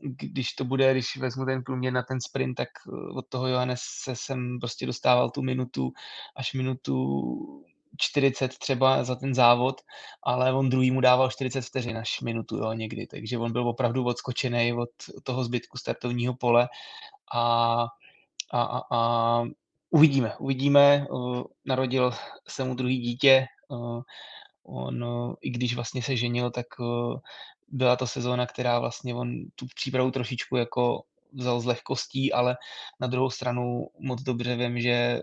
když 0.01 0.53
to 0.53 0.64
bude, 0.64 0.92
když 0.92 1.16
vezmu 1.16 1.44
ten 1.44 1.62
průměr 1.62 1.92
na 1.92 2.03
ten 2.03 2.20
sprint, 2.20 2.57
tak 2.57 2.68
od 3.14 3.28
toho 3.28 3.46
Johannes 3.49 3.80
se 3.80 4.16
jsem 4.16 4.59
prostě 4.61 4.86
dostával 4.86 5.30
tu 5.30 5.42
minutu 5.42 5.92
až 6.36 6.55
minutu 6.55 7.64
40 7.97 8.59
třeba 8.59 9.05
za 9.05 9.14
ten 9.14 9.34
závod, 9.34 9.80
ale 10.22 10.53
on 10.53 10.70
druhý 10.70 10.91
mu 10.91 11.01
dával 11.01 11.30
40 11.30 11.62
vteřin 11.62 11.99
až 11.99 12.20
minutu 12.20 12.57
jo, 12.57 12.72
někdy, 12.72 13.07
takže 13.07 13.39
on 13.39 13.53
byl 13.53 13.68
opravdu 13.68 14.05
odskočený 14.05 14.72
od 14.72 14.91
toho 15.22 15.45
zbytku 15.45 15.78
startovního 15.78 16.34
pole 16.34 16.68
a, 17.34 17.82
a, 18.53 18.62
a, 18.62 18.82
a 18.91 19.43
uvidíme, 19.91 20.36
uvidíme, 20.39 21.07
narodil 21.64 22.12
se 22.49 22.64
mu 22.64 22.74
druhý 22.74 22.99
dítě, 22.99 23.47
on, 24.64 25.05
i 25.41 25.51
když 25.51 25.74
vlastně 25.74 26.03
se 26.03 26.16
ženil, 26.16 26.51
tak 26.51 26.66
byla 27.68 27.97
to 27.97 28.07
sezóna, 28.07 28.47
která 28.47 28.78
vlastně 28.78 29.14
on 29.14 29.45
tu 29.55 29.66
přípravu 29.74 30.11
trošičku 30.11 30.57
jako 30.57 31.03
vzal 31.32 31.61
z 31.61 31.64
lehkostí, 31.64 32.32
ale 32.32 32.57
na 33.01 33.07
druhou 33.07 33.30
stranu 33.30 33.89
moc 33.99 34.22
dobře 34.22 34.57
vím, 34.57 34.80
že 34.80 35.22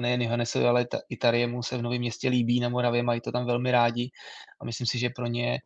nejen 0.00 0.22
Johannesovi, 0.22 0.66
ale 0.66 0.86
i 1.08 1.16
Tariemu 1.16 1.62
se 1.62 1.78
v 1.78 1.82
Novém 1.82 1.98
městě 1.98 2.28
líbí 2.28 2.60
na 2.60 2.68
Moravě, 2.68 3.02
mají 3.02 3.20
to 3.20 3.32
tam 3.32 3.46
velmi 3.46 3.70
rádi 3.70 4.10
a 4.60 4.64
myslím 4.64 4.86
si, 4.86 4.98
že 4.98 5.10
pro 5.10 5.26
ně 5.26 5.58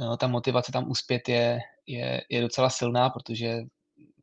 eh, 0.00 0.16
ta 0.16 0.26
motivace 0.26 0.72
tam 0.72 0.90
uspět 0.90 1.28
je, 1.28 1.58
je, 1.86 2.22
je 2.30 2.40
docela 2.40 2.70
silná, 2.70 3.10
protože 3.10 3.58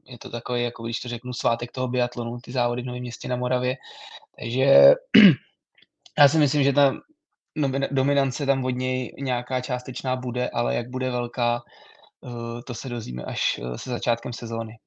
je 0.05 0.17
to 0.19 0.29
takový, 0.29 0.63
jako 0.63 0.83
když 0.83 0.99
to 0.99 1.09
řeknu, 1.09 1.33
svátek 1.33 1.71
toho 1.71 1.87
biatlonu, 1.87 2.39
ty 2.43 2.51
závody 2.51 2.81
v 2.81 2.85
Novém 2.85 3.01
městě 3.01 3.27
na 3.27 3.35
Moravě. 3.35 3.75
Takže 4.39 4.93
já 6.17 6.27
si 6.27 6.37
myslím, 6.37 6.63
že 6.63 6.73
ta 6.73 6.93
dominance 7.91 8.45
tam 8.45 8.65
od 8.65 8.69
něj 8.69 9.15
nějaká 9.19 9.61
částečná 9.61 10.15
bude, 10.15 10.49
ale 10.49 10.75
jak 10.75 10.89
bude 10.89 11.11
velká, 11.11 11.61
eh, 12.25 12.61
to 12.63 12.73
se 12.73 12.89
dozvíme 12.89 13.23
až 13.23 13.59
se 13.75 13.89
začátkem 13.89 14.33
sezóny. 14.33 14.77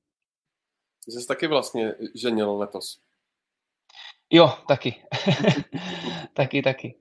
Jsi 1.08 1.26
taky 1.26 1.46
vlastně 1.46 1.94
ženil 2.14 2.56
letos. 2.56 3.05
Jo, 4.30 4.52
taky. 4.68 5.02
taky, 6.34 6.62
taky. 6.62 6.98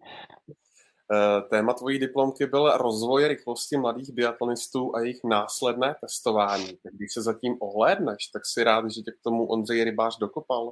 Eh, 1.14 1.42
téma 1.42 1.74
tvojí 1.74 2.00
diplomky 2.00 2.46
byl 2.46 2.78
rozvoj 2.78 3.28
rychlosti 3.28 3.78
mladých 3.78 4.14
biatlonistů 4.14 4.96
a 4.96 5.00
jejich 5.00 5.20
následné 5.24 5.96
testování. 6.02 6.78
Když 6.92 7.14
se 7.14 7.22
zatím 7.22 7.58
ohlédneš, 7.60 8.28
tak 8.28 8.46
si 8.46 8.64
rád, 8.64 8.92
že 8.92 9.02
tě 9.02 9.12
k 9.12 9.24
tomu 9.24 9.46
Ondřej 9.46 9.84
Rybář 9.84 10.18
dokopal? 10.18 10.64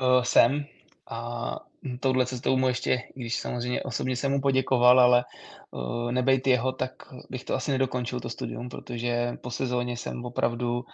Uh, 0.00 0.22
jsem. 0.22 0.64
A 1.10 1.60
touhle 2.00 2.26
cestou 2.26 2.56
mu 2.56 2.68
ještě, 2.68 2.98
když 3.14 3.40
samozřejmě 3.40 3.82
osobně 3.82 4.16
jsem 4.16 4.32
mu 4.32 4.40
poděkoval, 4.40 5.00
ale 5.00 5.24
uh, 5.70 6.12
nebejt 6.12 6.46
jeho, 6.46 6.72
tak 6.72 6.92
bych 7.30 7.44
to 7.44 7.54
asi 7.54 7.70
nedokončil 7.70 8.20
to 8.20 8.30
studium, 8.30 8.68
protože 8.68 9.36
po 9.42 9.50
sezóně 9.50 9.96
jsem 9.96 10.24
opravdu 10.24 10.84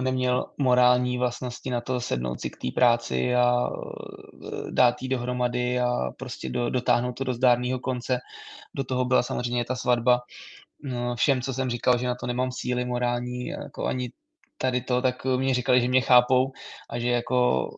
neměl 0.00 0.46
morální 0.58 1.18
vlastnosti 1.18 1.70
na 1.70 1.80
to 1.80 2.00
sednout 2.00 2.40
si 2.40 2.50
k 2.50 2.56
té 2.56 2.68
práci 2.74 3.34
a 3.34 3.70
dát 4.70 5.02
jí 5.02 5.08
dohromady 5.08 5.80
a 5.80 6.10
prostě 6.16 6.48
do, 6.48 6.70
dotáhnout 6.70 7.12
to 7.12 7.24
do 7.24 7.34
zdárného 7.34 7.78
konce. 7.78 8.18
Do 8.74 8.84
toho 8.84 9.04
byla 9.04 9.22
samozřejmě 9.22 9.64
ta 9.64 9.76
svatba. 9.76 10.20
No, 10.82 11.16
všem, 11.16 11.42
co 11.42 11.54
jsem 11.54 11.70
říkal, 11.70 11.98
že 11.98 12.06
na 12.06 12.14
to 12.14 12.26
nemám 12.26 12.52
síly 12.52 12.84
morální, 12.84 13.46
jako 13.46 13.86
ani 13.86 14.10
tady 14.58 14.80
to, 14.80 15.02
tak 15.02 15.24
mě 15.24 15.54
říkali, 15.54 15.80
že 15.80 15.88
mě 15.88 16.00
chápou 16.00 16.52
a 16.90 16.98
že 16.98 17.08
jako 17.08 17.68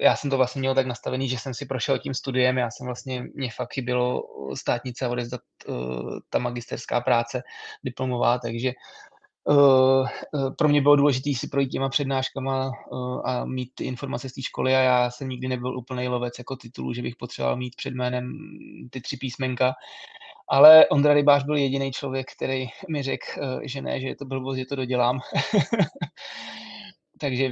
já 0.00 0.16
jsem 0.16 0.30
to 0.30 0.36
vlastně 0.36 0.58
měl 0.58 0.74
tak 0.74 0.86
nastavený, 0.86 1.28
že 1.28 1.38
jsem 1.38 1.54
si 1.54 1.66
prošel 1.66 1.98
tím 1.98 2.14
studiem, 2.14 2.58
já 2.58 2.70
jsem 2.70 2.86
vlastně, 2.86 3.24
mě 3.34 3.50
fakt 3.50 3.72
chybělo 3.72 4.22
státnice 4.54 5.06
a 5.06 5.08
odezdat 5.08 5.40
uh, 5.68 6.18
ta 6.30 6.38
magisterská 6.38 7.00
práce 7.00 7.42
diplomová, 7.84 8.38
takže 8.38 8.72
pro 10.58 10.68
mě 10.68 10.82
bylo 10.82 10.96
důležité 10.96 11.30
si 11.34 11.48
projít 11.48 11.68
těma 11.68 11.88
přednáškama 11.88 12.66
uh, 12.66 13.20
a 13.24 13.44
mít 13.44 13.70
ty 13.74 13.84
informace 13.84 14.28
z 14.28 14.32
té 14.32 14.42
školy 14.42 14.76
a 14.76 14.80
já 14.80 15.10
jsem 15.10 15.28
nikdy 15.28 15.48
nebyl 15.48 15.78
úplný 15.78 16.08
lovec 16.08 16.38
jako 16.38 16.56
titulu, 16.56 16.92
že 16.92 17.02
bych 17.02 17.16
potřeboval 17.16 17.56
mít 17.56 17.76
před 17.76 17.94
jménem 17.94 18.32
ty 18.90 19.00
tři 19.00 19.16
písmenka 19.16 19.72
Ale 20.48 20.88
Ondra 20.88 21.14
Rybář 21.14 21.44
byl 21.44 21.56
jediný 21.56 21.92
člověk, 21.92 22.32
který 22.36 22.66
mi 22.88 23.02
řekl, 23.02 23.24
že 23.64 23.82
ne, 23.82 24.00
že 24.00 24.06
je 24.06 24.16
to 24.16 24.24
blbost, 24.24 24.56
že 24.56 24.64
to 24.64 24.76
dodělám. 24.76 25.20
Takže 27.20 27.48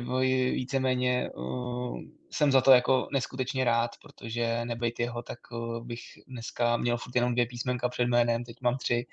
víceméně 0.51 1.31
uh, 1.31 2.01
jsem 2.31 2.53
za 2.53 2.61
to 2.61 2.73
jako 2.73 3.09
neskutečně 3.13 3.65
rád, 3.65 3.91
protože 4.03 4.65
nebejt 4.65 5.01
jeho, 5.01 5.23
tak 5.23 5.39
uh, 5.51 5.87
bych 5.87 6.01
dneska 6.27 6.77
měl 6.77 6.97
furt 6.99 7.15
jenom 7.15 7.33
dvě 7.33 7.47
písmenka 7.47 7.89
před 7.89 8.05
jménem, 8.05 8.45
teď 8.45 8.57
mám 8.61 8.77
tři. 8.77 9.07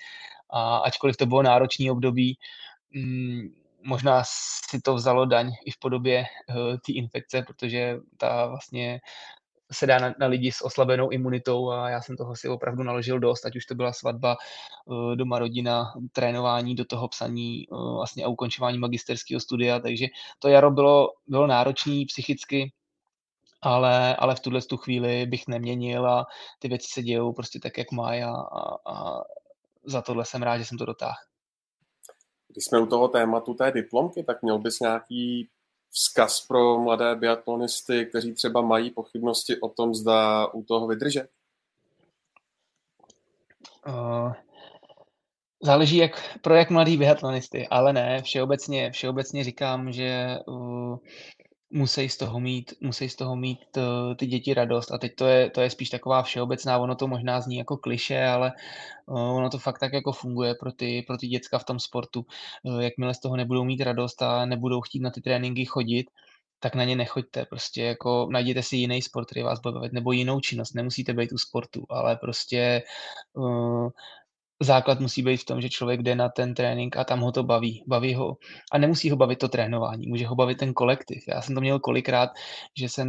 A 0.50 0.76
ačkoliv 0.76 1.16
to 1.16 1.26
bylo 1.26 1.42
náročný 1.42 1.90
období, 1.90 2.38
um, 2.96 3.54
možná 3.82 4.22
si 4.70 4.80
to 4.80 4.94
vzalo 4.94 5.26
daň 5.26 5.52
i 5.66 5.70
v 5.70 5.78
podobě 5.78 6.24
uh, 6.48 6.56
té 6.56 6.92
infekce, 6.92 7.42
protože 7.42 7.96
ta 8.16 8.46
vlastně 8.46 9.00
se 9.72 9.86
dá 9.86 9.98
na, 9.98 10.14
na 10.18 10.26
lidi 10.26 10.52
s 10.52 10.64
oslabenou 10.64 11.10
imunitou 11.10 11.70
a 11.70 11.90
já 11.90 12.02
jsem 12.02 12.16
toho 12.16 12.36
si 12.36 12.48
opravdu 12.48 12.82
naložil 12.82 13.20
dost, 13.20 13.46
ať 13.46 13.56
už 13.56 13.66
to 13.66 13.74
byla 13.74 13.92
svatba, 13.92 14.36
eh, 14.36 15.16
doma 15.16 15.38
rodina, 15.38 15.84
trénování, 16.12 16.74
do 16.74 16.84
toho 16.84 17.08
psaní 17.08 17.62
eh, 17.62 17.74
vlastně 17.96 18.24
a 18.24 18.28
ukončování 18.28 18.78
magisterského 18.78 19.40
studia, 19.40 19.80
takže 19.80 20.06
to 20.38 20.48
jaro 20.48 20.70
bylo, 20.70 21.08
bylo 21.26 21.46
náročné 21.46 22.04
psychicky, 22.08 22.72
ale, 23.62 24.16
ale 24.16 24.34
v 24.34 24.40
tuhle 24.40 24.62
tu 24.62 24.76
chvíli 24.76 25.26
bych 25.26 25.48
neměnil 25.48 26.06
a 26.06 26.26
ty 26.58 26.68
věci 26.68 26.88
se 26.92 27.02
dějou 27.02 27.32
prostě 27.32 27.58
tak, 27.62 27.78
jak 27.78 27.92
mají 27.92 28.22
a, 28.22 28.30
a, 28.32 28.92
a 28.92 29.22
za 29.84 30.02
tohle 30.02 30.24
jsem 30.24 30.42
rád, 30.42 30.58
že 30.58 30.64
jsem 30.64 30.78
to 30.78 30.84
dotáhl. 30.84 31.14
Když 32.48 32.64
jsme 32.64 32.80
u 32.80 32.86
toho 32.86 33.08
tématu 33.08 33.54
té 33.54 33.72
diplomky, 33.72 34.24
tak 34.24 34.42
měl 34.42 34.58
bys 34.58 34.80
nějaký 34.80 35.48
vzkaz 35.90 36.46
pro 36.46 36.78
mladé 36.78 37.14
biatlonisty, 37.14 38.06
kteří 38.06 38.34
třeba 38.34 38.60
mají 38.60 38.90
pochybnosti 38.90 39.60
o 39.60 39.68
tom, 39.68 39.94
zda 39.94 40.46
u 40.46 40.62
toho 40.62 40.86
vydržet? 40.86 41.28
Uh, 43.88 44.32
záleží 45.62 45.96
jak, 45.96 46.38
pro 46.42 46.54
jak 46.54 46.70
mladý 46.70 46.96
biatlonisty, 46.96 47.68
ale 47.68 47.92
ne, 47.92 48.22
všeobecně, 48.22 48.90
všeobecně 48.90 49.44
říkám, 49.44 49.92
že 49.92 50.38
uh, 50.46 50.98
musí 51.76 52.08
z 52.08 52.16
toho 52.16 52.40
mít, 52.40 52.74
musí 52.80 53.08
z 53.08 53.16
toho 53.16 53.36
mít 53.36 53.76
uh, 53.76 54.14
ty 54.14 54.26
děti 54.26 54.54
radost. 54.54 54.92
A 54.92 54.98
teď 54.98 55.14
to 55.14 55.26
je, 55.26 55.50
to 55.50 55.60
je 55.60 55.70
spíš 55.70 55.90
taková 55.90 56.22
všeobecná, 56.22 56.78
ono 56.78 56.94
to 56.94 57.06
možná 57.06 57.40
zní 57.40 57.56
jako 57.56 57.76
kliše, 57.76 58.24
ale 58.24 58.52
uh, 59.06 59.36
ono 59.36 59.50
to 59.50 59.58
fakt 59.58 59.78
tak 59.78 59.92
jako 59.92 60.12
funguje 60.12 60.54
pro 60.54 60.72
ty, 60.72 61.04
pro 61.06 61.16
ty 61.16 61.26
děcka 61.26 61.58
v 61.58 61.64
tom 61.64 61.78
sportu. 61.78 62.26
Uh, 62.62 62.80
jakmile 62.80 63.14
z 63.14 63.20
toho 63.20 63.36
nebudou 63.36 63.64
mít 63.64 63.80
radost 63.80 64.22
a 64.22 64.46
nebudou 64.46 64.80
chtít 64.80 65.00
na 65.00 65.10
ty 65.10 65.20
tréninky 65.20 65.64
chodit, 65.64 66.06
tak 66.60 66.74
na 66.74 66.84
ně 66.84 66.96
nechoďte, 66.96 67.44
prostě 67.44 67.82
jako 67.82 68.28
najděte 68.30 68.62
si 68.62 68.76
jiný 68.76 69.02
sport, 69.02 69.26
který 69.26 69.42
vás 69.42 69.60
bude 69.60 69.74
bavit, 69.74 69.92
nebo 69.92 70.12
jinou 70.12 70.40
činnost, 70.40 70.74
nemusíte 70.74 71.12
být 71.14 71.32
u 71.32 71.38
sportu, 71.38 71.86
ale 71.90 72.16
prostě 72.16 72.82
uh, 73.32 73.88
základ 74.62 75.00
musí 75.00 75.22
být 75.22 75.36
v 75.36 75.44
tom, 75.44 75.60
že 75.60 75.68
člověk 75.68 76.02
jde 76.02 76.14
na 76.14 76.28
ten 76.28 76.54
trénink 76.54 76.96
a 76.96 77.04
tam 77.04 77.20
ho 77.20 77.32
to 77.32 77.42
baví. 77.42 77.84
Baví 77.86 78.14
ho. 78.14 78.36
A 78.72 78.78
nemusí 78.78 79.10
ho 79.10 79.16
bavit 79.16 79.38
to 79.38 79.48
trénování, 79.48 80.06
může 80.06 80.26
ho 80.26 80.34
bavit 80.34 80.58
ten 80.58 80.74
kolektiv. 80.74 81.24
Já 81.28 81.42
jsem 81.42 81.54
to 81.54 81.60
měl 81.60 81.78
kolikrát, 81.78 82.30
že 82.78 82.88
jsem 82.88 83.08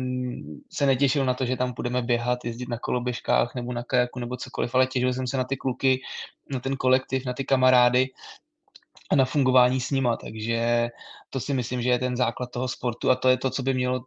se 0.71 0.85
netěšil 0.85 1.25
na 1.25 1.33
to, 1.33 1.45
že 1.45 1.57
tam 1.57 1.73
budeme 1.73 2.01
běhat, 2.01 2.45
jezdit 2.45 2.69
na 2.69 2.77
koloběžkách 2.79 3.55
nebo 3.55 3.73
na 3.73 3.83
kajaku 3.83 4.19
nebo 4.19 4.37
cokoliv, 4.37 4.75
ale 4.75 4.87
těšil 4.87 5.13
jsem 5.13 5.27
se 5.27 5.37
na 5.37 5.43
ty 5.43 5.57
kluky, 5.57 6.01
na 6.51 6.59
ten 6.59 6.77
kolektiv, 6.77 7.25
na 7.25 7.33
ty 7.33 7.45
kamarády 7.45 8.07
a 9.11 9.15
na 9.15 9.25
fungování 9.25 9.81
s 9.81 9.91
nima. 9.91 10.17
Takže 10.17 10.89
to 11.29 11.39
si 11.39 11.53
myslím, 11.53 11.81
že 11.81 11.89
je 11.89 11.99
ten 11.99 12.17
základ 12.17 12.51
toho 12.51 12.67
sportu 12.67 13.11
a 13.11 13.15
to 13.15 13.29
je 13.29 13.37
to, 13.37 13.49
co 13.49 13.63
by 13.63 13.73
mělo 13.73 14.05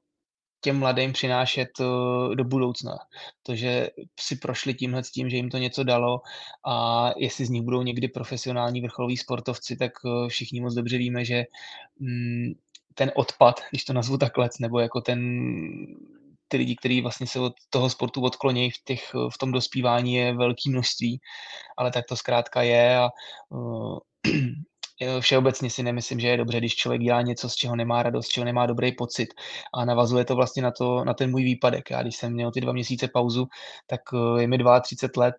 těm 0.61 0.79
mladým 0.79 1.13
přinášet 1.13 1.69
uh, 1.81 2.35
do 2.35 2.45
budoucna. 2.45 2.99
To, 3.43 3.55
že 3.55 3.91
si 4.21 4.37
prošli 4.37 4.75
tímhle 4.75 5.05
s 5.05 5.11
tím, 5.11 5.31
že 5.31 5.37
jim 5.37 5.51
to 5.51 5.59
něco 5.59 5.85
dalo 5.85 6.21
a 6.67 7.11
jestli 7.17 7.47
z 7.47 7.51
nich 7.51 7.63
budou 7.63 7.83
někdy 7.83 8.09
profesionální 8.09 8.81
vrcholoví 8.81 9.17
sportovci, 9.17 9.77
tak 9.77 9.93
uh, 10.05 10.29
všichni 10.29 10.61
moc 10.61 10.75
dobře 10.75 10.99
víme, 10.99 11.25
že 11.25 11.45
um, 12.01 12.55
ten 12.95 13.13
odpad, 13.15 13.61
když 13.71 13.85
to 13.85 13.93
nazvu 13.93 14.19
takhle, 14.19 14.49
nebo 14.61 14.79
jako 14.81 15.01
ten 15.01 15.47
ty 16.49 16.57
lidi, 16.57 16.77
kteří 16.77 17.01
vlastně 17.01 17.27
se 17.27 17.41
od 17.41 17.53
toho 17.71 17.91
sportu 17.91 18.23
odklonějí 18.23 18.71
v, 18.71 18.75
těch, 18.85 19.15
v 19.15 19.39
tom 19.39 19.53
dospívání 19.53 20.15
je 20.15 20.37
velké 20.37 20.71
množství, 20.71 21.21
ale 21.77 21.91
tak 21.91 22.05
to 22.09 22.17
zkrátka 22.17 22.63
je 22.63 22.97
a 22.99 23.09
uh, 23.49 23.99
všeobecně 25.21 25.71
si 25.71 25.83
nemyslím, 25.83 26.21
že 26.21 26.29
je 26.29 26.37
dobře, 26.37 26.59
když 26.59 26.77
člověk 26.77 27.03
dělá 27.03 27.23
něco, 27.23 27.49
z 27.49 27.55
čeho 27.55 27.77
nemá 27.77 28.03
radost, 28.03 28.27
z 28.27 28.29
čeho 28.29 28.45
nemá 28.45 28.67
dobrý 28.67 28.93
pocit. 28.93 29.29
A 29.75 29.85
navazuje 29.85 30.25
to 30.25 30.37
vlastně 30.37 30.63
na, 30.63 30.71
to, 30.71 31.05
na 31.05 31.15
ten 31.15 31.31
můj 31.31 31.45
výpadek. 31.45 31.91
Já 31.91 32.03
když 32.03 32.17
jsem 32.17 32.33
měl 32.33 32.51
ty 32.51 32.61
dva 32.61 32.73
měsíce 32.73 33.09
pauzu, 33.09 33.47
tak 33.87 34.01
eh, 34.15 34.43
je 34.43 34.49
mi 34.49 34.59
32 34.83 35.25
let, 35.25 35.35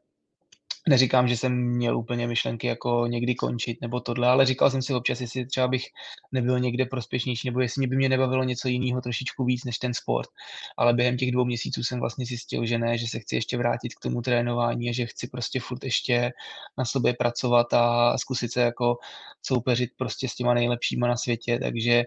Neříkám, 0.88 1.28
že 1.28 1.38
jsem 1.38 1.54
měl 1.54 1.98
úplně 1.98 2.28
myšlenky 2.28 2.68
jako 2.68 3.08
někdy 3.08 3.36
končit 3.36 3.82
nebo 3.82 4.00
tohle, 4.00 4.28
ale 4.28 4.46
říkal 4.46 4.70
jsem 4.70 4.82
si 4.82 4.94
občas, 4.94 5.22
jestli 5.22 5.46
třeba 5.46 5.68
bych 5.68 5.84
nebyl 6.32 6.60
někde 6.60 6.86
prospěšnější, 6.86 7.48
nebo 7.48 7.60
jestli 7.60 7.88
by 7.88 7.96
mě 7.96 8.10
nebavilo 8.10 8.44
něco 8.44 8.68
jiného 8.68 9.02
trošičku 9.02 9.46
víc 9.46 9.64
než 9.64 9.78
ten 9.78 9.94
sport. 9.94 10.30
Ale 10.78 10.94
během 10.94 11.18
těch 11.18 11.32
dvou 11.32 11.46
měsíců 11.46 11.84
jsem 11.84 12.00
vlastně 12.00 12.26
zjistil, 12.26 12.66
že 12.66 12.78
ne, 12.78 12.98
že 12.98 13.08
se 13.08 13.20
chci 13.20 13.36
ještě 13.36 13.58
vrátit 13.58 13.96
k 13.96 14.00
tomu 14.00 14.22
trénování 14.22 14.90
a 14.90 14.94
že 14.94 15.06
chci 15.06 15.28
prostě 15.28 15.60
furt 15.60 15.84
ještě 15.84 16.32
na 16.78 16.86
sobě 16.86 17.14
pracovat 17.14 17.74
a 17.74 18.18
zkusit 18.18 18.52
se 18.52 18.62
jako 18.62 18.98
soupeřit 19.42 19.90
prostě 19.98 20.28
s 20.28 20.36
těma 20.36 20.54
nejlepšíma 20.54 21.08
na 21.08 21.18
světě, 21.18 21.60
takže 21.62 22.04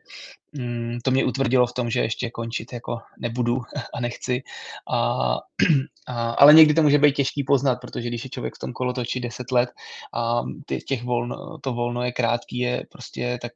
mm, 0.54 0.98
to 1.04 1.10
mě 1.10 1.24
utvrdilo 1.24 1.66
v 1.66 1.72
tom, 1.72 1.90
že 1.90 2.00
ještě 2.00 2.30
končit 2.30 2.72
jako 2.72 2.98
nebudu 3.18 3.62
a 3.94 4.00
nechci. 4.00 4.42
A, 4.90 5.34
a, 6.08 6.30
ale 6.30 6.54
někdy 6.54 6.74
to 6.74 6.82
může 6.82 6.98
být 6.98 7.14
těžký 7.14 7.44
poznat, 7.44 7.76
protože 7.76 8.08
když 8.08 8.24
je 8.24 8.30
člověk 8.30 8.54
v 8.54 8.58
tom 8.58 8.72
kolo 8.72 8.92
točí 8.92 9.20
10 9.20 9.52
let 9.52 9.70
a 10.14 10.42
těch 10.88 11.04
volno, 11.04 11.58
to 11.58 11.72
volno 11.72 12.02
je 12.02 12.12
krátký, 12.12 12.58
je 12.58 12.86
prostě 12.90 13.38
tak 13.42 13.52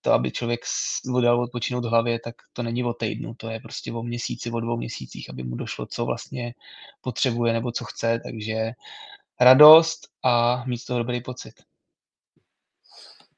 to, 0.00 0.12
aby 0.12 0.30
člověk 0.30 0.60
dal 1.22 1.42
odpočinout 1.42 1.84
hlavě, 1.84 2.20
tak 2.24 2.34
to 2.52 2.62
není 2.62 2.84
o 2.84 2.94
týdnu, 2.94 3.34
to 3.34 3.50
je 3.50 3.60
prostě 3.60 3.92
o 3.92 4.02
měsíci, 4.02 4.50
o 4.50 4.60
dvou 4.60 4.76
měsících, 4.76 5.30
aby 5.30 5.42
mu 5.42 5.56
došlo, 5.56 5.86
co 5.86 6.04
vlastně 6.04 6.54
potřebuje 7.00 7.52
nebo 7.52 7.72
co 7.72 7.84
chce, 7.84 8.20
takže 8.24 8.72
radost 9.40 10.08
a 10.24 10.64
mít 10.66 10.78
z 10.78 10.84
toho 10.84 10.98
dobrý 10.98 11.22
pocit. 11.22 11.71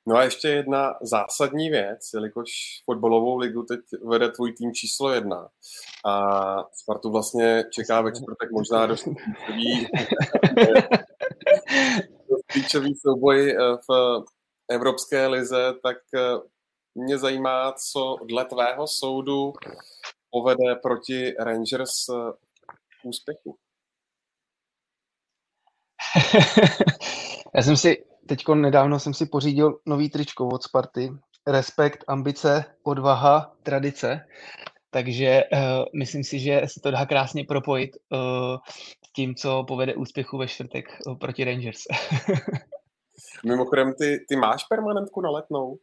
No 0.07 0.17
a 0.17 0.25
ještě 0.25 0.49
jedna 0.49 0.95
zásadní 1.03 1.71
věc, 1.71 2.11
jelikož 2.15 2.51
fotbalovou 2.85 3.37
ligu 3.37 3.63
teď 3.63 3.81
vede 4.11 4.31
tvůj 4.31 4.53
tým 4.53 4.75
číslo 4.75 5.13
jedna 5.13 5.49
a 6.07 6.55
Spartu 6.73 7.11
vlastně 7.11 7.65
čeká 7.71 8.01
ve 8.01 8.13
čtvrtek 8.13 8.51
možná 8.53 8.87
dost 8.87 9.09
klíčový 12.47 12.95
souboj 12.95 13.51
eh, 13.51 13.57
v 13.91 14.23
Evropské 14.69 15.27
lize, 15.27 15.75
tak 15.83 15.97
eh, 16.15 16.21
mě 16.95 17.19
zajímá, 17.19 17.73
co 17.73 18.17
dle 18.25 18.45
tvého 18.45 18.87
soudu 18.87 19.53
povede 20.31 20.75
proti 20.83 21.35
Rangers 21.39 22.09
eh, 22.09 22.33
úspěchu. 23.05 23.57
Já 27.55 27.63
jsem 27.63 27.77
si 27.77 28.14
teď 28.27 28.49
nedávno 28.55 28.99
jsem 28.99 29.14
si 29.14 29.27
pořídil 29.27 29.79
nový 29.87 30.11
tričko 30.11 30.49
od 30.49 30.62
Sparty. 30.62 31.12
Respekt, 31.47 32.05
ambice, 32.09 32.64
odvaha, 32.83 33.57
tradice. 33.62 34.20
Takže 34.91 35.43
uh, 35.53 35.59
myslím 35.99 36.25
si, 36.25 36.39
že 36.39 36.62
se 36.66 36.81
to 36.81 36.91
dá 36.91 37.07
krásně 37.07 37.45
propojit 37.45 37.91
uh, 37.97 38.18
s 39.09 39.12
tím, 39.12 39.35
co 39.35 39.64
povede 39.68 39.95
úspěchu 39.95 40.39
ve 40.39 40.49
čtvrtek 40.49 40.85
uh, 41.07 41.18
proti 41.18 41.45
Rangers. 41.45 41.81
Mimochodem, 43.47 43.95
ty, 43.95 44.25
ty 44.29 44.37
máš 44.37 44.64
permanentku 44.64 45.20
na 45.20 45.31
letnou? 45.31 45.79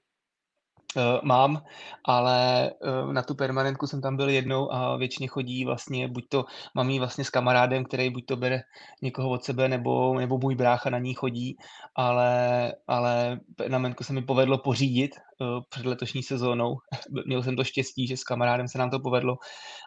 Uh, 0.96 1.04
mám, 1.24 1.64
ale 2.06 2.72
uh, 3.04 3.14
na 3.14 3.22
tu 3.22 3.36
permanentku 3.36 3.88
jsem 3.88 4.02
tam 4.02 4.18
byl 4.18 4.30
jednou 4.30 4.74
a 4.74 4.98
většině 4.98 5.28
chodí 5.28 5.66
vlastně, 5.66 6.08
buď 6.08 6.26
to 6.30 6.46
mám 6.76 6.90
jí 6.90 7.00
vlastně 7.00 7.24
s 7.24 7.30
kamarádem, 7.30 7.84
který 7.84 8.10
buď 8.10 8.26
to 8.26 8.36
bere 8.36 8.62
někoho 9.02 9.30
od 9.30 9.44
sebe, 9.44 9.70
nebo, 9.70 10.20
nebo 10.20 10.38
můj 10.38 10.56
brácha 10.56 10.90
na 10.90 11.00
ní 11.00 11.14
chodí, 11.14 11.58
ale, 11.96 12.74
ale 12.88 13.40
permanentku 13.56 14.04
se 14.04 14.14
mi 14.14 14.22
povedlo 14.22 14.58
pořídit 14.58 15.12
uh, 15.40 15.48
před 15.70 15.86
letošní 15.86 16.24
sezónou. 16.24 16.76
Měl 17.26 17.44
jsem 17.44 17.56
to 17.56 17.64
štěstí, 17.64 18.08
že 18.08 18.18
s 18.18 18.24
kamarádem 18.24 18.68
se 18.68 18.78
nám 18.78 18.90
to 18.90 19.00
povedlo, 19.00 19.38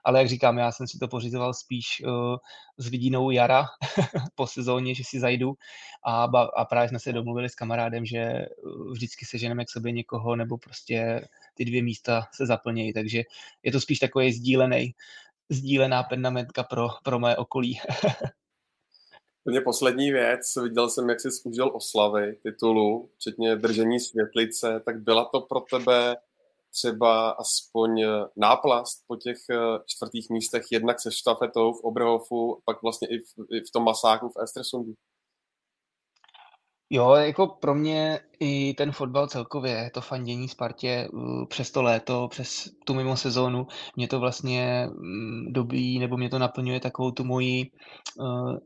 ale 0.05 0.19
jak 0.19 0.29
říkám, 0.29 0.59
já 0.59 0.73
jsem 0.73 0.87
si 0.89 0.99
to 0.99 1.09
pořizoval 1.09 1.55
spíš 1.55 2.03
s 2.79 2.89
vidinou 2.89 3.31
jara 3.31 3.67
po 4.35 4.47
sezóně, 4.47 4.95
že 4.95 5.03
si 5.07 5.21
zajdu 5.21 5.55
a, 6.07 6.25
a 6.57 6.65
právě 6.65 6.89
jsme 6.89 6.99
se 6.99 7.13
domluvili 7.13 7.49
s 7.49 7.55
kamarádem, 7.55 8.05
že 8.05 8.47
vždycky 8.93 9.25
seženeme 9.27 9.65
k 9.65 9.71
sobě 9.71 9.93
někoho 9.93 10.37
nebo 10.37 10.59
prostě 10.59 10.94
prostě 10.95 11.29
ty 11.55 11.65
dvě 11.65 11.83
místa 11.83 12.23
se 12.35 12.47
zaplnějí, 12.47 12.93
takže 12.93 13.23
je 13.63 13.73
to 13.73 13.81
spíš 13.81 13.99
takový 13.99 14.33
sdílený, 14.33 14.95
sdílená 15.51 16.03
permanentka 16.03 16.63
pro, 16.63 16.89
pro 17.05 17.19
moje 17.19 17.37
okolí. 17.37 17.81
Úplně 19.45 19.61
poslední 19.61 20.13
věc, 20.13 20.57
viděl 20.63 20.91
jsem, 20.91 21.09
jak 21.09 21.21
jsi 21.21 21.29
užil 21.45 21.71
oslavy 21.75 22.37
titulu, 22.43 23.11
včetně 23.17 23.57
držení 23.57 24.01
světlice, 24.01 24.81
tak 24.85 25.03
byla 25.03 25.25
to 25.25 25.41
pro 25.41 25.61
tebe 25.61 26.17
třeba 26.71 27.31
aspoň 27.31 28.03
náplast 28.37 29.05
po 29.07 29.17
těch 29.17 29.37
eh, 29.51 29.57
čtvrtých 29.87 30.31
místech, 30.31 30.65
jednak 30.73 31.01
se 31.01 31.13
štafetou 31.13 31.73
v 31.73 31.81
Oberhofu, 31.85 32.63
pak 32.65 32.83
vlastně 32.83 33.09
i 33.09 33.19
v, 33.19 33.35
i 33.51 33.61
v 33.61 33.71
tom 33.73 33.85
masáku 33.85 34.29
v 34.29 34.43
Estersundu? 34.43 34.95
Jo, 36.91 37.15
jako 37.15 37.47
pro 37.47 37.75
mě 37.75 38.21
i 38.41 38.75
ten 38.75 38.93
fotbal 38.93 39.27
celkově, 39.27 39.91
to 39.95 40.01
fandění 40.01 40.49
Spartě 40.49 41.09
přes 41.49 41.71
to 41.71 41.83
léto, 41.83 42.29
přes 42.29 42.69
tu 42.85 42.95
mimo 42.95 43.17
sezónu, 43.17 43.67
mě 43.97 44.09
to 44.09 44.21
vlastně 44.21 44.89
mm, 44.91 45.53
dobí, 45.53 45.99
nebo 45.99 46.17
mě 46.17 46.31
to 46.31 46.39
naplňuje 46.39 46.81
takovou 46.81 47.11
tu 47.11 47.25
moji 47.25 47.71
uh, 48.19 48.57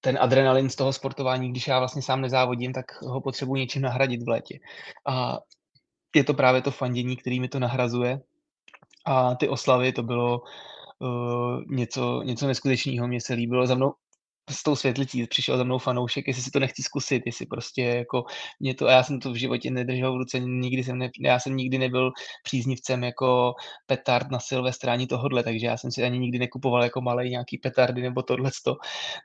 ten 0.00 0.18
adrenalin 0.20 0.70
z 0.70 0.76
toho 0.76 0.92
sportování, 0.92 1.50
když 1.50 1.66
já 1.66 1.78
vlastně 1.78 2.02
sám 2.02 2.20
nezávodím, 2.20 2.72
tak 2.72 3.02
ho 3.02 3.20
potřebuji 3.20 3.54
něčím 3.54 3.82
nahradit 3.82 4.22
v 4.22 4.28
létě. 4.28 4.58
A 5.08 5.38
je 6.16 6.24
to 6.24 6.34
právě 6.34 6.62
to 6.62 6.70
fandění, 6.70 7.16
který 7.16 7.40
mi 7.40 7.48
to 7.48 7.58
nahrazuje. 7.58 8.20
A 9.06 9.34
ty 9.34 9.48
oslavy, 9.48 9.92
to 9.92 10.02
bylo 10.02 10.40
uh, 10.98 11.62
něco, 11.66 12.22
něco 12.22 12.46
neskutečného. 12.46 13.08
Mně 13.08 13.20
se 13.20 13.34
líbilo. 13.34 13.66
Za 13.66 13.74
mnou 13.74 13.92
s 14.50 14.62
tou 14.62 14.76
světlicí 14.76 15.26
přišel 15.26 15.58
za 15.58 15.64
mnou 15.64 15.78
fanoušek, 15.78 16.28
jestli 16.28 16.42
si 16.42 16.50
to 16.50 16.60
nechci 16.60 16.82
zkusit, 16.82 17.22
jestli 17.26 17.46
prostě 17.46 17.82
jako 17.82 18.24
mě 18.60 18.74
to, 18.74 18.86
a 18.86 18.92
já 18.92 19.02
jsem 19.02 19.20
to 19.20 19.32
v 19.32 19.36
životě 19.36 19.70
nedržel 19.70 20.12
v 20.14 20.16
ruce, 20.16 20.40
nikdy 20.40 20.84
jsem 20.84 20.98
ne, 20.98 21.10
já 21.20 21.38
jsem 21.40 21.56
nikdy 21.56 21.78
nebyl 21.78 22.10
příznivcem 22.42 23.04
jako 23.04 23.54
petard 23.86 24.30
na 24.30 24.38
Silvestra 24.40 24.92
ani 24.92 25.06
tohodle, 25.06 25.42
takže 25.42 25.66
já 25.66 25.76
jsem 25.76 25.92
si 25.92 26.02
ani 26.02 26.18
nikdy 26.18 26.38
nekupoval 26.38 26.82
jako 26.82 27.00
malý 27.00 27.30
nějaký 27.30 27.58
petardy 27.58 28.02
nebo 28.02 28.22
tohleto, 28.22 28.76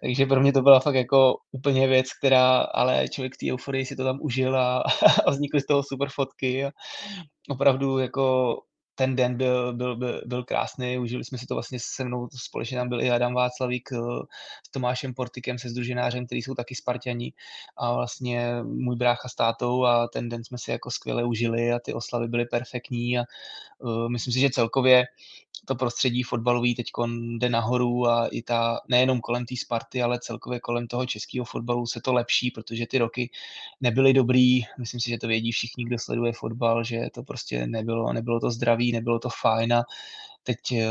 takže 0.03 0.25
pro 0.25 0.41
mě 0.41 0.53
to 0.53 0.61
byla 0.61 0.79
fakt 0.79 0.95
jako 0.95 1.35
úplně 1.51 1.87
věc, 1.87 2.13
která, 2.13 2.57
ale 2.61 3.07
člověk 3.07 3.37
té 3.37 3.51
euforii 3.51 3.85
si 3.85 3.95
to 3.95 4.03
tam 4.03 4.17
užil 4.21 4.57
a, 4.57 4.83
a 5.25 5.31
vznikly 5.31 5.61
z 5.61 5.65
toho 5.65 5.83
super 5.83 6.09
fotky 6.09 6.65
a 6.65 6.71
opravdu 7.49 7.99
jako 7.99 8.55
ten 8.99 9.15
den 9.15 9.37
byl, 9.37 9.73
byl, 9.73 9.95
byl, 9.95 10.21
byl 10.25 10.43
krásný, 10.43 10.97
užili 10.97 11.25
jsme 11.25 11.37
si 11.37 11.45
to 11.45 11.53
vlastně 11.53 11.79
se 11.81 12.03
mnou 12.03 12.27
společně, 12.35 12.77
tam 12.77 12.89
byl 12.89 13.01
i 13.01 13.11
Adam 13.11 13.33
Václavík 13.33 13.89
eh, 13.93 13.97
s 14.67 14.71
Tomášem 14.71 15.13
Portikem, 15.13 15.59
se 15.59 15.69
združenářem, 15.69 16.25
který 16.25 16.41
jsou 16.41 16.53
taky 16.53 16.75
Spartani 16.75 17.33
a 17.77 17.93
vlastně 17.93 18.63
můj 18.63 18.95
brácha 18.95 19.29
s 19.29 19.35
tátou 19.35 19.85
a 19.85 20.07
ten 20.07 20.29
den 20.29 20.43
jsme 20.43 20.57
si 20.57 20.71
jako 20.71 20.91
skvěle 20.91 21.23
užili 21.23 21.71
a 21.71 21.79
ty 21.79 21.93
oslavy 21.93 22.27
byly 22.27 22.45
perfektní 22.45 23.17
a 23.17 23.23
uh, 23.79 24.09
myslím 24.09 24.33
si, 24.33 24.39
že 24.39 24.49
celkově 24.49 25.05
to 25.65 25.75
prostředí 25.75 26.23
fotbalový 26.23 26.75
teď 26.75 26.85
jde 27.37 27.49
nahoru 27.49 28.07
a 28.07 28.27
i 28.27 28.41
ta, 28.41 28.79
nejenom 28.87 29.21
kolem 29.21 29.45
té 29.45 29.55
Sparty, 29.55 30.01
ale 30.01 30.19
celkově 30.19 30.59
kolem 30.59 30.87
toho 30.87 31.05
českého 31.05 31.45
fotbalu 31.45 31.87
se 31.87 32.01
to 32.01 32.13
lepší, 32.13 32.51
protože 32.51 32.87
ty 32.87 32.97
roky 32.97 33.29
nebyly 33.81 34.13
dobrý. 34.13 34.61
Myslím 34.79 34.99
si, 35.01 35.09
že 35.09 35.17
to 35.17 35.27
vědí 35.27 35.51
všichni, 35.51 35.85
kdo 35.85 35.99
sleduje 35.99 36.33
fotbal, 36.33 36.83
že 36.83 36.99
to 37.13 37.23
prostě 37.23 37.67
nebylo, 37.67 38.13
nebylo 38.13 38.39
to 38.39 38.51
zdravý, 38.51 38.91
nebylo 38.91 39.19
to 39.19 39.29
fajn 39.41 39.73
a 39.73 39.83
teď 40.43 40.71
eh, 40.71 40.85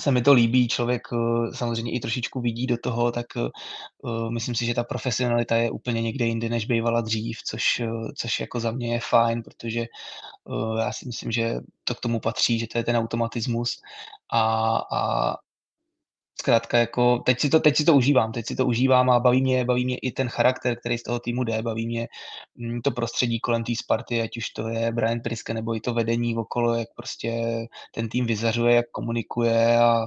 se 0.00 0.10
mi 0.10 0.22
to 0.22 0.32
líbí, 0.32 0.68
člověk 0.68 1.02
eh, 1.12 1.54
samozřejmě 1.54 1.92
i 1.92 2.00
trošičku 2.00 2.40
vidí 2.40 2.66
do 2.66 2.76
toho, 2.78 3.12
tak 3.12 3.26
eh, 3.36 3.50
myslím 4.30 4.54
si, 4.54 4.66
že 4.66 4.74
ta 4.74 4.84
profesionalita 4.84 5.56
je 5.56 5.70
úplně 5.70 6.02
někde 6.02 6.24
jinde, 6.24 6.48
než 6.48 6.66
bývala 6.66 7.00
dřív, 7.00 7.38
což, 7.46 7.82
což 8.16 8.40
jako 8.40 8.60
za 8.60 8.70
mě 8.70 8.92
je 8.94 9.00
fajn, 9.00 9.42
protože 9.42 9.86
já 10.78 10.92
si 10.92 11.06
myslím, 11.06 11.32
že 11.32 11.54
to 11.84 11.94
k 11.94 12.00
tomu 12.00 12.20
patří, 12.20 12.58
že 12.58 12.66
to 12.66 12.78
je 12.78 12.84
ten 12.84 12.96
automatismus 12.96 13.80
a, 14.32 14.76
a 14.92 15.34
zkrátka 16.40 16.78
jako 16.78 17.18
teď 17.18 17.40
si, 17.40 17.50
to, 17.50 17.60
teď 17.60 17.76
si 17.76 17.84
to 17.84 17.94
užívám, 17.94 18.32
teď 18.32 18.46
si 18.46 18.56
to 18.56 18.66
užívám 18.66 19.10
a 19.10 19.20
baví 19.20 19.42
mě, 19.42 19.64
baví 19.64 19.84
mě 19.84 19.96
i 19.96 20.12
ten 20.12 20.28
charakter, 20.28 20.78
který 20.78 20.98
z 20.98 21.02
toho 21.02 21.20
týmu 21.20 21.44
jde, 21.44 21.62
baví 21.62 21.86
mě 21.86 22.08
mm, 22.56 22.80
to 22.82 22.90
prostředí 22.90 23.40
kolem 23.40 23.64
té 23.64 23.72
Sparty, 23.82 24.22
ať 24.22 24.36
už 24.36 24.50
to 24.50 24.68
je 24.68 24.92
Brian 24.92 25.20
Priske 25.20 25.54
nebo 25.54 25.76
i 25.76 25.80
to 25.80 25.94
vedení 25.94 26.36
okolo, 26.36 26.74
jak 26.74 26.88
prostě 26.96 27.32
ten 27.94 28.08
tým 28.08 28.26
vyzařuje, 28.26 28.74
jak 28.74 28.86
komunikuje 28.92 29.78
a, 29.78 30.06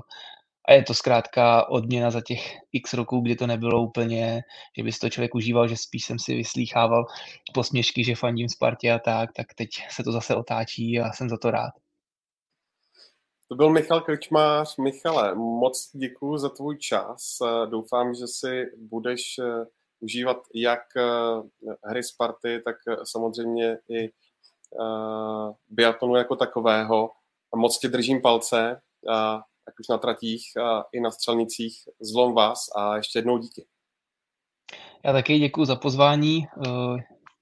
a 0.67 0.73
je 0.73 0.83
to 0.83 0.93
zkrátka 0.93 1.69
odměna 1.69 2.11
za 2.11 2.21
těch 2.21 2.55
x 2.71 2.93
roků, 2.93 3.21
kdy 3.21 3.35
to 3.35 3.47
nebylo 3.47 3.83
úplně, 3.83 4.41
že 4.77 4.83
by 4.83 4.91
si 4.91 4.99
to 4.99 5.09
člověk 5.09 5.35
užíval, 5.35 5.67
že 5.67 5.77
spíš 5.77 6.05
jsem 6.05 6.19
si 6.19 6.35
vyslýchával 6.35 7.05
posměšky, 7.53 8.03
že 8.03 8.15
fandím 8.15 8.49
Spartě 8.49 8.91
a 8.91 8.99
tak, 8.99 9.33
tak 9.33 9.47
teď 9.55 9.69
se 9.89 10.03
to 10.03 10.11
zase 10.11 10.35
otáčí 10.35 10.99
a 10.99 11.11
jsem 11.11 11.29
za 11.29 11.37
to 11.37 11.51
rád. 11.51 11.84
To 13.47 13.55
byl 13.55 13.69
Michal 13.69 14.01
Krčmář. 14.01 14.77
Michale, 14.77 15.35
moc 15.35 15.89
děkuji 15.93 16.37
za 16.37 16.49
tvůj 16.49 16.77
čas. 16.77 17.37
Doufám, 17.65 18.13
že 18.13 18.27
si 18.27 18.65
budeš 18.77 19.21
eh, 19.39 19.65
užívat 19.99 20.37
jak 20.53 20.81
eh, 20.97 21.03
hry 21.83 22.03
Sparty, 22.03 22.61
tak 22.65 22.75
eh, 22.87 22.95
samozřejmě 23.03 23.77
i 23.89 24.11
biatlonu 25.69 26.15
jako 26.15 26.35
takového. 26.35 27.11
Moc 27.55 27.79
ti 27.79 27.87
držím 27.87 28.21
palce, 28.21 28.81
ať 29.67 29.73
už 29.79 29.87
na 29.89 29.97
tratích, 29.97 30.43
i 30.91 30.99
na 30.99 31.11
střelnicích. 31.11 31.77
Zlom 31.99 32.33
vás 32.33 32.59
a 32.75 32.97
ještě 32.97 33.19
jednou 33.19 33.37
díky. 33.37 33.65
Já 35.05 35.13
taky 35.13 35.39
děkuji 35.39 35.65
za 35.65 35.75
pozvání. 35.75 36.47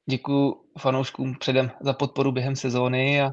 Děkuji 0.09 0.55
fanouškům 0.79 1.35
předem 1.39 1.71
za 1.81 1.93
podporu 1.93 2.31
během 2.31 2.55
sezóny 2.55 3.21
a 3.21 3.31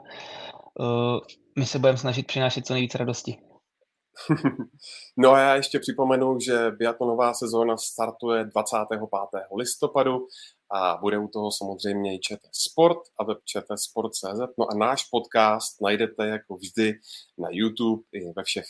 my 1.58 1.66
se 1.66 1.78
budeme 1.78 1.98
snažit 1.98 2.26
přinášet 2.26 2.66
co 2.66 2.72
nejvíce 2.72 2.98
radosti. 2.98 3.38
no 5.16 5.32
a 5.32 5.40
já 5.40 5.54
ještě 5.56 5.78
připomenu, 5.78 6.40
že 6.40 6.70
biatlonová 6.70 7.34
sezóna 7.34 7.76
startuje 7.76 8.44
25. 8.44 9.00
listopadu 9.58 10.26
a 10.70 10.96
bude 10.96 11.18
u 11.18 11.28
toho 11.28 11.50
samozřejmě 11.52 12.14
i 12.14 12.18
ČT 12.18 12.50
Sport 12.52 12.98
a 13.18 13.24
web 13.24 13.38
ČT 13.44 13.80
Sport.cz. 13.80 14.40
No 14.58 14.70
a 14.70 14.74
náš 14.74 15.04
podcast 15.04 15.80
najdete 15.80 16.26
jako 16.26 16.56
vždy 16.56 16.94
na 17.38 17.48
YouTube 17.50 18.02
i 18.12 18.32
ve 18.36 18.42
všech 18.42 18.66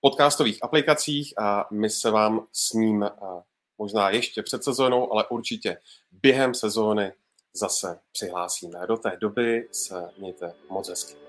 podcastových 0.00 0.64
aplikacích 0.64 1.38
a 1.38 1.66
my 1.72 1.90
se 1.90 2.10
vám 2.10 2.46
s 2.52 2.72
ním 2.72 3.10
možná 3.78 4.10
ještě 4.10 4.42
před 4.42 4.64
sezónou, 4.64 5.12
ale 5.12 5.24
určitě 5.28 5.78
během 6.12 6.54
sezóny 6.54 7.12
zase 7.56 7.98
přihlásíme. 8.12 8.86
Do 8.88 8.96
té 8.96 9.16
doby 9.20 9.68
se 9.72 10.10
mějte 10.18 10.54
moc 10.70 10.88
hezky. 10.88 11.23